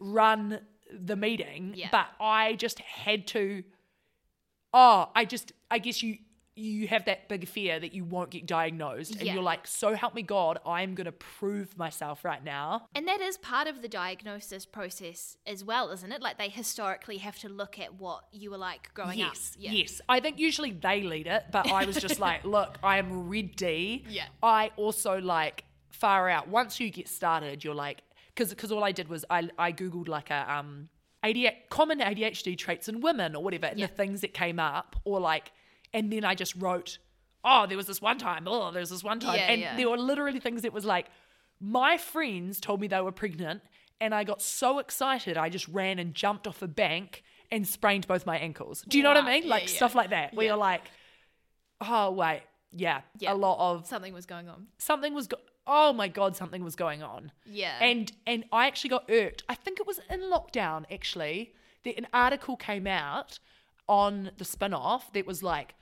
run 0.00 0.58
the 0.92 1.14
meeting, 1.14 1.74
Yeah. 1.76 1.90
but 1.92 2.08
I 2.18 2.54
just 2.54 2.80
had 2.80 3.28
to 3.28 3.62
oh, 4.74 5.08
I 5.14 5.24
just, 5.24 5.52
I 5.70 5.78
guess 5.78 6.02
you, 6.02 6.18
you 6.58 6.88
have 6.88 7.04
that 7.04 7.28
big 7.28 7.46
fear 7.46 7.78
that 7.78 7.92
you 7.92 8.04
won't 8.04 8.30
get 8.30 8.46
diagnosed, 8.46 9.12
and 9.12 9.22
Yeah. 9.22 9.34
you're 9.34 9.42
like, 9.42 9.66
so 9.66 9.94
help 9.94 10.14
me 10.14 10.22
God, 10.22 10.58
I'm 10.66 10.94
gonna 10.94 11.12
prove 11.12 11.76
myself 11.76 12.24
right 12.24 12.42
now. 12.42 12.88
And 12.94 13.06
that 13.06 13.20
is 13.20 13.36
part 13.38 13.68
of 13.68 13.82
the 13.82 13.88
diagnosis 13.88 14.64
process 14.64 15.36
as 15.46 15.62
well, 15.64 15.90
isn't 15.90 16.10
it? 16.10 16.22
Like 16.22 16.38
they 16.38 16.48
historically 16.48 17.18
have 17.18 17.38
to 17.40 17.48
look 17.48 17.78
at 17.78 17.94
what 17.94 18.24
you 18.32 18.50
were 18.50 18.58
like 18.58 18.92
growing 18.94 19.18
yes, 19.18 19.52
up. 19.56 19.62
Yeah. 19.62 19.72
yes. 19.72 20.00
I 20.08 20.20
think 20.20 20.38
usually 20.38 20.70
they 20.72 21.02
lead 21.02 21.26
it, 21.26 21.44
but 21.52 21.70
I 21.70 21.84
was 21.84 21.96
just 21.96 22.18
like, 22.18 22.44
look, 22.56 22.78
I 22.82 22.98
am 22.98 23.28
ready. 23.28 24.04
Yeah. 24.08 24.26
I 24.42 24.70
also 24.76 25.20
like 25.20 25.64
far 25.90 26.28
out. 26.28 26.48
Once 26.48 26.80
you 26.80 26.90
get 26.90 27.08
started, 27.08 27.64
you're 27.64 27.74
like, 27.74 28.02
because 28.34 28.50
because 28.50 28.72
all 28.72 28.82
I 28.84 28.92
did 28.92 29.08
was 29.08 29.24
I 29.30 29.48
I 29.58 29.72
googled 29.72 30.08
like 30.08 30.30
a 30.30 30.50
um. 30.52 30.88
ADHD, 31.24 31.54
common 31.70 31.98
ADHD 31.98 32.56
traits 32.56 32.88
in 32.88 33.00
women 33.00 33.34
or 33.34 33.42
whatever, 33.42 33.66
and 33.66 33.80
Yeah. 33.80 33.86
the 33.88 33.94
things 33.94 34.20
that 34.20 34.32
came 34.32 34.60
up, 34.60 34.94
or 35.04 35.18
like, 35.18 35.50
and 35.96 36.12
then 36.12 36.24
I 36.24 36.34
just 36.34 36.54
wrote, 36.56 36.98
oh, 37.44 37.66
there 37.66 37.76
was 37.76 37.86
this 37.86 38.00
one 38.02 38.18
time, 38.18 38.44
oh, 38.46 38.70
there 38.70 38.80
was 38.80 38.90
this 38.90 39.02
one 39.04 39.18
time, 39.20 39.36
Yeah, 39.36 39.50
and 39.52 39.60
yeah. 39.60 39.76
there 39.76 39.88
were 39.90 39.98
literally 39.98 40.40
things 40.40 40.62
that 40.62 40.72
was 40.72 40.84
like, 40.84 41.06
my 41.60 41.96
friends 41.96 42.60
told 42.60 42.80
me 42.80 42.86
they 42.86 43.00
were 43.00 43.12
pregnant, 43.12 43.62
and 44.00 44.14
I 44.14 44.22
got 44.24 44.40
so 44.42 44.78
excited, 44.78 45.36
I 45.36 45.48
just 45.48 45.66
ran 45.68 45.98
and 45.98 46.14
jumped 46.14 46.46
off 46.46 46.60
a 46.62 46.68
bank 46.68 47.22
and 47.50 47.66
sprained 47.66 48.06
both 48.06 48.26
my 48.26 48.36
ankles. 48.38 48.84
Do 48.86 48.98
you 48.98 49.02
know 49.04 49.10
what 49.14 49.24
I 49.24 49.26
mean? 49.40 49.48
Like 49.48 49.62
yeah. 49.62 49.76
stuff 49.80 49.94
like 49.94 50.10
that, 50.10 50.34
where 50.34 50.46
you're 50.46 50.56
like, 50.72 50.82
oh 51.80 52.10
wait, 52.10 52.42
yeah, 52.72 53.00
Yeah. 53.18 53.32
a 53.32 53.34
lot 53.34 53.58
of 53.58 53.86
Something 53.86 54.12
was 54.14 54.26
going 54.26 54.48
on. 54.48 54.66
something 54.78 55.14
was. 55.14 55.26
Go- 55.28 55.38
oh 55.68 55.92
my 55.92 56.08
god, 56.08 56.36
something 56.36 56.62
was 56.62 56.76
going 56.76 57.02
on. 57.02 57.32
Yeah. 57.44 57.72
And 57.80 58.12
and 58.26 58.44
I 58.52 58.66
actually 58.66 58.90
got 58.90 59.04
irked. 59.10 59.42
I 59.48 59.54
think 59.54 59.80
it 59.80 59.86
was 59.86 60.00
in 60.10 60.20
lockdown 60.22 60.84
actually. 60.92 61.54
That 61.84 61.96
an 61.98 62.06
article 62.12 62.56
came 62.56 62.86
out 62.86 63.38
on 63.88 64.30
the 64.38 64.44
Spinoff 64.44 65.02
that 65.14 65.24
was 65.26 65.42
like, 65.42 65.74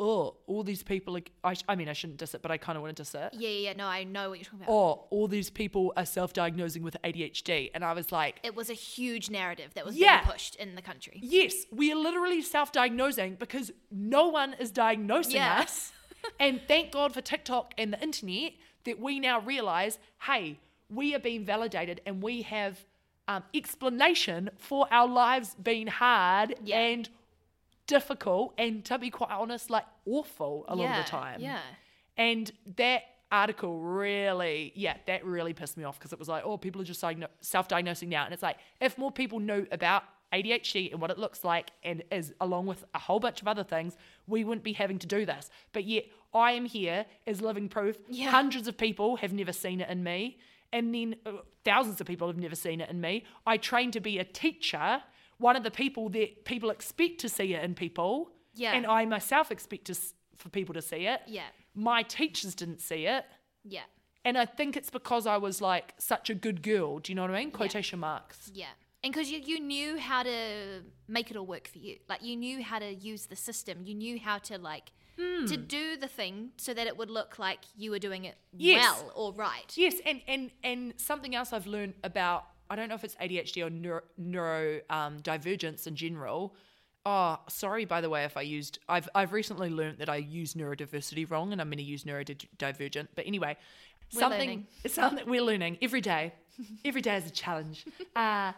oh, 0.00 0.34
all 0.46 0.64
these 0.64 0.82
people. 0.82 1.16
Are, 1.16 1.20
I, 1.44 1.54
sh- 1.54 1.62
I 1.68 1.76
mean, 1.76 1.88
I 1.88 1.92
shouldn't 1.92 2.18
diss 2.18 2.34
it, 2.34 2.42
but 2.42 2.50
I 2.50 2.56
kind 2.56 2.76
of 2.76 2.82
wanted 2.82 2.96
to 2.96 3.02
diss 3.02 3.14
it. 3.14 3.34
Yeah, 3.34 3.48
yeah, 3.50 3.68
yeah. 3.68 3.72
No, 3.74 3.86
I 3.86 4.02
know 4.04 4.30
what 4.30 4.38
you're 4.38 4.44
talking 4.46 4.62
about. 4.62 4.72
Oh, 4.72 5.06
all 5.10 5.28
these 5.28 5.50
people 5.50 5.92
are 5.96 6.06
self-diagnosing 6.06 6.82
with 6.82 6.96
ADHD, 7.04 7.70
and 7.74 7.84
I 7.84 7.92
was 7.92 8.10
like, 8.10 8.40
It 8.42 8.56
was 8.56 8.70
a 8.70 8.74
huge 8.74 9.30
narrative 9.30 9.74
that 9.74 9.84
was 9.86 9.96
Yeah. 9.96 10.20
being 10.22 10.32
pushed 10.32 10.56
in 10.56 10.74
the 10.74 10.82
country. 10.82 11.20
Yes, 11.22 11.66
we 11.70 11.92
are 11.92 11.96
literally 11.96 12.42
self 12.42 12.72
diagnosing 12.72 13.36
because 13.38 13.70
no 13.90 14.28
one 14.28 14.54
is 14.58 14.70
diagnosing 14.70 15.36
Yeah. 15.36 15.60
us. 15.60 15.92
and 16.40 16.60
thank 16.66 16.90
God 16.92 17.12
for 17.14 17.20
TikTok 17.20 17.74
and 17.78 17.92
the 17.92 18.00
internet 18.02 18.52
that 18.84 18.98
we 18.98 19.20
now 19.20 19.40
realize 19.40 19.98
hey, 20.22 20.58
we 20.88 21.14
are 21.14 21.18
being 21.20 21.44
validated 21.44 22.00
and 22.06 22.22
we 22.22 22.42
have 22.42 22.78
um, 23.28 23.44
explanation 23.54 24.50
for 24.58 24.88
our 24.90 25.06
lives 25.06 25.54
being 25.62 25.86
hard 25.86 26.54
Yeah. 26.64 26.78
and 26.80 27.08
difficult 27.90 28.54
and 28.56 28.84
to 28.84 28.98
be 28.98 29.10
quite 29.10 29.32
honest, 29.32 29.68
like 29.68 29.84
awful 30.06 30.64
a 30.68 30.76
lot 30.76 30.84
yeah, 30.84 31.00
of 31.00 31.04
the 31.04 31.10
time. 31.10 31.40
Yeah. 31.40 31.58
And 32.16 32.50
that 32.76 33.02
article 33.32 33.80
really, 33.80 34.72
yeah, 34.76 34.96
that 35.06 35.24
really 35.24 35.52
pissed 35.52 35.76
me 35.76 35.82
off 35.82 35.98
because 35.98 36.12
it 36.12 36.18
was 36.18 36.28
like, 36.28 36.44
oh, 36.46 36.56
people 36.56 36.80
are 36.80 36.84
just 36.84 37.02
diagno- 37.02 37.26
self-diagnosing 37.40 38.08
now, 38.08 38.24
and 38.24 38.32
it's 38.32 38.42
like 38.42 38.58
if 38.80 38.96
more 38.96 39.10
people 39.10 39.40
knew 39.40 39.66
about 39.72 40.04
ADHD 40.32 40.92
and 40.92 41.00
what 41.00 41.10
it 41.10 41.18
looks 41.18 41.42
like, 41.42 41.72
and 41.82 42.04
is 42.12 42.32
along 42.40 42.66
with 42.66 42.84
a 42.94 42.98
whole 42.98 43.18
bunch 43.18 43.42
of 43.42 43.48
other 43.48 43.64
things, 43.64 43.96
we 44.28 44.44
wouldn't 44.44 44.62
be 44.62 44.72
having 44.72 44.98
to 45.00 45.06
do 45.08 45.26
this. 45.26 45.50
But 45.72 45.84
yet, 45.84 46.04
I 46.32 46.52
am 46.52 46.66
here 46.66 47.06
as 47.26 47.40
living 47.40 47.68
proof. 47.68 47.98
Yeah. 48.08 48.30
Hundreds 48.30 48.68
of 48.68 48.78
people 48.78 49.16
have 49.16 49.32
never 49.32 49.52
seen 49.52 49.80
it 49.80 49.88
in 49.88 50.04
me, 50.04 50.38
and 50.72 50.94
then 50.94 51.16
uh, 51.26 51.32
thousands 51.64 52.00
of 52.00 52.06
people 52.06 52.28
have 52.28 52.38
never 52.38 52.54
seen 52.54 52.80
it 52.80 52.88
in 52.88 53.00
me. 53.00 53.24
I 53.44 53.56
trained 53.56 53.94
to 53.94 54.00
be 54.00 54.18
a 54.18 54.24
teacher. 54.24 55.02
One 55.40 55.56
of 55.56 55.62
the 55.62 55.70
people 55.70 56.08
that 56.10 56.44
people 56.44 56.70
expect 56.70 57.20
to 57.22 57.28
see 57.28 57.54
it 57.54 57.64
in 57.64 57.74
people, 57.74 58.30
Yeah. 58.54 58.74
and 58.74 58.86
I 58.86 59.04
myself 59.06 59.50
expect 59.50 59.86
to, 59.86 59.94
for 60.36 60.48
people 60.50 60.74
to 60.74 60.82
see 60.82 61.06
it 61.06 61.20
Yeah. 61.26 61.48
my 61.74 62.02
teachers 62.02 62.54
didn't 62.54 62.80
see 62.80 63.06
it. 63.06 63.24
Yeah. 63.64 63.84
And 64.24 64.36
I 64.36 64.44
think 64.44 64.76
it's 64.76 64.90
because 64.90 65.26
I 65.26 65.38
was 65.38 65.60
like 65.62 65.94
such 65.98 66.28
a 66.30 66.34
good 66.34 66.62
girl. 66.62 66.98
Do 66.98 67.10
you 67.10 67.16
know 67.16 67.22
what 67.22 67.30
I 67.30 67.40
mean? 67.40 67.50
Quotation 67.50 67.98
marks. 68.00 68.50
Yeah. 68.52 68.72
And 69.02 69.12
because 69.14 69.30
you, 69.30 69.38
you 69.50 69.58
knew 69.60 69.98
how 69.98 70.22
to 70.24 70.82
make 71.08 71.30
it 71.30 71.36
all 71.38 71.46
work 71.46 71.66
for 71.68 71.78
you. 71.78 71.96
Like 72.06 72.22
you 72.22 72.36
knew 72.36 72.62
how 72.62 72.78
to 72.80 72.92
use 72.94 73.26
the 73.26 73.36
system. 73.36 73.78
You 73.84 73.94
knew 73.94 74.18
how 74.18 74.38
to 74.38 74.58
like 74.58 74.92
Hmm. 75.18 75.44
to 75.46 75.56
do 75.56 75.96
the 75.98 76.08
thing 76.08 76.52
so 76.56 76.72
that 76.72 76.86
it 76.86 76.96
would 76.96 77.10
look 77.10 77.38
like 77.38 77.60
you 77.76 77.90
were 77.90 77.98
doing 77.98 78.24
it 78.24 78.36
Yes. 78.56 78.82
well 79.02 79.12
or 79.14 79.32
right. 79.34 79.70
Yes, 79.76 79.96
and 80.06 80.22
and 80.26 80.50
and 80.62 80.94
something 80.98 81.34
else 81.34 81.52
I've 81.52 81.66
learned 81.66 81.94
about 82.04 82.44
I 82.70 82.76
don't 82.76 82.88
know 82.88 82.94
if 82.94 83.04
it's 83.04 83.16
ADHD 83.16 83.66
or 83.66 83.70
neuro, 83.70 84.00
neuro 84.16 84.80
um, 84.88 85.18
divergence 85.22 85.86
in 85.86 85.96
general. 85.96 86.54
Oh, 87.04 87.38
sorry 87.48 87.84
by 87.86 88.00
the 88.02 88.10
way 88.10 88.24
if 88.24 88.36
I 88.36 88.42
used 88.42 88.78
I've 88.88 89.08
I've 89.14 89.32
recently 89.32 89.70
learned 89.70 89.98
that 89.98 90.10
I 90.10 90.16
use 90.16 90.52
neurodiversity 90.54 91.28
wrong 91.30 91.52
and 91.52 91.60
I'm 91.60 91.68
going 91.68 91.78
to 91.78 91.82
use 91.82 92.04
neurodivergent. 92.04 93.08
But 93.16 93.26
anyway, 93.26 93.56
We're 94.14 94.20
something 94.20 94.38
learning. 94.40 94.66
it's 94.84 94.94
something 95.02 95.28
we're 95.28 95.42
learning 95.42 95.78
every 95.82 96.00
day. 96.02 96.34
every 96.84 97.00
day 97.00 97.16
is 97.16 97.26
a 97.26 97.30
challenge. 97.30 97.86
Uh 98.16 98.52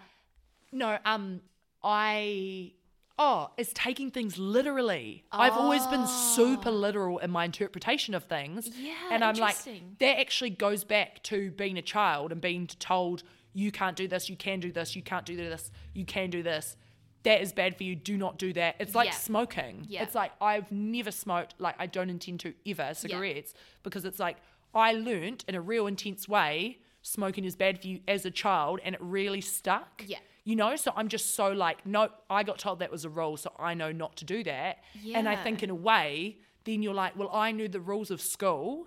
no, 0.73 0.99
um 1.05 1.41
I 1.85 2.73
oh, 3.19 3.51
it's 3.57 3.71
taking 3.75 4.11
things 4.11 4.39
literally. 4.39 5.25
I've 5.31 5.53
always 5.53 5.87
been 5.87 6.07
super 6.09 6.71
literal 6.73 7.19
in 7.19 7.31
my 7.31 7.45
interpretation 7.45 8.15
of 8.15 8.25
things. 8.25 8.69
Yeah, 8.77 8.95
And 9.13 9.23
I'm 9.23 9.37
like 9.37 9.57
that 10.01 10.19
actually 10.19 10.51
goes 10.51 10.83
back 10.83 11.23
to 11.25 11.53
being 11.53 11.79
a 11.79 11.83
child 11.83 12.33
and 12.33 12.41
being 12.41 12.67
told 12.67 13.23
you 13.55 13.71
can't 13.73 13.97
do 13.97 14.09
this, 14.09 14.29
you 14.29 14.37
can 14.37 14.61
do 14.61 14.73
this, 14.73 14.97
you 14.97 15.03
can't 15.03 15.27
do 15.27 15.37
this, 15.37 15.71
you 15.95 16.05
can 16.05 16.31
do 16.31 16.43
this. 16.43 16.77
That 17.25 17.41
is 17.41 17.53
bad 17.53 17.77
for 17.77 17.85
you. 17.85 17.95
Do 17.95 18.17
not 18.19 18.37
do 18.37 18.53
that. 18.55 18.77
It's 18.81 18.95
like 18.97 19.09
Yeah. 19.11 19.15
smoking. 19.15 19.87
Yeah. 19.89 20.03
It's 20.03 20.15
like 20.15 20.33
I've 20.41 20.71
never 20.73 21.13
smoked. 21.13 21.55
Like 21.59 21.77
I 21.79 21.87
don't 21.87 22.11
intend 22.11 22.41
to 22.41 22.55
ever 22.67 22.95
cigarettes 22.95 23.55
because 23.85 24.05
it's 24.05 24.19
like 24.19 24.39
I 24.75 24.93
learnt 24.93 25.45
in 25.47 25.55
a 25.55 25.61
real 25.61 25.87
intense 25.87 26.29
way 26.29 26.79
smoking 27.03 27.45
is 27.45 27.57
bad 27.57 27.81
for 27.81 27.89
you 27.89 28.01
as 28.07 28.25
a 28.25 28.31
child, 28.31 28.81
and 28.85 28.95
it 28.95 29.01
really 29.03 29.41
stuck. 29.41 30.05
Yeah. 30.07 30.19
You 30.45 30.57
know, 30.57 30.75
so 30.77 30.93
I'm 30.97 31.09
just 31.09 31.35
so 31.35 31.51
like, 31.53 31.85
no, 31.87 32.09
I 32.31 32.43
got 32.45 32.59
told 32.59 32.79
that 32.81 32.91
was 32.91 33.05
a 33.05 33.09
rule, 33.11 33.37
so 33.37 33.53
I 33.59 33.75
know 33.75 33.93
not 33.93 34.17
to 34.19 34.25
do 34.25 34.43
that. 34.45 34.79
Yeah. 35.01 35.19
And 35.19 35.29
I 35.29 35.37
think 35.37 35.63
in 35.63 35.71
a 35.71 35.75
way, 35.75 36.39
then 36.65 36.83
you're 36.83 36.95
like, 36.95 37.17
well, 37.17 37.31
I 37.33 37.51
knew 37.53 37.69
the 37.69 37.81
rules 37.81 38.11
of 38.13 38.21
school. 38.21 38.87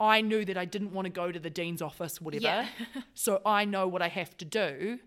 I 0.00 0.20
knew 0.20 0.44
that 0.44 0.56
I 0.56 0.64
didn't 0.64 0.92
want 0.92 1.06
to 1.06 1.10
go 1.10 1.32
to 1.32 1.38
the 1.38 1.50
dean's 1.50 1.82
office, 1.82 2.20
whatever. 2.20 2.44
Yeah. 2.44 2.68
so 3.14 3.40
I 3.44 3.64
know 3.64 3.88
what 3.88 4.02
I 4.02 4.08
have 4.08 4.36
to 4.38 4.44
do 4.44 5.00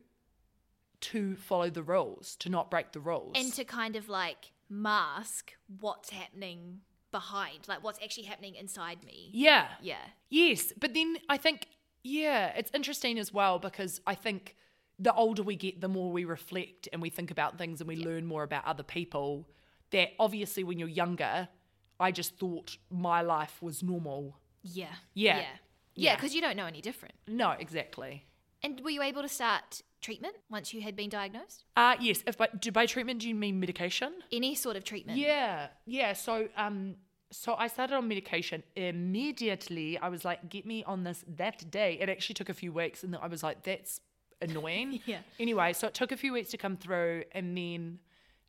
to 1.02 1.36
follow 1.36 1.70
the 1.70 1.84
rules, 1.84 2.36
to 2.38 2.50
not 2.50 2.70
break 2.70 2.92
the 2.92 3.00
rules. 3.00 3.34
And 3.36 3.54
to 3.54 3.64
kind 3.64 3.96
of 3.96 4.10
like 4.10 4.52
mask 4.70 5.54
what's 5.80 6.10
happening 6.10 6.82
behind, 7.12 7.68
like 7.68 7.84
what's 7.84 8.00
actually 8.04 8.24
happening 8.24 8.56
inside 8.56 9.04
me. 9.04 9.30
yeah. 9.34 9.68
Yeah. 9.82 9.96
Yes, 10.30 10.72
but 10.80 10.94
then 10.94 11.18
I 11.28 11.38
think 11.38 11.68
yeah, 12.04 12.48
it's 12.56 12.72
interesting 12.74 13.20
as 13.20 13.34
well 13.34 13.60
because 13.60 14.02
I 14.08 14.16
think 14.16 14.56
the 14.98 15.14
older 15.14 15.44
we 15.44 15.56
get, 15.56 15.82
the 15.82 15.88
more 15.88 16.12
we 16.12 16.26
reflect 16.26 16.88
and 16.92 17.02
we 17.02 17.10
think 17.10 17.32
about 17.32 17.58
things 17.58 17.82
and 17.82 17.88
we 17.88 17.96
learn 17.96 18.26
more 18.26 18.44
about 18.44 18.66
other 18.66 18.84
people. 18.84 19.48
That 19.92 20.10
obviously, 20.20 20.64
when 20.64 20.80
you're 20.80 20.88
younger, 20.88 21.50
I 22.00 22.12
just 22.12 22.38
thought 22.38 22.78
my 22.90 23.22
life 23.22 23.62
was 23.62 23.84
normal. 23.84 24.38
Yeah. 24.64 24.88
Yeah. 25.14 25.38
Yeah. 25.38 25.46
Yeah. 25.96 26.16
Because 26.16 26.34
you 26.34 26.42
don't 26.42 26.56
know 26.56 26.66
any 26.66 26.82
different. 26.82 27.16
No, 27.28 27.52
exactly. 27.52 28.26
And 28.64 28.80
were 28.82 28.92
you 28.92 29.02
able 29.02 29.22
to 29.22 29.30
start 29.30 29.82
treatment 30.02 30.36
once 30.50 30.74
you 30.74 30.82
had 30.82 30.96
been 30.96 31.10
diagnosed? 31.10 31.66
Uh, 31.76 31.96
yes. 32.00 32.24
If 32.26 32.38
by, 32.38 32.50
do, 32.60 32.72
by 32.72 32.86
treatment, 32.86 33.20
do 33.22 33.28
you 33.28 33.36
mean 33.36 33.60
medication? 33.60 34.14
Any 34.32 34.56
sort 34.56 34.76
of 34.76 34.84
treatment? 34.84 35.18
Yeah, 35.18 35.68
yeah. 35.86 36.14
So, 36.14 36.48
um, 36.56 36.96
so 37.32 37.56
I 37.56 37.68
started 37.68 37.96
on 37.96 38.08
medication 38.08 38.64
immediately. 38.76 39.98
I 39.98 40.10
was 40.10 40.24
like, 40.26 40.50
"Get 40.50 40.66
me 40.66 40.84
on 40.84 41.04
this 41.04 41.24
that 41.38 41.70
day." 41.72 41.98
It 42.00 42.10
actually 42.10 42.36
took 42.36 42.50
a 42.50 42.54
few 42.54 42.72
weeks, 42.72 43.04
and 43.04 43.16
I 43.16 43.28
was 43.28 43.42
like, 43.44 43.64
"That's 43.64 44.00
annoying." 44.42 45.00
Yeah. 45.06 45.20
Anyway, 45.40 45.74
so 45.74 45.88
it 45.88 45.94
took 45.94 46.12
a 46.12 46.18
few 46.18 46.34
weeks 46.34 46.50
to 46.52 46.58
come 46.58 46.78
through, 46.78 47.24
and 47.32 47.58
then 47.58 48.00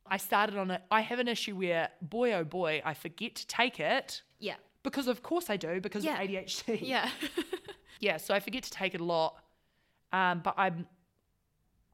I 0.05 0.17
started 0.17 0.57
on 0.57 0.71
it. 0.71 0.81
I 0.91 1.01
have 1.01 1.19
an 1.19 1.27
issue 1.27 1.55
where, 1.55 1.89
boy, 2.01 2.33
oh 2.33 2.43
boy, 2.43 2.81
I 2.85 2.93
forget 2.93 3.35
to 3.35 3.47
take 3.47 3.79
it 3.79 4.21
Yeah. 4.39 4.55
Because, 4.83 5.07
of 5.07 5.23
course, 5.23 5.49
I 5.49 5.57
do 5.57 5.79
because 5.81 6.03
Yeah. 6.05 6.21
of 6.21 6.29
ADHD. 6.29 6.79
Yeah. 6.87 7.09
yeah. 7.99 8.17
So 8.17 8.33
I 8.33 8.39
forget 8.39 8.63
to 8.63 8.71
take 8.71 8.93
it 8.95 9.01
a 9.01 9.03
lot, 9.05 9.35
um, 10.11 10.41
but 10.43 10.53
I'm, 10.57 10.85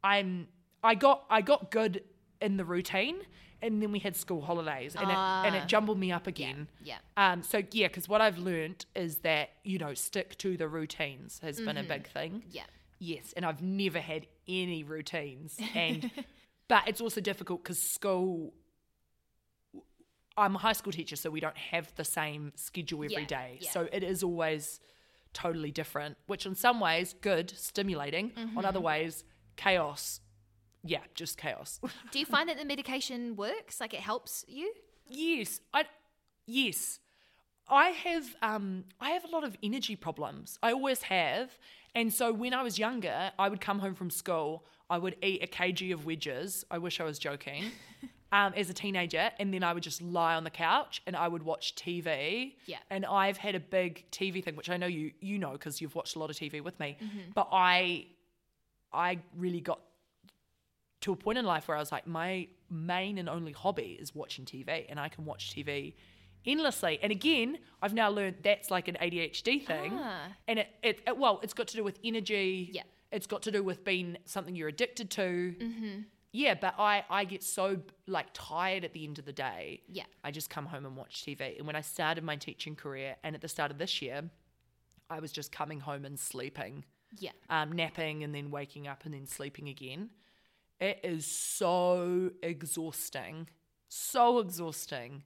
I'm, 0.04 0.48
I 0.84 0.96
got, 0.96 1.26
I 1.30 1.42
got 1.42 1.72
good 1.72 2.04
in 2.42 2.58
the 2.58 2.66
routine, 2.66 3.18
and 3.62 3.82
then 3.82 3.92
we 3.92 4.00
had 4.00 4.16
school 4.16 4.42
holidays, 4.42 4.96
and 4.96 5.10
it, 5.10 5.14
and 5.18 5.56
Ah. 5.56 5.60
it 5.64 5.68
jumbled 5.68 6.00
me 6.00 6.12
up 6.12 6.26
again. 6.28 6.70
yeah. 6.82 6.98
Um, 7.18 7.44
so 7.44 7.62
yeah, 7.72 7.88
because 7.88 8.08
what 8.08 8.22
I've 8.22 8.38
learned 8.38 8.86
is 8.96 9.18
that 9.20 9.50
you 9.66 9.78
know 9.78 9.94
stick 9.94 10.38
to 10.38 10.56
the 10.56 10.68
routines 10.70 11.40
has 11.44 11.60
been 11.60 11.78
a 11.78 11.84
big 11.84 12.08
thing. 12.08 12.44
Yeah. 12.50 12.64
Yes, 13.00 13.34
and 13.36 13.46
I've 13.46 13.62
never 13.62 14.00
had 14.00 14.28
any 14.48 14.84
routines, 14.84 15.58
and 15.76 16.10
but 16.70 16.88
it's 16.88 17.02
also 17.02 17.20
difficult 17.22 17.64
because 17.64 17.82
school. 17.82 18.54
I'm 20.40 20.56
a 20.56 20.60
high 20.60 20.74
school 20.74 20.94
teacher, 20.94 21.16
so 21.16 21.30
we 21.30 21.40
don't 21.40 21.58
have 21.58 21.94
the 21.96 22.04
same 22.06 22.52
schedule 22.56 23.04
every 23.04 23.22
Yeah, 23.24 23.26
day. 23.40 23.58
yeah. 23.62 23.72
So 23.72 23.88
it 23.92 24.04
is 24.04 24.24
always 24.24 24.80
totally 25.34 25.72
different, 25.72 26.18
which 26.28 26.46
in 26.46 26.56
some 26.56 26.80
ways 26.80 27.14
good, 27.22 27.52
stimulating. 27.70 28.32
On 28.38 28.48
Mm-hmm. 28.48 28.66
other 28.66 28.80
ways, 28.80 29.24
chaos. 29.56 30.22
Yeah, 30.84 31.02
just 31.14 31.38
chaos. 31.38 31.80
Do 32.12 32.20
you 32.20 32.26
find 32.26 32.48
that 32.50 32.58
the 32.58 32.66
medication 32.66 33.36
works? 33.36 33.80
Like 33.82 33.94
it 33.94 34.00
helps 34.00 34.46
you? 34.48 34.74
Yes, 35.08 35.60
I 35.74 35.84
yes. 36.46 37.00
I 37.68 37.90
have 37.90 38.36
um 38.42 38.86
I 39.00 39.10
have 39.12 39.26
a 39.26 39.28
lot 39.28 39.44
of 39.44 39.58
energy 39.62 39.96
problems. 39.96 40.58
I 40.64 40.72
always 40.72 41.02
have. 41.04 41.58
And 41.96 42.14
so 42.14 42.32
when 42.32 42.54
I 42.54 42.64
was 42.64 42.80
younger, 42.80 43.32
I 43.38 43.50
would 43.50 43.62
come 43.62 43.80
home 43.80 43.94
from 43.96 44.10
school, 44.10 44.66
I 44.90 44.98
would 44.98 45.16
eat 45.22 45.44
a 45.44 45.48
kg 45.48 45.92
of 45.94 46.06
wedges. 46.06 46.64
I 46.72 46.78
wish 46.78 47.00
I 47.00 47.04
was 47.04 47.20
joking. 47.20 47.64
Um, 48.32 48.54
as 48.56 48.70
a 48.70 48.76
teenager, 48.76 49.32
and 49.40 49.52
then 49.52 49.64
I 49.64 49.74
would 49.74 49.82
just 49.82 50.04
lie 50.04 50.36
on 50.36 50.44
the 50.44 50.52
couch 50.52 51.02
and 51.08 51.16
I 51.16 51.28
would 51.28 51.42
watch 51.42 51.74
TV. 51.76 52.54
Yeah. 52.68 52.78
And 52.92 53.04
I've 53.04 53.38
had 53.38 53.56
a 53.56 53.60
big 53.60 54.06
TV 54.12 54.44
thing, 54.44 54.56
which 54.56 54.70
I 54.70 54.78
know 54.78 54.86
you 54.86 55.12
you 55.20 55.40
know 55.40 55.54
because 55.54 55.82
you've 55.82 55.96
watched 55.96 56.16
a 56.16 56.20
lot 56.20 56.30
of 56.30 56.36
TV 56.36 56.62
with 56.64 56.80
me. 56.80 56.98
But 57.34 57.48
I 57.52 58.06
I 58.94 59.18
really 59.36 59.62
got 59.62 59.80
to 61.02 61.12
a 61.12 61.16
point 61.16 61.38
in 61.40 61.46
life 61.46 61.68
where 61.68 61.78
I 61.78 61.80
was 61.80 61.92
like, 61.92 62.06
my 62.06 62.48
main 62.70 63.18
and 63.18 63.28
only 63.30 63.52
hobby 63.52 63.98
is 64.00 64.14
watching 64.14 64.46
TV, 64.46 64.86
and 64.90 65.00
I 65.00 65.08
can 65.10 65.26
watch 65.26 65.56
TV 65.56 65.96
endlessly. 66.46 67.00
And 67.02 67.12
again, 67.12 67.58
I've 67.82 67.94
now 67.94 68.10
learned 68.10 68.38
that's 68.44 68.70
like 68.70 68.88
an 68.88 68.98
ADHD 69.02 69.66
thing, 69.66 69.94
Ah. 69.96 70.28
and 70.48 70.60
it, 70.60 70.68
it, 70.84 71.00
it 71.08 71.18
well, 71.18 71.40
it's 71.42 71.54
got 71.56 71.68
to 71.70 71.76
do 71.78 71.84
with 71.84 71.98
energy. 72.04 72.70
Yeah. 72.74 72.84
it's 73.12 73.26
got 73.28 73.42
to 73.44 73.52
do 73.52 73.64
with 73.64 73.84
being 73.84 74.18
something 74.26 74.56
you're 74.56 74.68
addicted 74.68 75.10
to. 75.12 75.56
Mm-hmm. 75.60 76.00
Yeah, 76.32 76.54
but 76.54 76.76
I 76.78 77.04
I 77.10 77.26
get 77.26 77.44
so 77.44 77.80
like 78.08 78.28
tired 78.34 78.84
at 78.86 78.94
the 78.94 79.04
end 79.04 79.18
of 79.20 79.26
the 79.26 79.34
day. 79.34 79.82
Yeah. 79.88 80.04
I 80.24 80.32
just 80.32 80.50
come 80.50 80.66
home 80.68 80.86
and 80.86 80.96
watch 80.96 81.24
TV. 81.26 81.58
And 81.58 81.66
when 81.66 81.76
I 81.76 81.82
started 81.82 82.24
my 82.24 82.36
teaching 82.36 82.76
career, 82.76 83.16
and 83.24 83.36
at 83.36 83.42
the 83.42 83.48
start 83.48 83.72
of 83.72 83.78
this 83.78 84.02
year, 84.02 84.30
I 85.10 85.20
was 85.20 85.32
just 85.32 85.52
coming 85.52 85.80
home 85.80 86.06
and 86.06 86.20
sleeping 86.20 86.86
Yeah. 87.18 87.32
um, 87.50 87.72
napping 87.72 88.24
and 88.24 88.34
then 88.34 88.52
waking 88.52 88.88
up 88.88 89.06
and 89.06 89.14
then 89.14 89.26
sleeping 89.26 89.70
again. 89.70 90.12
It 90.80 91.00
is 91.04 91.26
so 91.26 92.32
exhausting, 92.44 93.50
so 93.88 94.40
exhausting. 94.40 95.24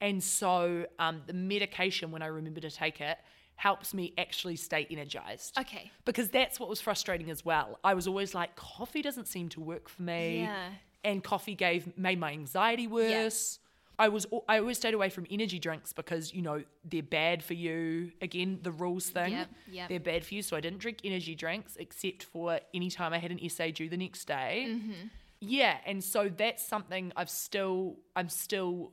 And 0.00 0.22
so 0.22 0.86
um, 0.98 1.22
the 1.26 1.32
medication, 1.32 2.10
when 2.10 2.22
I 2.22 2.26
remember 2.26 2.60
to 2.60 2.70
take 2.70 3.00
it, 3.00 3.18
helps 3.56 3.92
me 3.94 4.12
actually 4.16 4.56
stay 4.56 4.86
energized. 4.90 5.58
Okay. 5.58 5.90
Because 6.04 6.28
that's 6.28 6.60
what 6.60 6.68
was 6.68 6.80
frustrating 6.80 7.30
as 7.30 7.44
well. 7.44 7.78
I 7.82 7.94
was 7.94 8.06
always 8.06 8.34
like, 8.34 8.54
coffee 8.54 9.02
doesn't 9.02 9.26
seem 9.26 9.48
to 9.50 9.60
work 9.60 9.88
for 9.88 10.02
me. 10.02 10.42
Yeah. 10.42 10.68
And 11.04 11.22
coffee 11.22 11.54
gave 11.54 11.96
made 11.96 12.18
my 12.18 12.32
anxiety 12.32 12.86
worse. 12.86 13.58
Yeah. 13.60 13.62
I 13.98 14.08
was 14.08 14.26
I 14.48 14.58
always 14.58 14.76
stayed 14.76 14.92
away 14.92 15.08
from 15.08 15.26
energy 15.30 15.58
drinks 15.58 15.92
because 15.92 16.34
you 16.34 16.42
know 16.42 16.62
they're 16.84 17.02
bad 17.02 17.42
for 17.42 17.54
you. 17.54 18.12
Again, 18.20 18.58
the 18.62 18.72
rules 18.72 19.08
thing. 19.08 19.32
Yep, 19.32 19.48
yep. 19.70 19.88
They're 19.88 20.00
bad 20.00 20.24
for 20.24 20.34
you, 20.34 20.42
so 20.42 20.56
I 20.56 20.60
didn't 20.60 20.80
drink 20.80 20.98
energy 21.04 21.34
drinks 21.34 21.76
except 21.76 22.24
for 22.24 22.60
any 22.74 22.90
time 22.90 23.12
I 23.12 23.18
had 23.18 23.30
an 23.30 23.42
essay 23.42 23.72
due 23.72 23.88
the 23.88 23.96
next 23.96 24.26
day. 24.26 24.66
Mm-hmm. 24.68 25.06
Yeah, 25.40 25.76
and 25.86 26.04
so 26.04 26.28
that's 26.28 26.66
something 26.66 27.12
I've 27.16 27.30
still 27.30 27.96
I'm 28.14 28.28
still 28.28 28.92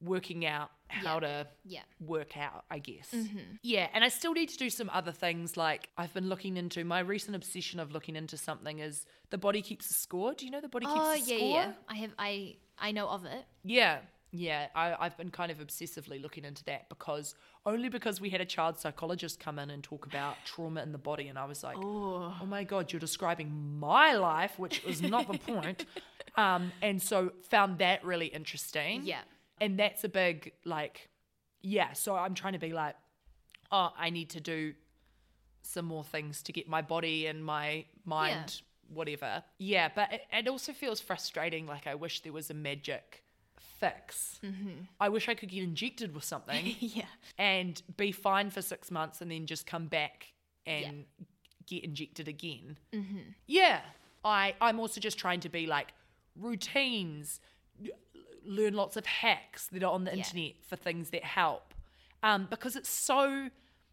working 0.00 0.46
out 0.46 0.70
how 0.88 1.14
Yeah. 1.14 1.20
to 1.20 1.46
Yeah. 1.64 1.82
work 2.00 2.36
out, 2.36 2.64
I 2.70 2.78
guess. 2.78 3.14
Yeah, 3.62 3.88
and 3.92 4.04
I 4.04 4.08
still 4.08 4.32
need 4.32 4.48
to 4.50 4.56
do 4.58 4.70
some 4.70 4.90
other 4.92 5.12
things 5.12 5.56
like 5.56 5.88
I've 5.98 6.14
been 6.14 6.28
looking 6.28 6.56
into 6.56 6.84
my 6.84 7.00
recent 7.00 7.34
obsession 7.36 7.80
of 7.80 7.92
looking 7.92 8.16
into 8.16 8.36
something 8.36 8.78
is 8.78 9.06
the 9.30 9.38
body 9.38 9.62
keeps 9.62 9.90
a 9.90 9.94
score. 9.94 10.34
Do 10.34 10.44
you 10.44 10.50
know 10.50 10.60
the 10.60 10.68
body 10.68 10.86
Oh 10.88 11.14
keeps 11.14 11.28
a 11.28 11.32
yeah, 11.32 11.38
score? 11.38 11.48
yeah. 11.50 11.72
I 11.88 11.94
have 11.96 12.14
I 12.18 12.56
I 12.78 12.92
know 12.92 13.08
of 13.08 13.24
it. 13.24 13.44
Yeah, 13.64 14.00
yeah. 14.30 14.68
I, 14.74 14.94
I've 14.98 15.16
been 15.16 15.30
kind 15.30 15.50
of 15.50 15.58
obsessively 15.58 16.20
looking 16.20 16.44
into 16.44 16.62
that 16.64 16.88
because 16.88 17.34
only 17.64 17.88
because 17.88 18.20
we 18.20 18.30
had 18.30 18.40
a 18.40 18.44
child 18.44 18.78
psychologist 18.78 19.40
come 19.40 19.58
in 19.58 19.70
and 19.70 19.82
talk 19.82 20.06
about 20.06 20.36
trauma 20.44 20.82
in 20.82 20.92
the 20.92 20.98
body, 20.98 21.28
and 21.28 21.38
I 21.38 21.46
was 21.46 21.64
like, 21.64 21.76
oh, 21.80 22.34
my 22.46 22.62
god, 22.64 22.92
you're 22.92 23.00
describing 23.00 23.78
my 23.80 24.12
life, 24.14 24.58
which 24.58 24.84
was 24.84 25.02
not 25.02 25.26
the 25.30 25.38
point. 25.38 25.84
Um, 26.38 26.70
and 26.82 27.00
so 27.02 27.32
found 27.48 27.78
that 27.78 28.04
really 28.04 28.26
interesting. 28.26 29.00
Yeah. 29.04 29.22
And 29.60 29.78
that's 29.78 30.04
a 30.04 30.08
big 30.08 30.52
like, 30.64 31.08
yeah. 31.62 31.92
So 31.92 32.14
I'm 32.14 32.34
trying 32.34 32.54
to 32.54 32.58
be 32.58 32.72
like, 32.72 32.94
oh, 33.70 33.90
I 33.98 34.10
need 34.10 34.30
to 34.30 34.40
do 34.40 34.74
some 35.62 35.84
more 35.84 36.04
things 36.04 36.42
to 36.44 36.52
get 36.52 36.68
my 36.68 36.80
body 36.82 37.26
and 37.26 37.44
my 37.44 37.84
mind 38.04 38.62
whatever. 38.92 39.42
Yeah 39.58 39.88
but 39.94 40.12
it, 40.12 40.22
it 40.32 40.48
also 40.48 40.72
feels 40.72 41.00
frustrating 41.00 41.66
like 41.66 41.88
i 41.88 41.94
wish 41.96 42.20
there 42.20 42.32
was 42.32 42.50
a 42.50 42.54
magic 42.54 43.24
fix. 43.80 44.38
Mm-hmm. 44.44 44.82
I 45.00 45.08
wish 45.08 45.28
i 45.28 45.34
could 45.34 45.48
get 45.48 45.64
injected 45.64 46.14
with 46.14 46.22
something 46.22 46.76
yeah. 46.78 47.06
and 47.36 47.82
be 47.96 48.12
fine 48.12 48.50
for 48.50 48.62
six 48.62 48.92
months 48.92 49.20
and 49.20 49.30
then 49.30 49.46
just 49.46 49.66
come 49.66 49.88
back 49.88 50.32
and 50.66 51.04
get 51.66 51.84
injected 51.84 52.28
again. 52.28 52.78
Mm-hmm. 52.94 53.18
Yeah 53.46 53.80
i 54.24 54.54
i'm 54.60 54.78
also 54.80 55.00
just 55.00 55.18
trying 55.18 55.40
to 55.40 55.48
be 55.48 55.66
like 55.66 55.88
routines 56.38 57.40
learn 58.46 58.74
lots 58.74 58.96
of 58.96 59.06
hacks 59.06 59.68
that 59.68 59.82
are 59.82 59.92
on 59.92 60.04
the 60.04 60.10
Yeah. 60.12 60.18
internet 60.18 60.52
for 60.68 60.76
things 60.76 61.10
that 61.10 61.24
help. 61.24 61.74
Um, 62.22 62.46
because 62.50 62.76
it's 62.76 62.88
so 62.90 63.48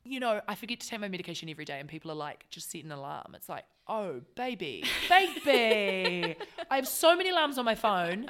you 0.05 0.19
know 0.19 0.41
i 0.49 0.53
forget 0.55 0.81
to 0.81 0.87
take 0.87 0.99
my 0.99 1.07
medication 1.07 1.47
every 1.47 1.63
day 1.63 1.79
and 1.79 1.87
people 1.87 2.11
are 2.11 2.15
like 2.15 2.45
just 2.49 2.69
set 2.71 2.83
an 2.83 2.91
alarm. 2.91 3.33
It's 3.35 3.47
like 3.49 3.63
oh 3.87 4.21
baby 4.35 4.83
baby 5.09 6.35
i 6.71 6.75
have 6.75 6.87
so 6.87 7.15
many 7.15 7.29
alarms 7.29 7.57
on 7.57 7.65
my 7.65 7.75
phone. 7.75 8.27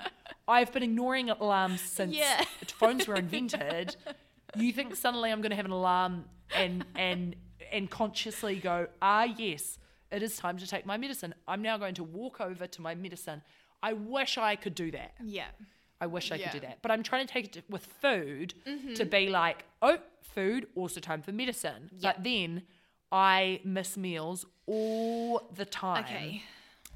I've 0.47 0.71
been 0.71 0.83
ignoring 0.83 1.29
alarms 1.29 1.81
since 1.81 2.15
Yeah. 2.15 2.43
phones 2.67 3.07
were 3.07 3.15
invented. 3.25 3.95
You 4.55 4.71
think 4.73 4.95
suddenly 4.95 5.31
i'm 5.31 5.41
going 5.41 5.49
to 5.51 5.55
have 5.55 5.65
an 5.65 5.71
alarm 5.71 6.25
and 6.55 6.85
and 6.95 7.35
and 7.71 7.89
consciously 7.89 8.55
go 8.57 8.87
ah 9.01 9.23
yes 9.23 9.79
it 10.11 10.21
is 10.21 10.37
time 10.37 10.59
to 10.59 10.67
take 10.67 10.85
my 10.85 10.95
medicine. 10.95 11.33
I'm 11.47 11.63
now 11.63 11.77
going 11.79 11.95
to 11.95 12.03
walk 12.03 12.39
over 12.39 12.67
to 12.67 12.81
my 12.83 12.93
medicine. 12.93 13.41
I 13.81 13.93
wish 13.93 14.37
i 14.37 14.55
could 14.55 14.75
do 14.75 14.91
that. 14.91 15.13
Yeah. 15.23 15.47
I 16.03 16.07
wish 16.07 16.31
I 16.31 16.35
Yeah. 16.35 16.51
could 16.51 16.59
do 16.59 16.67
that. 16.67 16.81
But 16.81 16.91
I'm 16.91 17.01
trying 17.01 17.25
to 17.25 17.33
take 17.33 17.45
it 17.45 17.53
to, 17.53 17.63
with 17.69 17.85
food 17.85 18.53
mm-hmm. 18.67 18.93
to 18.95 19.05
be 19.05 19.29
like, 19.29 19.63
oh, 19.81 19.99
food, 20.21 20.67
also 20.75 20.99
time 20.99 21.21
for 21.21 21.31
medicine. 21.31 21.89
Yeah. 21.91 22.11
But 22.11 22.23
then 22.23 22.63
I 23.11 23.61
miss 23.63 23.95
meals 23.95 24.45
all 24.65 25.49
the 25.55 25.65
time. 25.65 26.03
Okay. 26.03 26.43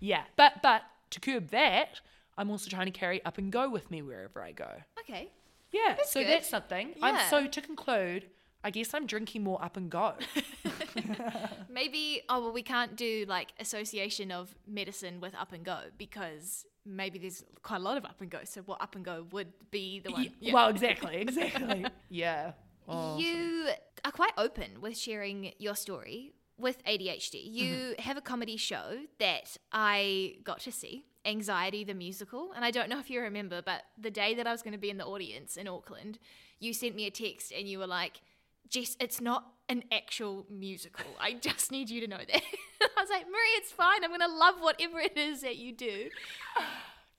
Yeah. 0.01 0.23
But 0.35 0.61
but 0.61 0.81
to 1.11 1.19
curb 1.21 1.49
that, 1.51 2.01
I'm 2.37 2.49
also 2.49 2.69
trying 2.69 2.87
to 2.87 2.91
carry 2.91 3.23
up 3.23 3.37
and 3.37 3.51
go 3.51 3.69
with 3.69 3.89
me 3.89 4.01
wherever 4.01 4.41
I 4.43 4.51
go. 4.51 4.71
Okay. 4.99 5.29
Yeah. 5.71 5.93
That's 5.95 6.11
so 6.11 6.19
good. 6.21 6.29
that's 6.29 6.49
something. 6.49 6.95
I'm 7.01 7.29
so 7.29 7.47
to 7.47 7.61
conclude, 7.61 8.29
I 8.63 8.69
guess 8.71 8.93
I'm 8.93 9.05
drinking 9.05 9.43
more 9.43 9.63
up 9.63 9.77
and 9.77 9.89
go. 9.89 10.13
Maybe 11.69 12.21
oh 12.29 12.41
well 12.41 12.51
we 12.51 12.61
can't 12.63 12.95
do 12.95 13.25
like 13.27 13.53
association 13.59 14.31
of 14.31 14.53
medicine 14.67 15.19
with 15.19 15.35
up 15.35 15.51
and 15.53 15.63
go 15.63 15.79
because 15.97 16.65
maybe 16.85 17.19
there's 17.19 17.43
quite 17.63 17.77
a 17.77 17.83
lot 17.83 17.97
of 17.97 18.05
up 18.05 18.21
and 18.21 18.29
go. 18.29 18.39
So 18.45 18.61
what 18.61 18.81
up 18.81 18.95
and 18.95 19.03
go 19.03 19.25
would 19.31 19.51
be 19.71 19.99
the 19.99 20.11
one. 20.11 20.23
Yeah, 20.23 20.29
Yeah. 20.39 20.53
Well, 20.53 20.69
exactly, 20.69 21.15
exactly. 21.17 21.85
yeah. 22.09 22.53
Oh. 22.87 23.17
You 23.17 23.67
are 24.05 24.11
quite 24.11 24.31
open 24.37 24.79
with 24.81 24.97
sharing 24.97 25.51
your 25.59 25.75
story 25.75 26.33
with 26.57 26.83
ADHD. 26.85 27.35
You 27.43 27.73
Mm-hmm. 27.73 28.01
have 28.01 28.17
a 28.17 28.21
comedy 28.21 28.57
show 28.57 28.99
that 29.19 29.57
I 29.71 30.37
got 30.45 30.61
to 30.61 30.71
see, 30.71 31.03
Anxiety 31.25 31.83
the 31.83 31.93
Musical. 31.93 32.51
And 32.55 32.63
I 32.63 32.71
don't 32.71 32.89
know 32.89 32.99
if 32.99 33.09
you 33.09 33.19
remember, 33.21 33.61
but 33.61 33.83
the 34.01 34.09
day 34.09 34.33
that 34.35 34.47
I 34.47 34.51
was 34.53 34.61
going 34.61 34.71
to 34.71 34.79
be 34.79 34.89
in 34.89 34.97
the 34.97 35.05
audience 35.05 35.57
in 35.57 35.67
Auckland, 35.67 36.17
you 36.59 36.73
sent 36.73 36.95
me 36.95 37.05
a 37.05 37.11
text 37.11 37.51
and 37.51 37.67
you 37.67 37.77
were 37.79 37.87
like, 37.87 38.21
Jess, 38.69 38.95
it's 38.99 39.21
not 39.21 39.45
an 39.69 39.83
actual 39.91 40.45
musical. 40.49 41.05
I 41.19 41.33
just 41.33 41.71
need 41.71 41.89
you 41.89 42.01
to 42.01 42.07
know 42.07 42.17
that. 42.17 42.41
I 42.97 43.01
was 43.01 43.09
like, 43.09 43.25
Marie, 43.25 43.57
it's 43.57 43.71
fine. 43.71 44.03
I'm 44.03 44.09
going 44.09 44.21
to 44.21 44.27
love 44.27 44.55
whatever 44.59 44.99
it 44.99 45.17
is 45.17 45.41
that 45.41 45.57
you 45.57 45.73
do. 45.73 46.09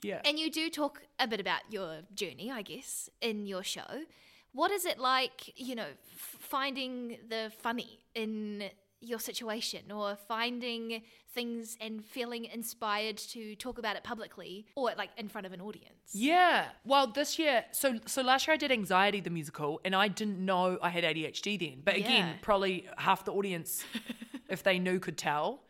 Yeah. 0.02 0.20
And 0.24 0.38
you 0.38 0.50
do 0.50 0.70
talk 0.70 1.02
a 1.18 1.26
bit 1.26 1.40
about 1.40 1.60
your 1.70 2.00
journey, 2.14 2.50
I 2.50 2.62
guess, 2.62 3.10
in 3.20 3.46
your 3.46 3.62
show. 3.62 4.04
What 4.52 4.70
is 4.70 4.84
it 4.84 4.98
like, 4.98 5.52
you 5.56 5.74
know, 5.74 5.88
f- 6.14 6.36
finding 6.38 7.18
the 7.28 7.52
funny 7.58 8.00
in 8.14 8.70
your 9.00 9.18
situation 9.18 9.92
or 9.92 10.16
finding 10.16 11.02
things 11.38 11.76
and 11.80 12.04
feeling 12.04 12.44
inspired 12.46 13.16
to 13.34 13.54
talk 13.56 13.78
about 13.78 13.94
it 13.96 14.02
publicly 14.02 14.66
or 14.74 14.92
like 14.98 15.10
in 15.16 15.28
front 15.28 15.46
of 15.46 15.52
an 15.52 15.60
audience? 15.60 16.10
Yeah. 16.12 16.66
Well, 16.84 17.06
this 17.20 17.38
year, 17.38 17.64
so 17.72 17.98
so 18.06 18.22
last 18.22 18.46
year 18.46 18.54
I 18.54 18.56
did 18.64 18.72
Anxiety 18.72 19.20
the 19.20 19.30
musical, 19.30 19.80
and 19.84 19.94
I 19.94 20.08
didn't 20.08 20.40
know 20.50 20.78
I 20.82 20.90
had 20.90 21.04
ADHD 21.04 21.48
then. 21.58 21.76
But 21.84 21.94
again, 21.96 22.26
Yeah. 22.28 22.34
probably 22.42 22.74
half 22.96 23.24
the 23.24 23.32
audience, 23.32 23.84
if 24.48 24.62
they 24.62 24.78
knew, 24.78 24.98
could 24.98 25.16
tell. 25.18 25.62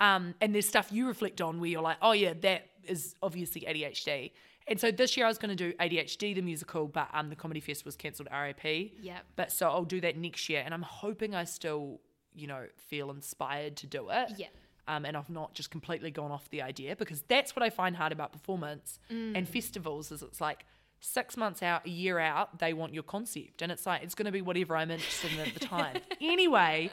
Um, 0.00 0.34
and 0.40 0.48
there's 0.54 0.66
stuff 0.74 0.86
you 0.90 1.06
reflect 1.06 1.40
on 1.40 1.60
where 1.60 1.70
you're 1.72 1.82
like, 1.90 1.98
oh 2.02 2.12
yeah, 2.12 2.32
that 2.40 2.62
is 2.84 3.14
obviously 3.22 3.60
ADHD. 3.62 4.32
And 4.68 4.80
so 4.80 4.90
this 4.90 5.16
year 5.16 5.26
I 5.26 5.28
was 5.28 5.38
going 5.38 5.54
to 5.56 5.62
do 5.66 5.72
ADHD 5.84 6.34
the 6.34 6.40
musical, 6.42 6.86
but 6.86 7.08
um, 7.12 7.28
the 7.28 7.36
comedy 7.36 7.60
fest 7.60 7.84
was 7.84 7.96
cancelled. 7.96 8.28
RAP. 8.32 8.64
Yep. 8.64 9.22
But 9.36 9.52
so 9.52 9.68
I'll 9.68 9.84
do 9.96 10.00
that 10.00 10.16
next 10.16 10.48
year, 10.48 10.62
and 10.64 10.72
I'm 10.72 10.82
hoping 10.82 11.34
I 11.34 11.44
still, 11.44 12.00
you 12.34 12.46
know, 12.46 12.64
feel 12.90 13.10
inspired 13.10 13.76
to 13.82 13.86
do 13.86 14.08
it. 14.10 14.28
Yeah. 14.36 14.46
Um, 14.88 15.04
and 15.04 15.16
I've 15.16 15.30
not 15.30 15.54
just 15.54 15.70
completely 15.70 16.10
gone 16.10 16.32
off 16.32 16.50
the 16.50 16.62
idea 16.62 16.96
because 16.96 17.22
that's 17.22 17.54
what 17.54 17.62
I 17.62 17.70
find 17.70 17.94
hard 17.94 18.10
about 18.10 18.32
performance 18.32 18.98
and 19.36 19.48
festivals 19.48 20.10
is 20.10 20.22
it's 20.22 20.40
like 20.40 20.64
six 20.98 21.36
months 21.36 21.62
out, 21.62 21.86
a 21.86 21.90
year 21.90 22.18
out, 22.18 22.58
they 22.58 22.72
want 22.72 22.94
your 22.94 23.02
concept, 23.02 23.62
and 23.62 23.70
it's 23.70 23.86
like 23.86 24.02
it's 24.02 24.14
going 24.14 24.26
to 24.26 24.32
be 24.32 24.40
whatever 24.42 24.76
I'm 24.76 24.90
interested 24.90 25.32
in 25.32 25.40
at 25.40 25.54
the 25.54 25.60
time. 25.60 25.98
anyway, 26.20 26.90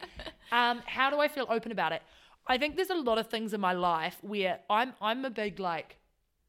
um, 0.51 0.81
how 0.85 1.09
do 1.09 1.19
I 1.19 1.27
feel 1.27 1.47
open 1.49 1.71
about 1.71 1.91
it? 1.91 2.01
I 2.47 2.57
think 2.57 2.75
there's 2.75 2.89
a 2.89 2.95
lot 2.95 3.17
of 3.17 3.27
things 3.27 3.53
in 3.53 3.61
my 3.61 3.73
life 3.73 4.17
where 4.21 4.59
I'm 4.69 4.93
I'm 5.01 5.25
a 5.25 5.29
big 5.29 5.59
like 5.59 5.97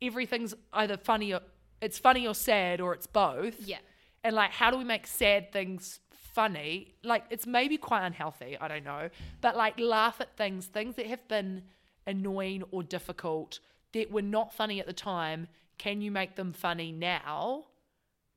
everything's 0.02 0.54
either 0.72 0.96
funny 0.96 1.34
or 1.34 1.40
it's 1.80 1.98
funny 1.98 2.26
or 2.26 2.34
sad 2.34 2.80
or 2.80 2.94
it's 2.94 3.06
both. 3.06 3.60
Yeah. 3.60 3.78
And 4.24 4.34
like, 4.34 4.50
how 4.50 4.70
do 4.70 4.76
we 4.76 4.84
make 4.84 5.06
sad 5.06 5.52
things 5.52 6.00
funny? 6.34 6.94
Like, 7.02 7.24
it's 7.30 7.46
maybe 7.46 7.76
quite 7.76 8.06
unhealthy. 8.06 8.56
I 8.60 8.68
don't 8.68 8.84
know. 8.84 9.10
But 9.40 9.56
like, 9.56 9.78
laugh 9.78 10.20
at 10.20 10.36
things, 10.36 10.66
things 10.66 10.96
that 10.96 11.06
have 11.06 11.26
been 11.28 11.62
annoying 12.06 12.64
or 12.70 12.82
difficult 12.82 13.60
that 13.92 14.10
were 14.10 14.22
not 14.22 14.52
funny 14.52 14.80
at 14.80 14.86
the 14.86 14.92
time. 14.92 15.48
Can 15.78 16.00
you 16.00 16.10
make 16.10 16.36
them 16.36 16.52
funny 16.52 16.92
now? 16.92 17.64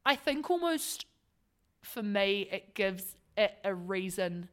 I 0.06 0.16
think 0.16 0.50
almost 0.50 1.06
for 1.82 2.04
me, 2.04 2.48
it 2.52 2.76
gives 2.76 3.16
it 3.38 3.54
a 3.64 3.74
reason 3.74 4.50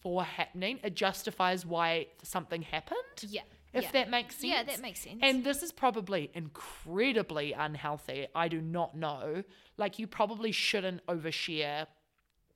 for 0.00 0.24
happening. 0.24 0.80
It 0.82 0.94
justifies 0.94 1.64
why 1.64 2.06
something 2.22 2.62
happened. 2.62 2.98
Yeah. 3.22 3.42
If 3.72 3.84
yeah. 3.84 3.90
that 3.92 4.10
makes 4.10 4.36
sense. 4.36 4.44
Yeah, 4.44 4.62
that 4.62 4.80
makes 4.80 5.00
sense. 5.00 5.18
And 5.22 5.44
this 5.44 5.62
is 5.62 5.70
probably 5.70 6.30
incredibly 6.34 7.52
unhealthy. 7.52 8.26
I 8.34 8.48
do 8.48 8.60
not 8.60 8.96
know. 8.96 9.42
Like, 9.76 9.98
you 9.98 10.06
probably 10.06 10.50
shouldn't 10.52 11.04
overshare. 11.06 11.86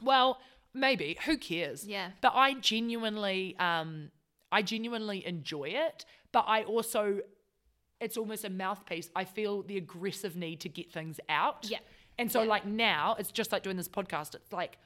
Well, 0.02 0.38
maybe. 0.74 1.16
Who 1.26 1.36
cares? 1.36 1.86
Yeah. 1.86 2.10
But 2.20 2.32
I 2.34 2.54
genuinely, 2.54 3.56
um, 3.58 4.10
I 4.52 4.62
genuinely 4.62 5.26
enjoy 5.26 5.68
it. 5.70 6.04
But 6.32 6.44
I 6.46 6.62
also, 6.62 7.20
it's 8.00 8.16
almost 8.16 8.44
a 8.44 8.50
mouthpiece. 8.50 9.10
I 9.16 9.24
feel 9.24 9.62
the 9.62 9.76
aggressive 9.76 10.36
need 10.36 10.60
to 10.60 10.68
get 10.68 10.92
things 10.92 11.18
out. 11.28 11.66
Yeah. 11.68 11.78
And 12.18 12.30
so, 12.30 12.42
Yeah. 12.42 12.48
like 12.48 12.66
now, 12.66 13.16
it's 13.18 13.30
just 13.32 13.52
like 13.52 13.62
doing 13.62 13.76
this 13.76 13.88
podcast. 13.88 14.34
It's 14.34 14.52
like 14.52 14.78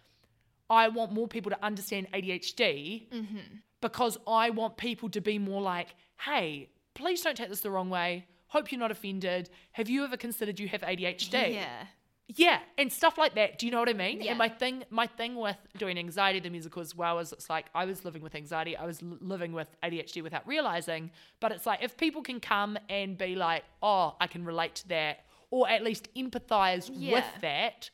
I 0.71 0.89
want 0.89 1.13
more 1.13 1.29
people 1.29 1.51
to 1.51 1.63
understand 1.65 2.09
ADHD 2.15 3.09
Mm-hmm. 3.11 3.39
because 3.81 4.17
I 4.27 4.51
want 4.51 4.77
people 4.79 5.11
to 5.11 5.21
be 5.21 5.39
more 5.39 5.61
like, 5.61 5.95
hey, 6.21 6.71
please 6.95 7.21
don't 7.23 7.37
take 7.37 7.51
this 7.51 7.61
the 7.61 7.71
wrong 7.71 7.91
way. 7.91 8.27
Hope 8.49 8.71
you're 8.73 8.79
not 8.79 8.91
offended. 8.91 9.51
Have 9.73 9.91
you 9.91 10.05
ever 10.05 10.17
considered 10.17 10.59
you 10.61 10.69
have 10.69 10.81
ADHD? 10.83 11.55
yeah. 11.55 11.87
Yeah, 12.29 12.61
and 12.79 12.91
stuff 12.91 13.19
like 13.19 13.35
that. 13.35 13.59
Do 13.59 13.67
you 13.67 13.73
know 13.73 13.81
what 13.81 13.89
I 13.89 13.93
mean? 13.93 14.23
Yeah. 14.23 14.31
And 14.31 14.39
my 14.39 14.49
thing, 14.49 14.85
my 14.89 15.07
thing 15.07 15.35
with 15.37 15.59
doing 15.77 15.99
anxiety 15.99 16.41
the 16.41 16.49
musical 16.49 16.81
as 16.81 16.95
well 16.95 17.19
is 17.19 17.33
it's 17.33 17.51
like 17.51 17.67
I 17.75 17.85
was 17.85 18.05
living 18.05 18.23
with 18.23 18.35
anxiety, 18.35 18.77
I 18.77 18.87
was 18.87 19.03
l- 19.03 19.19
living 19.21 19.53
with 19.53 19.69
ADHD 19.83 20.23
without 20.23 20.47
realizing. 20.47 21.11
But 21.41 21.53
it's 21.53 21.67
like 21.67 21.83
if 21.83 21.97
people 21.99 22.23
can 22.23 22.41
come 22.41 22.79
and 22.89 23.19
be 23.19 23.37
like, 23.37 23.65
oh, 23.83 24.17
I 24.21 24.27
can 24.27 24.45
relate 24.45 24.75
to 24.77 24.89
that, 24.89 25.19
or 25.51 25.69
at 25.69 25.85
least 25.85 26.09
empathize 26.15 26.91
Yeah. 26.93 27.13
with 27.13 27.27
that, 27.43 27.91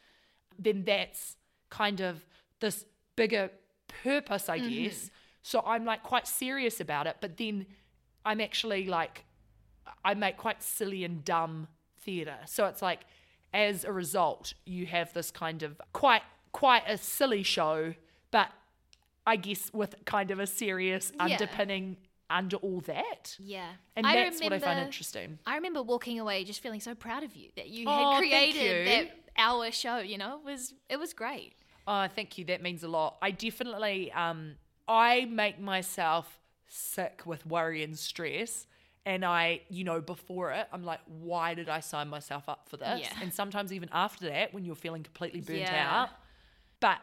then 0.59 0.85
that's 0.85 1.37
kind 1.69 2.01
of 2.01 2.25
this 2.61 2.85
bigger 3.17 3.51
purpose, 4.05 4.49
I 4.49 4.61
Mm-hmm. 4.61 4.85
guess. 4.85 5.11
So 5.43 5.61
I'm 5.67 5.85
like 5.85 6.03
quite 6.05 6.29
serious 6.29 6.81
about 6.81 7.09
it, 7.09 7.17
but 7.21 7.37
then 7.37 7.67
I'm 8.25 8.41
actually 8.41 8.87
like 8.87 9.25
I 10.05 10.15
make 10.15 10.37
quite 10.37 10.63
silly 10.63 11.03
and 11.03 11.25
dumb 11.25 11.67
theatre. 11.99 12.39
So 12.47 12.67
it's 12.67 12.81
like, 12.81 13.01
as 13.53 13.85
a 13.85 13.93
result, 13.93 14.55
you 14.65 14.87
have 14.87 15.13
this 15.13 15.31
kind 15.31 15.63
of 15.63 15.81
quite 15.93 16.23
quite 16.53 16.83
a 16.89 16.99
silly 16.99 17.43
show, 17.43 17.95
but 18.31 18.49
I 19.27 19.37
guess 19.37 19.73
with 19.73 19.95
kind 20.05 20.31
of 20.31 20.41
a 20.41 20.47
serious 20.47 21.13
Yeah. 21.17 21.25
underpinning 21.25 21.97
under 22.29 22.57
all 22.59 22.81
that. 22.83 23.37
Yeah. 23.39 23.69
And 23.97 24.07
I 24.07 24.15
that's 24.15 24.41
what 24.43 24.53
I 24.53 24.59
find 24.59 24.79
interesting. 24.81 25.39
I 25.47 25.57
remember 25.57 25.83
walking 25.83 26.19
away 26.21 26.45
just 26.45 26.61
feeling 26.63 26.81
so 26.81 26.95
proud 26.95 27.23
of 27.25 27.35
you 27.37 27.51
that 27.57 27.69
you 27.69 27.87
Oh, 27.89 28.11
had 28.13 28.19
created 28.19 28.63
you. 28.63 28.85
that 28.85 29.17
hour 29.37 29.71
show, 29.73 29.99
you 29.99 30.19
know? 30.19 30.39
It 30.39 30.45
was 30.45 30.75
it 30.89 30.99
was 30.99 31.13
great. 31.13 31.55
Oh, 31.87 32.07
thank 32.09 32.39
you. 32.39 32.45
That 32.47 32.63
means 32.63 32.83
a 32.85 32.89
lot. 32.89 33.17
I 33.23 33.31
definitely 33.33 34.13
um 34.13 34.57
I 34.89 35.25
make 35.27 35.61
myself 35.61 36.39
sick 36.69 37.23
with 37.27 37.45
worry 37.47 37.83
and 37.83 37.99
stress. 37.99 38.67
And 39.07 39.25
I, 39.25 39.63
you 39.71 39.83
know, 39.85 40.01
before 40.01 40.53
it, 40.53 40.67
I'm 40.73 40.85
like, 40.85 41.01
why 41.07 41.55
did 41.55 41.69
I 41.71 41.81
sign 41.81 42.09
myself 42.09 42.49
up 42.49 42.69
for 42.69 42.77
this? 42.77 43.01
Yeah. 43.01 43.13
And 43.23 43.33
sometimes 43.33 43.73
even 43.73 43.89
after 43.93 44.29
that, 44.29 44.53
when 44.53 44.65
you're 44.65 44.75
feeling 44.75 45.03
completely 45.03 45.41
burnt 45.41 45.59
Yeah. 45.61 46.03
out. 46.03 46.11
But 46.81 46.99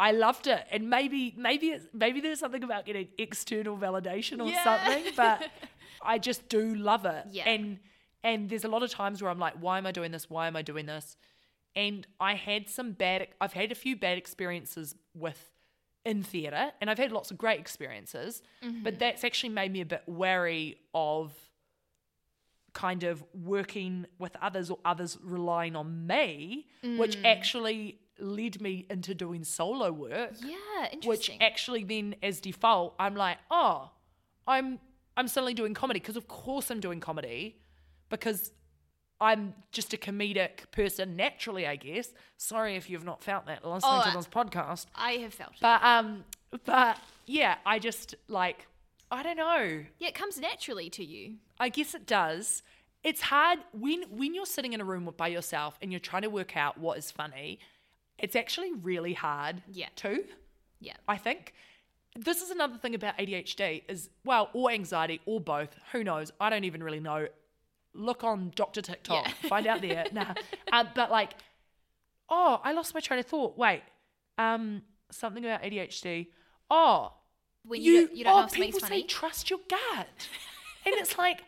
I 0.00 0.12
loved 0.12 0.46
it. 0.46 0.64
And 0.70 0.88
maybe, 0.88 1.34
maybe 1.36 1.68
it's 1.68 1.86
maybe 1.92 2.20
there's 2.20 2.40
something 2.40 2.64
about 2.64 2.86
getting 2.86 3.08
external 3.18 3.76
validation 3.76 4.40
or 4.42 4.48
Yeah. 4.48 4.64
something, 4.64 5.12
but 5.14 5.48
I 6.02 6.18
just 6.18 6.48
do 6.48 6.74
love 6.74 7.04
it. 7.04 7.26
Yeah. 7.30 7.44
And 7.48 7.78
and 8.24 8.48
there's 8.48 8.64
a 8.64 8.68
lot 8.68 8.82
of 8.82 8.90
times 8.90 9.20
where 9.20 9.30
I'm 9.30 9.38
like, 9.38 9.54
why 9.60 9.78
am 9.78 9.86
I 9.86 9.92
doing 9.92 10.12
this? 10.12 10.30
Why 10.30 10.46
am 10.46 10.56
I 10.56 10.62
doing 10.62 10.86
this? 10.86 11.16
And 11.76 12.06
I 12.20 12.34
had 12.34 12.68
some 12.70 12.92
bad 12.92 13.28
I've 13.40 13.52
had 13.52 13.70
a 13.70 13.74
few 13.74 13.96
bad 13.96 14.16
experiences 14.18 14.94
with 15.14 15.51
in 16.04 16.22
theatre 16.22 16.72
and 16.80 16.90
I've 16.90 16.98
had 16.98 17.12
lots 17.12 17.30
of 17.30 17.38
great 17.38 17.60
experiences, 17.60 18.42
but 18.60 18.68
mm-hmm. 18.68 18.98
that's 18.98 19.24
actually 19.24 19.50
made 19.50 19.72
me 19.72 19.80
a 19.80 19.86
bit 19.86 20.02
wary 20.06 20.78
of 20.94 21.32
kind 22.72 23.04
of 23.04 23.22
working 23.34 24.06
with 24.18 24.34
others 24.40 24.70
or 24.70 24.78
others 24.84 25.18
relying 25.22 25.76
on 25.76 26.06
me, 26.06 26.66
which 26.96 27.18
mm. 27.18 27.24
actually 27.24 27.98
led 28.18 28.60
me 28.60 28.86
into 28.90 29.14
doing 29.14 29.44
solo 29.44 29.92
work 29.92 30.32
Yeah, 30.40 30.56
interesting. 30.92 31.08
which 31.08 31.30
actually 31.40 31.84
then 31.84 32.14
as 32.22 32.40
default 32.40 32.94
i'm 32.98 33.14
like 33.16 33.38
oh 33.50 33.90
i'm 34.46 34.78
i'm 35.16 35.28
suddenly 35.28 35.54
doing 35.54 35.74
comedy 35.74 36.00
because 36.00 36.16
of 36.16 36.28
course 36.28 36.70
i'm 36.70 36.80
doing 36.80 37.00
comedy 37.00 37.58
because 38.10 38.52
i'm 39.22 39.54
just 39.70 39.94
a 39.94 39.96
comedic 39.96 40.70
person 40.72 41.16
naturally 41.16 41.66
i 41.66 41.76
guess 41.76 42.12
sorry 42.36 42.76
if 42.76 42.90
you've 42.90 43.04
not 43.04 43.22
felt 43.22 43.46
that 43.46 43.64
listening 43.64 44.00
Oh, 44.04 44.10
to 44.10 44.16
this 44.16 44.26
podcast 44.26 44.86
I 44.94 45.12
have 45.24 45.32
felt 45.34 45.52
it. 45.52 45.60
but 45.60 45.82
um 45.82 46.24
but 46.66 46.98
yeah 47.26 47.56
i 47.64 47.78
just 47.78 48.14
like 48.28 48.66
i 49.10 49.22
don't 49.22 49.36
know 49.36 49.84
Yeah, 49.98 50.08
it 50.08 50.14
comes 50.14 50.38
naturally 50.38 50.88
to 50.90 51.04
you. 51.04 51.36
I 51.60 51.68
guess 51.68 51.94
it 51.94 52.06
does. 52.06 52.62
It's 53.04 53.20
hard 53.22 53.58
when 53.72 54.02
when 54.10 54.34
you're 54.34 54.46
sitting 54.56 54.72
in 54.72 54.80
a 54.80 54.84
room 54.84 55.08
by 55.16 55.28
yourself 55.28 55.78
and 55.80 55.92
you're 55.92 56.00
trying 56.10 56.22
to 56.22 56.30
work 56.30 56.56
out 56.56 56.78
what 56.78 56.98
is 56.98 57.10
funny. 57.10 57.58
It's 58.18 58.34
actually 58.36 58.72
really 58.72 59.12
hard. 59.14 59.62
Yeah. 59.70 59.88
Too. 59.96 60.24
Yeah. 60.80 60.96
I 61.06 61.16
think. 61.18 61.52
This 62.16 62.42
is 62.42 62.50
another 62.50 62.76
thing 62.78 62.94
about 62.94 63.16
ADHD 63.18 63.82
is 63.88 64.08
well, 64.24 64.50
or 64.52 64.70
anxiety, 64.70 65.20
or 65.26 65.40
both. 65.40 65.70
Who 65.92 66.02
knows? 66.04 66.30
I 66.40 66.50
don't 66.50 66.64
even 66.64 66.82
really 66.82 67.00
know. 67.00 67.28
Look 67.94 68.24
on 68.24 68.52
Dr. 68.54 68.80
TikTok, 68.82 69.26
Yeah. 69.26 69.48
find 69.48 69.66
out 69.66 69.82
there. 69.82 70.06
nah. 70.12 70.34
Um, 70.72 70.88
but 70.94 71.10
like, 71.10 71.34
oh, 72.30 72.60
I 72.64 72.72
lost 72.72 72.94
my 72.94 73.00
train 73.00 73.20
of 73.20 73.26
thought. 73.26 73.58
Wait, 73.58 73.82
um, 74.38 74.82
something 75.10 75.44
about 75.44 75.62
ADHD. 75.62 76.28
Oh, 76.70 77.12
When 77.64 77.82
you, 77.82 78.06
don't, 78.06 78.16
you 78.16 78.24
don't 78.24 78.34
oh, 78.34 78.40
know 78.42 78.46
people 78.48 78.80
funny. 78.80 79.02
say 79.02 79.06
trust 79.06 79.50
your 79.50 79.58
gut, 79.68 80.08
and 80.86 80.94
it's 80.94 81.18
like 81.18 81.42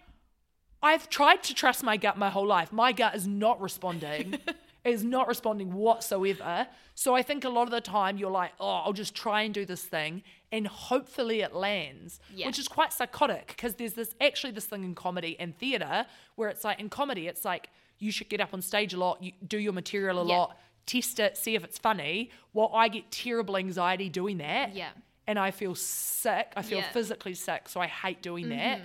I've 0.83 1.09
tried 1.09 1.43
to 1.45 1.55
trust 1.55 1.83
my 1.83 1.97
gut 1.97 2.19
my 2.19 2.29
whole 2.29 2.47
life. 2.47 2.71
My 2.73 2.93
gut 2.93 3.15
is 3.15 3.27
not 3.27 3.61
responding, 3.63 4.39
is 4.85 5.03
not 5.05 5.27
responding 5.29 5.73
whatsoever. 5.73 6.67
So 6.95 7.15
I 7.15 7.23
think 7.23 7.45
a 7.45 7.49
lot 7.49 7.63
of 7.65 7.71
the 7.71 7.81
time 7.81 8.19
you're 8.19 8.31
like, 8.31 8.53
oh, 8.61 8.83
I'll 8.85 8.93
just 8.93 9.15
try 9.15 9.43
and 9.43 9.53
do 9.55 9.65
this 9.65 9.83
thing, 9.83 10.23
and 10.53 10.67
hopefully 10.67 11.41
it 11.41 11.55
lands, 11.55 12.21
Yeah. 12.35 12.47
which 12.47 12.59
is 12.59 12.69
quite 12.69 12.93
psychotic 12.93 13.49
because 13.49 13.75
there's 13.75 13.95
this 13.95 14.15
actually 14.21 14.53
this 14.53 14.67
thing 14.67 14.85
in 14.85 14.95
comedy 14.95 15.37
and 15.41 15.57
theater 15.59 16.07
where 16.37 16.49
it's 16.49 16.65
like 16.65 16.79
in 16.81 16.89
comedy, 16.91 17.27
it's 17.27 17.45
like 17.45 17.71
you 17.99 18.13
should 18.13 18.29
get 18.29 18.41
up 18.41 18.53
on 18.53 18.61
stage 18.63 18.93
a 18.95 18.99
lot, 18.99 19.23
you 19.23 19.33
do 19.47 19.59
your 19.59 19.73
material 19.73 20.21
a 20.21 20.27
Yeah. 20.27 20.37
lot, 20.37 20.59
test 20.87 21.19
it, 21.19 21.37
see 21.37 21.55
if 21.55 21.65
it's 21.65 21.79
funny. 21.79 22.31
Well, 22.53 22.71
I 22.75 22.89
get 22.89 23.11
terrible 23.11 23.57
anxiety 23.57 24.09
doing 24.11 24.39
that. 24.39 24.75
Yeah. 24.75 24.91
And 25.27 25.39
I 25.39 25.51
feel 25.51 25.75
sick. 25.75 26.53
I 26.55 26.61
feel 26.63 26.79
Yeah. 26.79 26.85
Mm-hmm. 26.85 26.93
physically 26.93 27.35
sick. 27.35 27.69
So 27.71 27.81
I 27.81 27.87
hate 27.87 28.21
doing 28.21 28.51
that. 28.51 28.83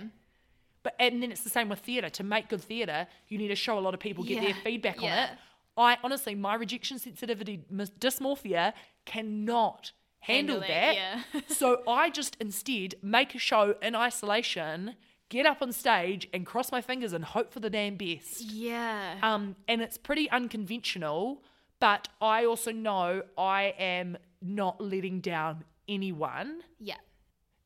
But 0.82 0.94
and 0.98 1.22
then 1.22 1.30
it's 1.30 1.42
the 1.42 1.50
same 1.50 1.68
with 1.68 1.80
theatre. 1.80 2.08
To 2.08 2.24
make 2.24 2.48
good 2.48 2.62
theatre, 2.62 3.06
you 3.28 3.36
need 3.36 3.48
to 3.48 3.54
show 3.56 3.78
a 3.78 3.80
lot 3.80 3.92
of 3.92 4.00
people, 4.00 4.24
get 4.24 4.40
their 4.40 4.48
Yeah. 4.50 4.62
feedback 4.64 4.96
on 4.98 5.04
Yeah. 5.04 5.32
it. 5.32 5.38
I 5.80 5.96
honestly, 6.04 6.34
my 6.34 6.54
rejection 6.54 6.98
sensitivity 6.98 7.64
dysmorphia 7.72 8.72
cannot 9.06 9.92
handle, 10.20 10.60
Handle 10.60 10.68
that. 10.68 10.94
yeah. 10.94 11.40
so 11.48 11.82
I 11.88 12.10
just 12.10 12.36
instead 12.40 12.94
make 13.02 13.34
a 13.34 13.38
show 13.38 13.74
in 13.80 13.94
isolation, 13.94 14.94
get 15.30 15.46
up 15.46 15.62
on 15.62 15.72
stage 15.72 16.28
and 16.34 16.44
cross 16.44 16.70
my 16.70 16.80
fingers 16.82 17.12
and 17.12 17.24
hope 17.24 17.52
for 17.52 17.60
the 17.60 17.70
damn 17.70 17.96
best. 17.96 18.42
Yeah. 18.42 19.16
Um, 19.22 19.56
and 19.66 19.80
it's 19.80 19.96
pretty 19.96 20.28
unconventional, 20.30 21.42
but 21.80 22.08
I 22.20 22.44
also 22.44 22.72
know 22.72 23.22
I 23.38 23.74
am 23.78 24.18
not 24.42 24.80
letting 24.80 25.20
down 25.20 25.64
anyone 25.88 26.60
yeah. 26.78 26.96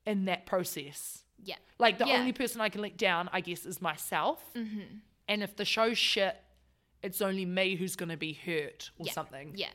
in 0.07 0.27
that 0.27 0.47
process. 0.47 1.25
Yeah. 1.43 1.57
Like 1.79 1.99
the 1.99 2.07
Yeah. 2.07 2.19
only 2.19 2.33
person 2.33 2.61
I 2.61 2.69
can 2.69 2.81
let 2.83 2.97
down, 2.97 3.29
I 3.33 3.41
guess, 3.41 3.67
is 3.67 3.83
myself. 3.83 4.41
Mm-hmm. 4.55 4.99
And 5.29 5.43
if 5.43 5.57
the 5.57 5.65
show's 5.65 5.99
shit, 5.99 6.37
it's 7.05 7.21
only 7.23 7.45
me 7.45 7.77
who's 7.77 7.95
going 7.95 8.09
to 8.09 8.17
be 8.17 8.33
hurt 8.33 8.91
or 8.99 9.07
Yeah. 9.07 9.13
something. 9.13 9.53
Yeah. 9.55 9.69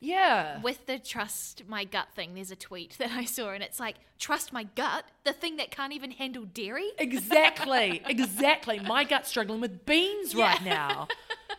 Yeah. 0.00 0.60
With 0.60 0.86
the 0.86 0.98
trust 0.98 1.62
my 1.68 1.84
gut 1.84 2.08
thing, 2.14 2.34
there's 2.34 2.50
a 2.50 2.56
tweet 2.56 2.96
that 2.98 3.10
I 3.12 3.24
saw, 3.24 3.50
and 3.50 3.62
it's 3.62 3.80
like, 3.80 3.96
trust 4.18 4.52
my 4.52 4.64
gut, 4.64 5.04
the 5.24 5.32
thing 5.32 5.56
that 5.56 5.70
can't 5.70 5.92
even 5.92 6.10
handle 6.12 6.44
dairy. 6.44 6.88
Exactly, 6.98 8.02
exactly. 8.08 8.78
My 8.80 9.04
gut's 9.04 9.28
struggling 9.28 9.60
with 9.60 9.84
beans 9.84 10.34
right 10.34 10.62
now. 10.64 11.08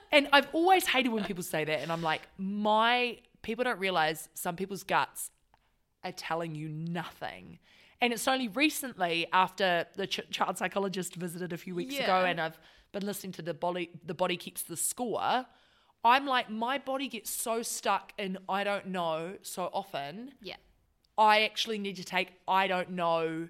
And 0.10 0.30
I've 0.32 0.48
always 0.54 0.88
hated 0.88 1.10
when 1.10 1.26
people 1.26 1.44
say 1.44 1.66
that. 1.66 1.82
And 1.82 1.92
I'm 1.92 2.02
like, 2.02 2.22
my 2.38 3.18
people 3.42 3.66
don't 3.66 3.78
realize 3.78 4.30
some 4.36 4.56
people's 4.56 4.84
guts 4.84 5.32
are 6.02 6.14
telling 6.14 6.56
you 6.56 6.70
nothing. 6.70 7.60
And 8.00 8.14
it's 8.14 8.26
only 8.26 8.48
recently 8.48 9.28
after 9.34 9.86
the 9.96 10.08
ch- 10.08 10.22
child 10.32 10.58
psychologist 10.58 11.16
visited 11.16 11.52
a 11.52 11.58
few 11.58 11.76
weeks 11.76 12.00
ago 12.00 12.24
and 12.24 12.40
I've 12.40 12.58
been 12.98 13.08
listening 13.08 13.32
to 13.34 13.42
the 13.42 13.54
body 13.54 13.90
the 14.06 14.14
body 14.14 14.38
keeps 14.38 14.64
the 14.64 14.78
score. 14.78 15.46
I'm 16.04 16.26
like 16.26 16.50
my 16.50 16.78
body 16.78 17.08
gets 17.08 17.30
so 17.30 17.62
stuck 17.62 18.14
in 18.18 18.38
I 18.48 18.64
don't 18.64 18.88
know 18.88 19.36
so 19.42 19.70
often. 19.74 20.32
Yeah. 20.42 20.56
I 21.18 21.42
actually 21.44 21.80
need 21.80 21.98
to 21.98 22.04
take 22.04 22.30
I 22.48 22.68
don't 22.68 22.92
know 22.92 23.50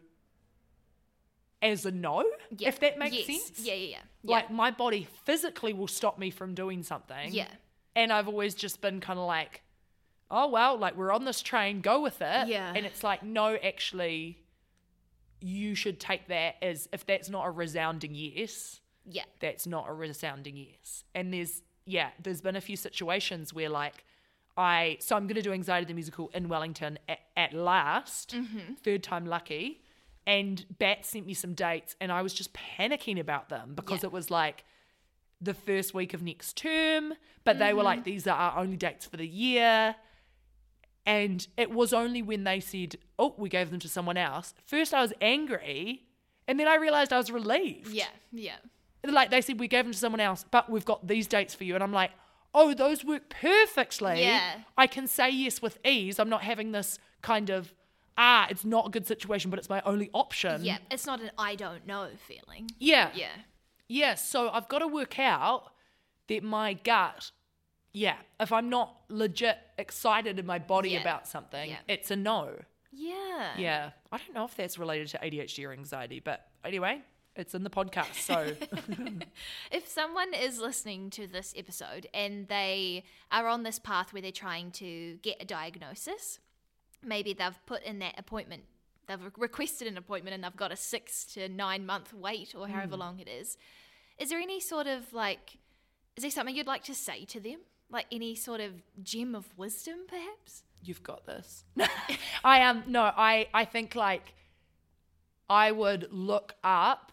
as 1.62 1.86
a 1.86 1.91
no, 1.91 2.24
yeah. 2.56 2.68
if 2.68 2.80
that 2.82 3.00
makes 3.00 3.16
Yes. 3.16 3.26
sense. 3.26 3.60
Yeah, 3.66 3.74
yeah, 3.74 3.89
yeah. 3.89 3.98
yeah. 4.24 4.36
Like 4.36 4.52
my 4.52 4.72
body 4.72 5.08
physically 5.26 5.74
will 5.74 5.88
stop 5.88 6.20
me 6.20 6.30
from 6.30 6.54
doing 6.54 6.84
something. 6.84 7.34
Yeah. 7.34 7.48
And 7.95 8.14
I've 8.14 8.28
always 8.28 8.54
just 8.54 8.80
been 8.80 9.00
kind 9.00 9.18
of 9.18 9.26
like, 9.26 9.62
oh 10.30 10.50
well, 10.50 10.78
like 10.78 10.95
we're 10.95 11.12
on 11.12 11.26
this 11.26 11.41
train, 11.41 11.82
go 11.82 12.02
with 12.02 12.22
it. 12.22 12.48
Yeah. 12.48 12.74
And 12.76 12.86
it's 12.86 13.04
like, 13.04 13.24
no, 13.24 13.56
actually, 13.56 14.38
you 15.41 15.74
should 15.76 16.00
take 16.00 16.28
that 16.28 16.56
as 16.62 16.88
if 16.93 17.06
that's 17.06 17.30
not 17.30 17.45
a 17.48 17.52
resounding 17.52 18.14
yes, 18.14 18.82
yeah. 19.10 19.24
that's 19.39 19.66
not 19.66 19.86
a 19.88 19.93
resounding 19.93 20.58
yes. 20.58 21.03
And 21.16 21.34
there's 21.34 21.62
yeah, 21.86 22.10
there's 22.22 22.41
been 22.41 22.55
a 22.55 22.62
few 22.62 22.76
situations 22.76 23.53
where 23.53 23.70
like 23.70 24.03
I 24.58 24.97
so 24.99 25.16
I'm 25.16 25.28
gonna 25.28 25.41
do 25.41 25.53
Anxiety 25.53 25.86
the 25.86 25.93
Musical 25.93 26.30
in 26.34 26.49
Wellington 26.49 26.99
at, 27.08 27.20
at 27.36 27.53
last, 27.53 28.36
mm-hmm. 28.36 28.74
third 28.84 29.03
time 29.03 29.26
lucky. 29.26 29.82
And 30.26 30.66
BATS 30.78 31.08
sent 31.10 31.26
me 31.26 31.34
some 31.34 31.53
dates 31.53 31.95
and 32.01 32.12
I 32.12 32.22
was 32.22 32.34
just 32.34 32.53
panicking 32.53 33.18
about 33.18 33.47
them 33.47 33.74
because 33.76 34.03
Yeah. 34.03 34.08
it 34.08 34.12
was 34.12 34.30
like 34.30 34.66
the 35.39 35.53
first 35.53 35.93
week 35.93 36.14
of 36.14 36.22
next 36.22 36.58
term, 36.58 37.14
but 37.45 37.60
they 37.60 37.74
were 37.74 37.84
like, 37.84 37.99
mm-hmm. 37.99 38.05
these 38.05 38.28
are 38.28 38.38
our 38.38 38.60
only 38.60 38.76
dates 38.76 39.05
for 39.05 39.16
the 39.16 39.28
year. 39.28 39.95
And 41.05 41.47
it 41.55 41.72
was 41.72 41.93
only 41.93 42.22
when 42.22 42.43
they 42.43 42.60
said, 42.60 42.97
oh, 43.18 43.36
we 43.38 43.47
gave 43.47 43.72
them 43.72 43.80
to 43.80 43.88
someone 43.88 44.18
else. 44.18 44.53
First, 44.66 44.93
I 44.93 45.01
was 45.01 45.14
angry. 45.22 46.03
And 46.47 46.60
then 46.60 46.68
I 46.68 46.76
realized 46.76 47.14
I 47.14 47.18
was 47.18 47.32
relieved 47.32 47.88
Yeah. 47.93 48.08
Yeah. 48.34 48.58
Like 49.04 49.30
they 49.30 49.41
said 49.41 49.60
we 49.60 49.68
gave 49.68 49.86
them 49.86 49.91
to 49.93 49.98
someone 49.98 50.20
else 50.20 50.45
but 50.52 50.70
we've 50.70 50.86
got 50.86 51.08
these 51.08 51.28
dates 51.28 51.54
for 51.56 51.64
you 51.64 51.76
and 51.76 51.84
i'm 51.84 51.93
like 51.93 52.12
oh 52.54 52.74
those 52.74 53.04
work 53.06 53.30
perfectly 53.30 54.22
Yeah. 54.22 54.56
i 54.78 54.88
can 54.88 55.08
say 55.08 55.30
yes 55.30 55.62
with 55.62 55.78
ease 55.86 56.20
i'm 56.20 56.30
not 56.30 56.41
having 56.43 56.72
this 56.72 57.00
kind 57.22 57.50
of 57.50 57.74
ah 58.18 58.48
it's 58.50 58.66
not 58.66 58.88
a 58.88 58.89
good 58.89 59.06
situation 59.08 59.50
but 59.50 59.60
it's 59.60 59.70
my 59.70 59.82
only 59.86 60.10
option 60.14 60.64
Yeah. 60.64 60.78
It's 60.89 61.06
not 61.06 61.22
an 61.22 61.32
I 61.38 61.56
don't 61.56 61.86
know 61.86 62.10
feeling. 62.28 62.70
yeah 62.80 63.10
Yeah. 63.14 63.28
yeah 63.88 64.16
so 64.16 64.50
i've 64.50 64.68
got 64.68 64.80
to 64.80 64.88
work 64.88 65.20
out 65.20 65.72
that 66.28 66.43
my 66.43 66.74
gut 66.74 67.32
yeah 67.93 68.16
if 68.39 68.52
i'm 68.52 68.70
not 68.70 68.95
legit 69.10 69.58
excited 69.78 70.39
in 70.39 70.45
my 70.45 70.60
body 70.60 70.89
Yeah. 70.91 71.02
about 71.02 71.28
something 71.28 71.70
Yeah. 71.70 71.78
it's 71.88 72.10
a 72.12 72.16
no 72.16 72.56
Yeah. 72.91 73.52
yeah 73.58 73.89
i 74.12 74.18
don't 74.18 74.34
know 74.34 74.45
if 74.45 74.56
that's 74.56 74.78
related 74.80 75.08
to 75.10 75.20
adhd 75.20 75.64
or 75.66 75.72
anxiety 75.72 76.20
but 76.20 76.48
anyway 76.66 77.02
it's 77.38 77.54
in 77.56 77.64
the 77.64 77.70
podcast 77.70 78.14
so 78.16 78.54
If 79.72 79.88
someone 79.88 80.34
is 80.34 80.60
listening 80.60 81.10
to 81.12 81.28
this 81.28 81.54
episode 81.58 82.08
and 82.14 82.48
they 82.48 83.04
are 83.32 83.48
on 83.48 83.64
this 83.64 83.80
path 83.80 84.14
where 84.14 84.22
they're 84.22 84.32
trying 84.32 84.72
to 84.72 85.16
get 85.22 85.38
a 85.42 85.46
diagnosis, 85.46 86.40
maybe 87.04 87.34
they've 87.34 87.60
put 87.66 87.84
in 87.84 88.00
that 88.00 88.16
appointment, 88.18 88.64
they've 89.08 89.20
requested 89.38 89.88
an 89.88 89.98
appointment 89.98 90.34
and 90.34 90.44
they've 90.44 90.56
got 90.56 90.72
a 90.72 90.76
six 90.76 91.26
to 91.34 91.48
nine 91.50 91.86
month 91.86 92.14
wait 92.14 92.54
or 92.58 92.68
however 92.68 92.96
Hmm. 92.96 93.02
long 93.02 93.20
it 93.20 93.28
is. 93.28 93.58
Is 94.18 94.30
there 94.30 94.40
any 94.40 94.60
sort 94.60 94.88
of 94.88 95.14
like, 95.14 95.58
is 96.16 96.24
there 96.24 96.32
something 96.32 96.56
you'd 96.56 96.66
like 96.68 96.84
to 96.86 96.96
say 96.96 97.26
to 97.26 97.40
them? 97.40 97.60
Like 97.90 98.06
any 98.12 98.36
sort 98.36 98.60
of 98.62 98.72
gem 99.04 99.36
of 99.36 99.58
wisdom, 99.58 100.00
perhaps? 100.08 100.64
you've 100.84 101.02
got 101.04 101.26
this. 101.26 101.64
I 102.44 102.60
am 102.60 102.78
um, 102.78 102.84
no, 102.88 103.02
I 103.02 103.48
I 103.54 103.66
think 103.66 103.96
like 103.96 104.34
I 105.50 105.72
would 105.72 106.08
look 106.12 106.54
up 106.64 107.12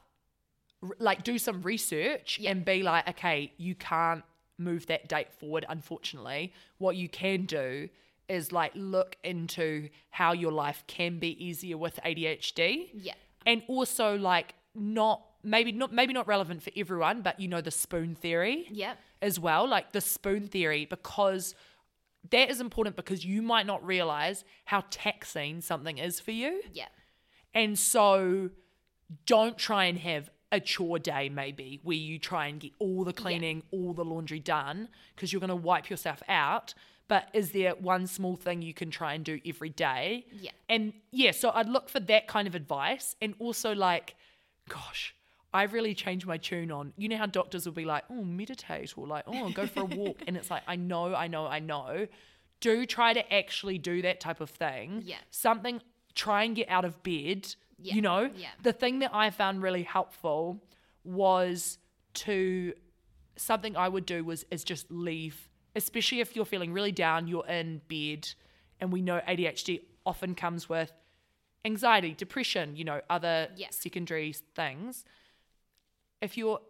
like 0.98 1.22
do 1.24 1.38
some 1.38 1.62
research 1.62 2.38
Yeah. 2.40 2.50
and 2.50 2.64
be 2.64 2.82
like, 2.82 3.08
okay, 3.08 3.52
you 3.56 3.74
can't 3.74 4.22
move 4.58 4.86
that 4.86 5.08
date 5.08 5.32
forward 5.32 5.64
unfortunately. 5.68 6.52
What 6.78 6.96
you 6.96 7.08
can 7.08 7.44
do 7.46 7.88
is 8.28 8.52
like 8.52 8.72
look 8.74 9.16
into 9.24 9.88
how 10.10 10.32
your 10.32 10.52
life 10.52 10.84
can 10.86 11.18
be 11.18 11.44
easier 11.44 11.76
with 11.76 11.98
ADHD. 12.04 12.90
Yeah. 12.94 13.14
And 13.46 13.62
also 13.68 14.16
like 14.16 14.54
not 14.74 15.22
maybe 15.42 15.72
not 15.72 15.92
maybe 15.92 16.12
not 16.12 16.26
relevant 16.26 16.62
for 16.62 16.70
everyone, 16.76 17.20
but 17.22 17.38
you 17.38 17.48
know 17.48 17.60
the 17.60 17.70
spoon 17.70 18.14
theory 18.14 18.66
Yep. 18.70 18.98
as 19.22 19.38
well, 19.38 19.68
like 19.68 19.92
the 19.92 20.00
spoon 20.00 20.48
theory, 20.48 20.86
because 20.86 21.54
that 22.30 22.48
is 22.50 22.60
important 22.60 22.96
because 22.96 23.24
you 23.24 23.42
might 23.42 23.66
not 23.66 23.84
realize 23.84 24.44
how 24.64 24.84
taxing 24.90 25.60
something 25.60 25.98
is 25.98 26.18
for 26.20 26.30
you. 26.30 26.62
Yeah. 26.72 26.88
And 27.52 27.78
so 27.78 28.50
don't 29.26 29.58
try 29.58 29.84
and 29.84 29.98
have 29.98 30.30
a 30.54 30.60
chore 30.60 30.98
day, 30.98 31.28
maybe, 31.28 31.80
where 31.82 31.96
you 31.96 32.18
try 32.18 32.46
and 32.46 32.60
get 32.60 32.72
all 32.78 33.04
the 33.04 33.12
cleaning, 33.12 33.62
all 33.70 33.92
the 33.92 34.04
laundry 34.04 34.38
done, 34.38 34.88
because 35.14 35.32
you're 35.32 35.40
going 35.40 35.48
to 35.48 35.56
wipe 35.56 35.90
yourself 35.90 36.22
out. 36.28 36.74
But 37.06 37.28
is 37.34 37.50
there 37.52 37.74
one 37.74 38.06
small 38.06 38.36
thing 38.36 38.62
you 38.62 38.72
can 38.72 38.90
try 38.90 39.12
and 39.14 39.24
do 39.24 39.38
every 39.44 39.68
day? 39.68 40.26
Yeah. 40.32 40.52
And 40.68 40.94
yeah, 41.10 41.32
so 41.32 41.50
I'd 41.54 41.68
look 41.68 41.88
for 41.88 42.00
that 42.00 42.26
kind 42.28 42.48
of 42.48 42.54
advice. 42.54 43.14
And 43.20 43.34
also, 43.38 43.74
like, 43.74 44.14
gosh, 44.68 45.14
I've 45.52 45.72
really 45.72 45.94
changed 45.94 46.26
my 46.26 46.38
tune 46.38 46.72
on. 46.72 46.92
You 46.96 47.08
know 47.08 47.16
how 47.18 47.26
doctors 47.26 47.66
will 47.66 47.74
be 47.74 47.84
like, 47.84 48.04
oh, 48.10 48.24
meditate 48.24 48.96
or 48.96 49.06
like, 49.06 49.24
oh, 49.26 49.50
go 49.50 49.66
for 49.66 49.80
a 49.80 49.84
walk. 50.02 50.22
and 50.26 50.36
it's 50.36 50.50
like, 50.50 50.62
I 50.66 50.76
know, 50.76 51.14
I 51.14 51.28
know, 51.28 51.46
I 51.46 51.60
know. 51.60 52.06
Do 52.60 52.86
try 52.86 53.12
to 53.12 53.32
actually 53.32 53.78
do 53.78 54.00
that 54.02 54.20
type 54.20 54.40
of 54.40 54.48
thing. 54.48 55.02
Yeah. 55.04 55.16
Something, 55.30 55.82
try 56.14 56.44
and 56.44 56.56
get 56.56 56.68
out 56.70 56.84
of 56.84 57.02
bed. 57.02 57.54
Yeah, 57.78 57.94
You 57.94 58.02
know, 58.02 58.30
yeah. 58.36 58.48
the 58.62 58.72
thing 58.72 59.00
that 59.00 59.14
I 59.14 59.30
found 59.30 59.62
really 59.62 59.82
helpful 59.82 60.60
was 61.04 61.78
to 62.14 62.72
something 63.36 63.76
I 63.76 63.88
would 63.88 64.06
do 64.06 64.24
was 64.24 64.44
is 64.50 64.64
just 64.64 64.90
leave, 64.90 65.48
especially 65.74 66.20
if 66.20 66.34
you're 66.36 66.44
feeling 66.44 66.72
really 66.72 66.92
down, 66.92 67.26
you're 67.26 67.46
in 67.46 67.80
bed, 67.88 68.28
and 68.80 68.92
we 68.92 69.02
know 69.02 69.20
ADHD 69.26 69.80
often 70.06 70.34
comes 70.34 70.68
with 70.68 70.92
anxiety, 71.64 72.12
depression, 72.14 72.76
you 72.76 72.84
know, 72.84 73.00
other 73.10 73.48
Yeah. 73.56 73.68
secondary 73.70 74.32
things. 74.54 75.04
If 76.20 76.36
you're 76.36 76.60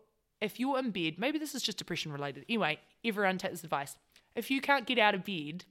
if 0.40 0.60
you're 0.60 0.78
in 0.78 0.90
bed, 0.90 1.18
maybe 1.18 1.38
this 1.38 1.54
is 1.54 1.62
just 1.62 1.78
depression 1.78 2.12
related. 2.12 2.44
Anyway, 2.50 2.78
everyone 3.04 3.38
take 3.38 3.50
this 3.52 3.64
advice. 3.64 3.96
If 4.34 4.50
you 4.50 4.60
can't 4.60 4.84
get 4.86 4.98
out 4.98 5.14
of 5.14 5.24
bed, 5.24 5.64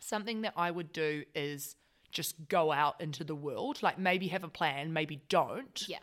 something 0.00 0.42
that 0.42 0.52
I 0.56 0.70
would 0.70 0.92
do 0.92 1.24
is 1.34 1.76
just 2.10 2.48
go 2.48 2.72
out 2.72 3.00
into 3.00 3.24
the 3.24 3.34
world. 3.34 3.82
Like 3.82 3.98
maybe 3.98 4.28
have 4.28 4.44
a 4.44 4.48
plan, 4.48 4.92
maybe 4.92 5.22
don't 5.28 5.84
Yeah. 5.88 5.98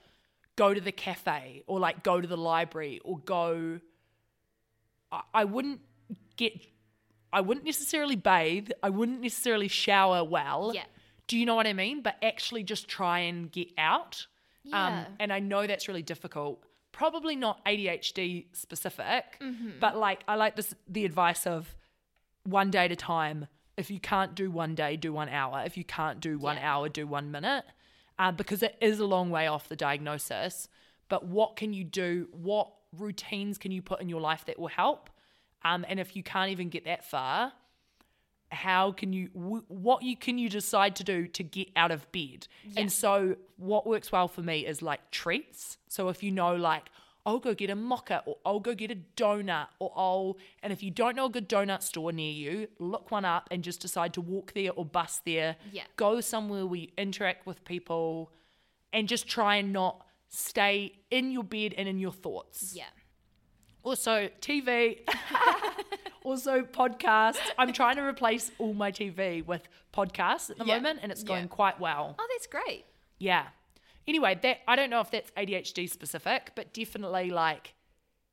go 0.56 0.74
to 0.74 0.82
the 0.82 0.92
cafe 0.92 1.64
or 1.68 1.80
like 1.80 2.04
go 2.04 2.22
to 2.22 2.28
the 2.28 2.38
library 2.38 3.00
or 3.04 3.20
go 3.20 3.80
I, 5.12 5.22
I 5.34 5.44
wouldn't 5.46 5.82
get 6.38 6.54
I 7.34 7.42
wouldn't 7.42 7.66
necessarily 7.66 8.16
bathe, 8.16 8.70
I 8.82 8.90
wouldn't 8.90 9.20
necessarily 9.22 9.68
shower 9.68 10.24
well. 10.24 10.72
Yeah. 10.74 10.84
Do 11.28 11.38
you 11.38 11.46
know 11.46 11.56
what 11.56 11.68
I 11.68 11.74
mean? 11.74 12.02
But 12.02 12.16
actually 12.22 12.64
just 12.64 12.88
try 12.88 13.20
and 13.20 13.52
get 13.52 13.70
out. 13.78 14.26
Um, 14.68 14.72
Yeah. 14.72 15.06
and 15.20 15.34
I 15.34 15.40
know 15.40 15.68
that's 15.68 15.88
really 15.88 16.04
difficult. 16.04 16.64
Probably 16.92 17.36
not 17.36 17.64
ADHD 17.66 18.46
specific, 18.54 19.38
Mm-hmm. 19.42 19.80
but 19.80 19.98
like 19.98 20.24
I 20.28 20.36
like 20.36 20.56
this 20.56 20.74
the 20.88 21.04
advice 21.04 21.46
of 21.46 21.76
one 22.44 22.70
day 22.72 22.86
at 22.86 22.92
a 22.92 22.96
time. 22.96 23.48
If 23.78 23.92
you 23.92 24.00
can't 24.00 24.36
do 24.36 24.50
one 24.52 24.76
day, 24.76 24.96
do 24.96 25.12
one 25.14 25.30
hour. 25.30 25.64
If 25.66 25.76
you 25.78 25.84
can't 25.84 26.20
do 26.20 26.38
one 26.38 26.58
Yeah. 26.58 26.74
hour, 26.76 26.90
do 26.90 27.06
one 27.08 27.32
minute. 27.32 27.66
Uh, 28.18 28.32
because 28.32 28.64
it 28.64 28.78
is 28.80 29.00
a 29.00 29.06
long 29.06 29.30
way 29.30 29.48
off 29.48 29.68
the 29.68 29.76
diagnosis. 29.76 30.70
But 31.10 31.26
what 31.26 31.56
can 31.58 31.74
you 31.74 31.84
do? 31.84 32.30
What 32.32 32.72
routines 32.98 33.58
can 33.58 33.72
you 33.72 33.82
put 33.82 34.00
in 34.02 34.08
your 34.08 34.22
life 34.22 34.46
that 34.46 34.58
will 34.58 34.70
help? 34.70 35.10
Um, 35.64 35.86
and 35.90 36.00
if 36.00 36.16
you 36.16 36.24
can't 36.24 36.52
even 36.52 36.70
get 36.70 36.86
that 36.86 37.04
far, 37.04 37.52
how 38.52 38.92
can 38.92 39.12
you 39.12 39.28
wh- 39.34 39.70
what 39.70 40.04
you 40.04 40.16
can 40.16 40.38
you 40.38 40.48
decide 40.48 40.96
to 40.96 41.04
do 41.04 41.28
to 41.28 41.44
get 41.44 41.68
out 41.76 41.92
of 41.92 42.10
bed 42.12 42.48
and 42.78 42.92
so 42.92 43.36
what 43.58 43.88
works 43.88 44.12
well 44.12 44.28
for 44.28 44.44
me 44.44 44.66
is 44.66 44.82
like 44.84 45.10
treats 45.12 45.78
so 45.90 46.10
if 46.10 46.22
you 46.22 46.32
know 46.32 46.56
like 46.56 46.84
i'll 47.26 47.40
go 47.40 47.54
get 47.54 47.70
a 47.70 47.76
mocha 47.76 48.22
or 48.26 48.38
i'll 48.46 48.60
go 48.60 48.74
get 48.76 48.92
a 48.92 48.98
donut 49.18 49.68
or 49.80 49.92
i'll 49.96 50.38
and 50.64 50.72
if 50.72 50.84
you 50.84 50.92
don't 50.92 51.16
know 51.16 51.26
a 51.26 51.30
good 51.30 51.50
donut 51.50 51.82
store 51.84 52.12
near 52.12 52.32
you 52.32 52.68
look 52.80 53.10
one 53.12 53.26
up 53.26 53.48
and 53.52 53.64
just 53.64 53.80
decide 53.82 54.14
to 54.14 54.22
walk 54.22 54.54
there 54.54 54.72
or 54.74 54.86
bus 54.86 55.22
there 55.26 55.56
Yeah. 55.72 55.84
go 55.98 56.22
somewhere 56.22 56.66
where 56.66 56.80
you 56.82 56.90
interact 56.98 57.46
with 57.48 57.64
people 57.66 58.32
and 58.94 59.08
just 59.08 59.28
try 59.28 59.56
and 59.58 59.74
not 59.74 60.06
stay 60.30 61.00
in 61.10 61.32
your 61.32 61.44
bed 61.44 61.74
and 61.78 61.88
in 61.88 62.00
your 62.00 62.12
thoughts 62.14 62.74
Yeah. 62.76 62.86
also 63.84 64.30
TV, 64.42 65.00
also 66.24 66.62
podcasts. 66.64 67.38
I'm 67.58 67.72
trying 67.74 67.96
to 67.98 68.02
replace 68.04 68.52
all 68.58 68.74
my 68.74 68.92
TV 68.92 69.46
with 69.46 69.68
podcasts 69.94 70.50
at 70.50 70.58
the 70.58 70.66
Yeah. 70.66 70.76
moment, 70.78 71.00
and 71.04 71.12
it's 71.12 71.24
going 71.24 71.44
Yeah. 71.44 71.48
quite 71.60 71.80
well. 71.80 72.16
Oh, 72.18 72.28
that's 72.32 72.48
great. 72.48 72.86
Yeah. 73.20 73.48
Anyway, 74.08 74.40
that 74.44 74.58
I 74.68 74.76
don't 74.76 74.90
know 74.90 75.02
if 75.02 75.12
that's 75.12 75.32
ADHD 75.32 75.90
specific, 75.90 76.52
but 76.56 76.74
definitely 76.74 77.30
like 77.30 77.74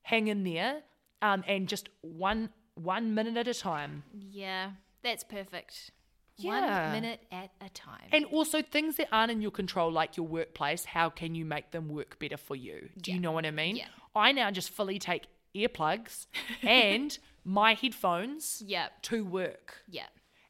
hang 0.02 0.28
in 0.28 0.44
there, 0.44 0.82
um, 1.20 1.44
and 1.46 1.68
just 1.68 1.88
one 2.00 2.50
one 2.74 3.14
minute 3.14 3.36
at 3.36 3.48
a 3.48 3.54
time. 3.54 4.02
Yeah, 4.12 4.72
that's 5.02 5.24
perfect. 5.24 5.90
Yeah. 6.36 6.90
One 6.90 6.92
minute 6.92 7.20
at 7.30 7.50
a 7.60 7.68
time. 7.68 8.08
And 8.10 8.24
also 8.26 8.62
things 8.62 8.96
that 8.96 9.08
aren't 9.12 9.30
in 9.30 9.42
your 9.42 9.50
control, 9.50 9.92
like 9.92 10.16
your 10.16 10.26
workplace, 10.26 10.84
how 10.84 11.10
can 11.10 11.34
you 11.34 11.44
make 11.44 11.70
them 11.70 11.88
work 11.88 12.18
better 12.18 12.38
for 12.38 12.56
you? 12.56 12.88
Do 13.00 13.12
you 13.12 13.20
know 13.20 13.32
what 13.32 13.44
I 13.44 13.50
mean? 13.50 13.76
Yeah. 13.76 13.88
I 14.16 14.32
now 14.32 14.50
just 14.50 14.70
fully 14.70 14.98
take 14.98 15.26
earplugs 15.54 16.26
and 16.62 17.16
my 17.44 17.74
headphones 17.74 18.62
yeah. 18.64 18.88
to 19.02 19.24
work. 19.24 19.82
Yeah. 19.88 20.06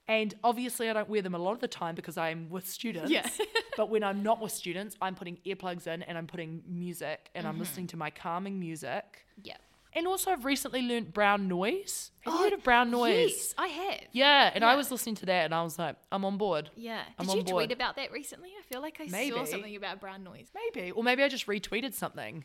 And 0.09 0.35
obviously, 0.43 0.91
I 0.91 0.93
don't 0.93 1.09
wear 1.09 1.23
them 1.23 1.35
a 1.35 1.39
lot 1.39 1.53
of 1.53 1.61
the 1.61 1.69
time 1.69 1.95
because 1.95 2.19
I'm 2.19 2.51
with 2.51 2.69
students. 2.69 3.11
Yeah. 3.11 3.29
but 3.77 3.89
when 3.89 4.03
I'm 4.03 4.23
not 4.23 4.41
with 4.41 4.53
students, 4.53 4.97
I'm 5.01 5.15
putting 5.15 5.39
earplugs 5.47 5.87
in 5.87 6.03
and 6.03 6.19
I'm 6.19 6.27
putting 6.27 6.63
music 6.69 7.31
and 7.35 7.45
Mm-hmm. 7.45 7.53
I'm 7.55 7.59
listening 7.59 7.87
to 7.89 7.97
my 7.97 8.11
calming 8.11 8.59
music. 8.59 9.25
Yeah. 9.43 9.57
And 9.95 10.07
also, 10.07 10.31
I've 10.31 10.45
recently 10.47 10.81
learnt 10.83 11.13
brown 11.13 11.49
noise. 11.49 12.13
Have 12.21 12.33
you 12.35 12.41
heard 12.41 12.53
of 12.55 12.65
brown 12.65 12.91
noise? 12.91 13.13
Oh, 13.13 13.21
Yes, 13.21 13.55
I 13.59 13.67
have. 13.69 14.01
Yeah, 14.13 14.51
and 14.55 14.65
I 14.65 14.75
was 14.75 14.91
listening 14.91 15.17
to 15.17 15.27
that 15.27 15.45
and 15.45 15.55
I 15.55 15.63
was 15.63 15.79
like, 15.79 15.97
I'm 16.11 16.25
on 16.25 16.39
board. 16.39 16.71
Yeah. 16.77 17.03
I'm 17.19 17.27
Did 17.27 17.37
you 17.37 17.43
board. 17.45 17.65
tweet 17.69 17.73
about 17.73 17.97
that 17.97 18.11
recently? 18.11 18.49
I 18.59 18.63
feel 18.63 18.81
like 18.81 18.99
I 19.01 19.07
saw 19.31 19.45
something 19.45 19.77
about 19.77 20.01
brown 20.01 20.25
noise. 20.25 20.49
Maybe. 20.55 20.91
Or 20.93 21.03
maybe 21.05 21.23
I 21.23 21.29
just 21.29 21.47
retweeted 21.47 21.93
something. 21.95 22.45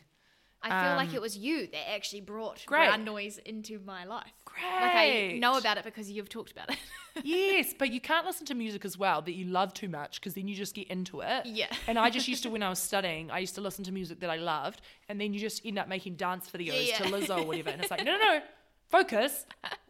I 0.60 0.68
feel 0.86 0.96
like 0.96 1.10
Um, 1.10 1.14
it 1.14 1.20
was 1.22 1.36
you 1.36 1.68
that 1.68 1.90
actually 1.90 2.20
brought 2.20 2.66
Great. 2.66 2.88
brown 2.88 3.04
noise 3.04 3.38
into 3.38 3.78
my 3.84 4.04
life. 4.04 4.32
Like 4.46 4.94
I 4.96 5.38
know 5.40 5.56
about 5.56 5.78
it 5.78 5.84
because 5.84 6.10
you've 6.10 6.28
talked 6.28 6.50
about 6.50 6.70
it. 6.70 6.78
yes, 7.24 7.74
but 7.78 7.92
you 7.92 8.00
can't 8.00 8.26
listen 8.26 8.44
to 8.46 8.54
music 8.54 8.84
as 8.84 8.98
well 8.98 9.22
that 9.22 9.32
you 9.32 9.44
love 9.44 9.72
too 9.72 9.88
much 9.88 10.20
because 10.20 10.34
then 10.34 10.48
you 10.48 10.56
just 10.56 10.74
get 10.74 10.88
into 10.88 11.20
it. 11.20 11.46
Yeah. 11.46 11.68
And 11.86 11.96
I 11.96 12.10
just 12.10 12.26
used 12.26 12.42
to, 12.42 12.50
when 12.54 12.62
I 12.64 12.68
was 12.68 12.80
studying, 12.80 13.30
I 13.30 13.38
used 13.38 13.54
to 13.54 13.60
listen 13.60 13.84
to 13.84 13.92
music 13.92 14.18
that 14.20 14.30
I 14.30 14.36
loved, 14.36 14.80
and 15.08 15.20
then 15.20 15.32
you 15.32 15.38
just 15.38 15.64
end 15.64 15.78
up 15.78 15.86
making 15.86 16.16
dance 16.16 16.50
videos 16.50 16.88
Yeah. 16.88 16.98
to 16.98 17.04
Lizzo 17.04 17.38
or 17.42 17.44
whatever. 17.46 17.70
And 17.70 17.80
it's 17.80 17.90
like, 17.90 18.04
no, 18.04 18.16
no, 18.16 18.18
no, 18.18 18.40
focus. 18.88 19.46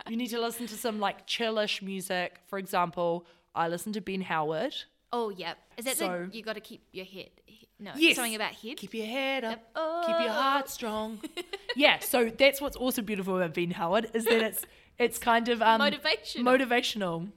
You 0.07 0.17
need 0.19 0.29
to 0.29 0.41
listen 0.41 0.67
to 0.67 0.77
some 0.77 1.01
like 1.01 1.27
chillish 1.27 1.81
music. 1.81 2.41
For 2.47 2.59
example, 2.59 3.27
I 3.55 3.69
listen 3.69 3.93
to 3.95 4.03
Ben 4.03 4.21
Howard. 4.21 4.75
oh, 5.13 5.31
yeah. 5.31 5.55
Is 5.79 5.87
that 5.87 5.97
So- 5.97 6.27
the, 6.31 6.37
you 6.37 6.43
got 6.43 6.55
to 6.55 6.61
keep 6.61 6.83
your 6.93 7.07
head? 7.07 7.31
No, 7.81 7.93
Yes. 7.97 8.17
something 8.17 8.35
about 8.35 8.55
head. 8.55 8.77
Keep 8.77 8.95
your 8.95 9.07
head 9.07 9.45
up. 9.45 9.61
Oh. 9.77 10.03
Keep 10.07 10.21
your 10.21 10.33
heart 10.33 10.69
strong. 10.69 11.21
yeah. 11.77 11.99
So 12.01 12.29
that's 12.29 12.61
what's 12.61 12.77
also 12.77 13.03
beautiful 13.03 13.37
about 13.37 13.55
Ben 13.55 13.71
Howard 13.71 14.11
is 14.15 14.25
that 14.25 14.43
it's 14.43 14.65
it's 14.99 15.19
kind 15.19 15.49
of 15.49 15.63
um, 15.63 15.81
Motivational. 15.81 16.43
motivational, 16.43 17.29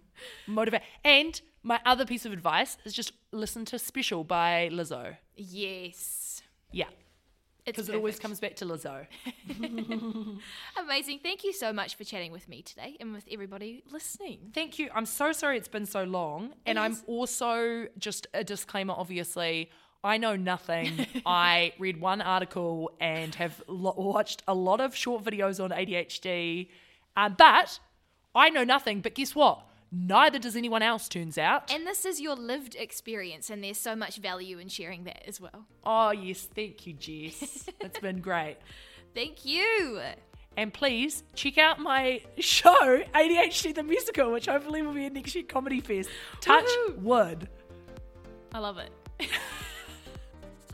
motivate. 0.48 0.82
And 1.04 1.40
my 1.62 1.80
other 1.86 2.06
piece 2.06 2.26
of 2.26 2.34
advice 2.34 2.78
is 2.86 2.94
just 2.94 3.12
listen 3.32 3.66
to 3.66 3.78
Special 3.78 4.24
by 4.24 4.70
Lizzo. 4.72 5.16
yes. 5.36 6.42
Yeah, 6.72 6.86
because 7.66 7.88
it 7.90 7.96
always 7.96 8.18
comes 8.18 8.40
back 8.40 8.56
to 8.56 8.66
Lizzo. 8.66 9.06
Amazing. 10.78 11.20
Thank 11.22 11.44
you 11.44 11.54
so 11.54 11.74
much 11.74 11.96
for 11.96 12.04
chatting 12.04 12.32
with 12.32 12.48
me 12.48 12.62
today 12.62 12.98
and 13.00 13.14
with 13.14 13.26
everybody 13.32 13.84
listening. 13.92 14.52
Thank 14.54 14.80
you. 14.80 14.90
I'm 14.96 15.06
so 15.06 15.32
sorry 15.32 15.58
it's 15.58 15.68
been 15.68 15.86
so 15.86 16.04
long. 16.04 16.54
And 16.66 16.80
I'm 16.80 16.98
also 17.08 17.88
just 17.98 18.28
a 18.34 18.44
disclaimer 18.44 18.94
obviously, 18.98 19.70
I 20.04 20.18
know 20.18 20.36
nothing. 20.36 21.06
I 21.26 21.74
read 21.80 22.02
one 22.02 22.22
article 22.22 22.92
and 23.00 23.34
have 23.36 23.62
lo- 23.68 23.94
watched 23.98 24.44
a 24.48 24.54
lot 24.54 24.82
of 24.82 24.96
short 24.96 25.24
videos 25.24 25.64
on 25.64 25.70
ADHD. 25.70 26.70
Um, 27.16 27.36
but 27.38 27.80
I 28.34 28.50
know 28.50 28.64
nothing. 28.64 29.02
But 29.02 29.16
guess 29.16 29.36
what? 29.36 29.68
Neither 29.92 30.40
does 30.40 30.56
anyone 30.56 30.82
else, 30.82 31.10
turns 31.10 31.38
out. 31.38 31.72
And 31.74 31.86
this 31.86 32.06
is 32.06 32.22
your 32.22 32.36
lived 32.36 32.76
experience, 32.76 33.50
and 33.50 33.62
there's 33.62 33.78
so 33.78 33.94
much 33.94 34.18
value 34.18 34.58
in 34.58 34.70
sharing 34.70 35.04
that 35.04 35.28
as 35.28 35.42
well. 35.42 35.66
oh, 35.84 36.12
yes. 36.12 36.48
Thank 36.56 36.88
you, 36.88 36.94
Jess. 36.94 37.68
it's 37.82 38.00
been 38.00 38.22
great. 38.22 38.56
Thank 39.14 39.44
you. 39.44 40.00
And 40.56 40.74
please 40.74 41.24
check 41.36 41.58
out 41.58 41.80
my 41.80 42.22
show, 42.40 43.02
ADHD 43.14 43.76
the 43.76 43.84
Musical, 43.84 44.32
which 44.32 44.46
hopefully 44.46 44.82
will 44.82 44.94
be 44.94 45.06
at 45.06 45.14
next 45.14 45.36
year 45.36 45.44
Comedy 45.48 45.82
Fest. 45.82 46.10
Touch 46.40 46.66
Woohoo. 46.66 46.98
wood. 47.00 47.50
I 48.54 48.60
love 48.60 48.78
it. 48.78 48.92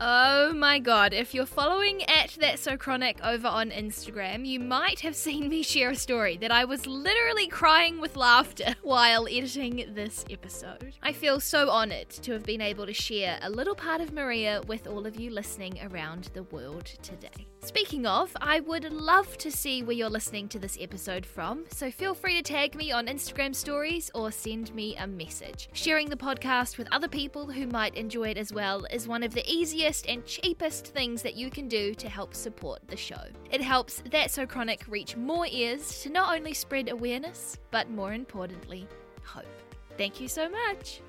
oh 0.00 0.52
my 0.52 0.78
god, 0.78 1.12
if 1.12 1.34
you're 1.34 1.46
following 1.46 2.02
at 2.04 2.36
That's 2.40 2.62
So 2.62 2.76
Chronic 2.76 3.18
over 3.24 3.48
on 3.48 3.70
Instagram, 3.70 4.46
you 4.46 4.60
might 4.60 5.00
have 5.00 5.16
seen 5.16 5.48
me 5.48 5.62
share 5.62 5.90
a 5.90 5.96
story 5.96 6.36
that 6.38 6.52
I 6.52 6.64
was 6.64 6.86
literally 6.86 7.48
crying 7.48 8.00
with 8.00 8.16
laughter 8.16 8.76
while 8.82 9.26
editing 9.28 9.84
this 9.94 10.24
episode. 10.30 10.94
I 11.02 11.12
feel 11.12 11.40
so 11.40 11.68
honoured 11.70 12.10
to 12.10 12.32
have 12.32 12.44
been 12.44 12.60
able 12.60 12.86
to 12.86 12.94
share 12.94 13.38
a 13.42 13.50
little 13.50 13.74
part 13.74 14.00
of 14.00 14.12
Maria 14.12 14.62
with 14.66 14.86
all 14.86 15.06
of 15.06 15.18
you 15.18 15.30
listening 15.30 15.78
around 15.82 16.30
the 16.34 16.44
world 16.44 16.86
today. 17.02 17.46
Speaking 17.60 18.06
of, 18.06 18.34
I 18.40 18.60
would 18.60 18.90
love 18.92 19.36
to 19.38 19.50
see 19.50 19.82
where 19.82 19.96
you're 19.96 20.08
listening 20.08 20.48
to 20.50 20.58
this 20.58 20.78
episode 20.80 21.26
from, 21.26 21.64
so 21.70 21.90
feel 21.90 22.14
free 22.14 22.36
to 22.36 22.42
tag 22.42 22.74
me 22.74 22.92
on 22.92 23.08
Instagram 23.08 23.54
stories 23.54 24.10
or 24.14 24.30
send 24.30 24.72
me 24.74 24.96
a 24.96 25.06
message. 25.06 25.68
Sharing 25.72 26.08
the 26.08 26.16
podcast 26.16 26.78
with 26.78 26.88
other 26.92 27.08
people 27.08 27.50
who 27.50 27.66
might 27.66 27.96
enjoy 27.96 28.28
it 28.28 28.38
as 28.38 28.52
well 28.52 28.84
is 28.90 29.08
one 29.08 29.22
of 29.22 29.34
the 29.34 29.44
easiest 29.88 30.06
and 30.06 30.24
cheapest 30.26 30.88
things 30.88 31.22
that 31.22 31.34
you 31.34 31.50
can 31.50 31.68
do 31.68 31.94
to 31.94 32.08
help 32.08 32.34
support 32.34 32.80
the 32.88 32.96
show. 32.96 33.22
It 33.50 33.60
helps 33.60 34.02
That's 34.10 34.34
So 34.34 34.46
Chronic 34.46 34.84
reach 34.88 35.16
more 35.16 35.46
ears 35.46 36.02
to 36.02 36.10
not 36.10 36.36
only 36.36 36.52
spread 36.52 36.90
awareness, 36.90 37.58
but 37.70 37.90
more 37.90 38.12
importantly, 38.12 38.86
hope. 39.24 39.46
Thank 39.96 40.20
you 40.20 40.28
so 40.28 40.48
much. 40.48 41.00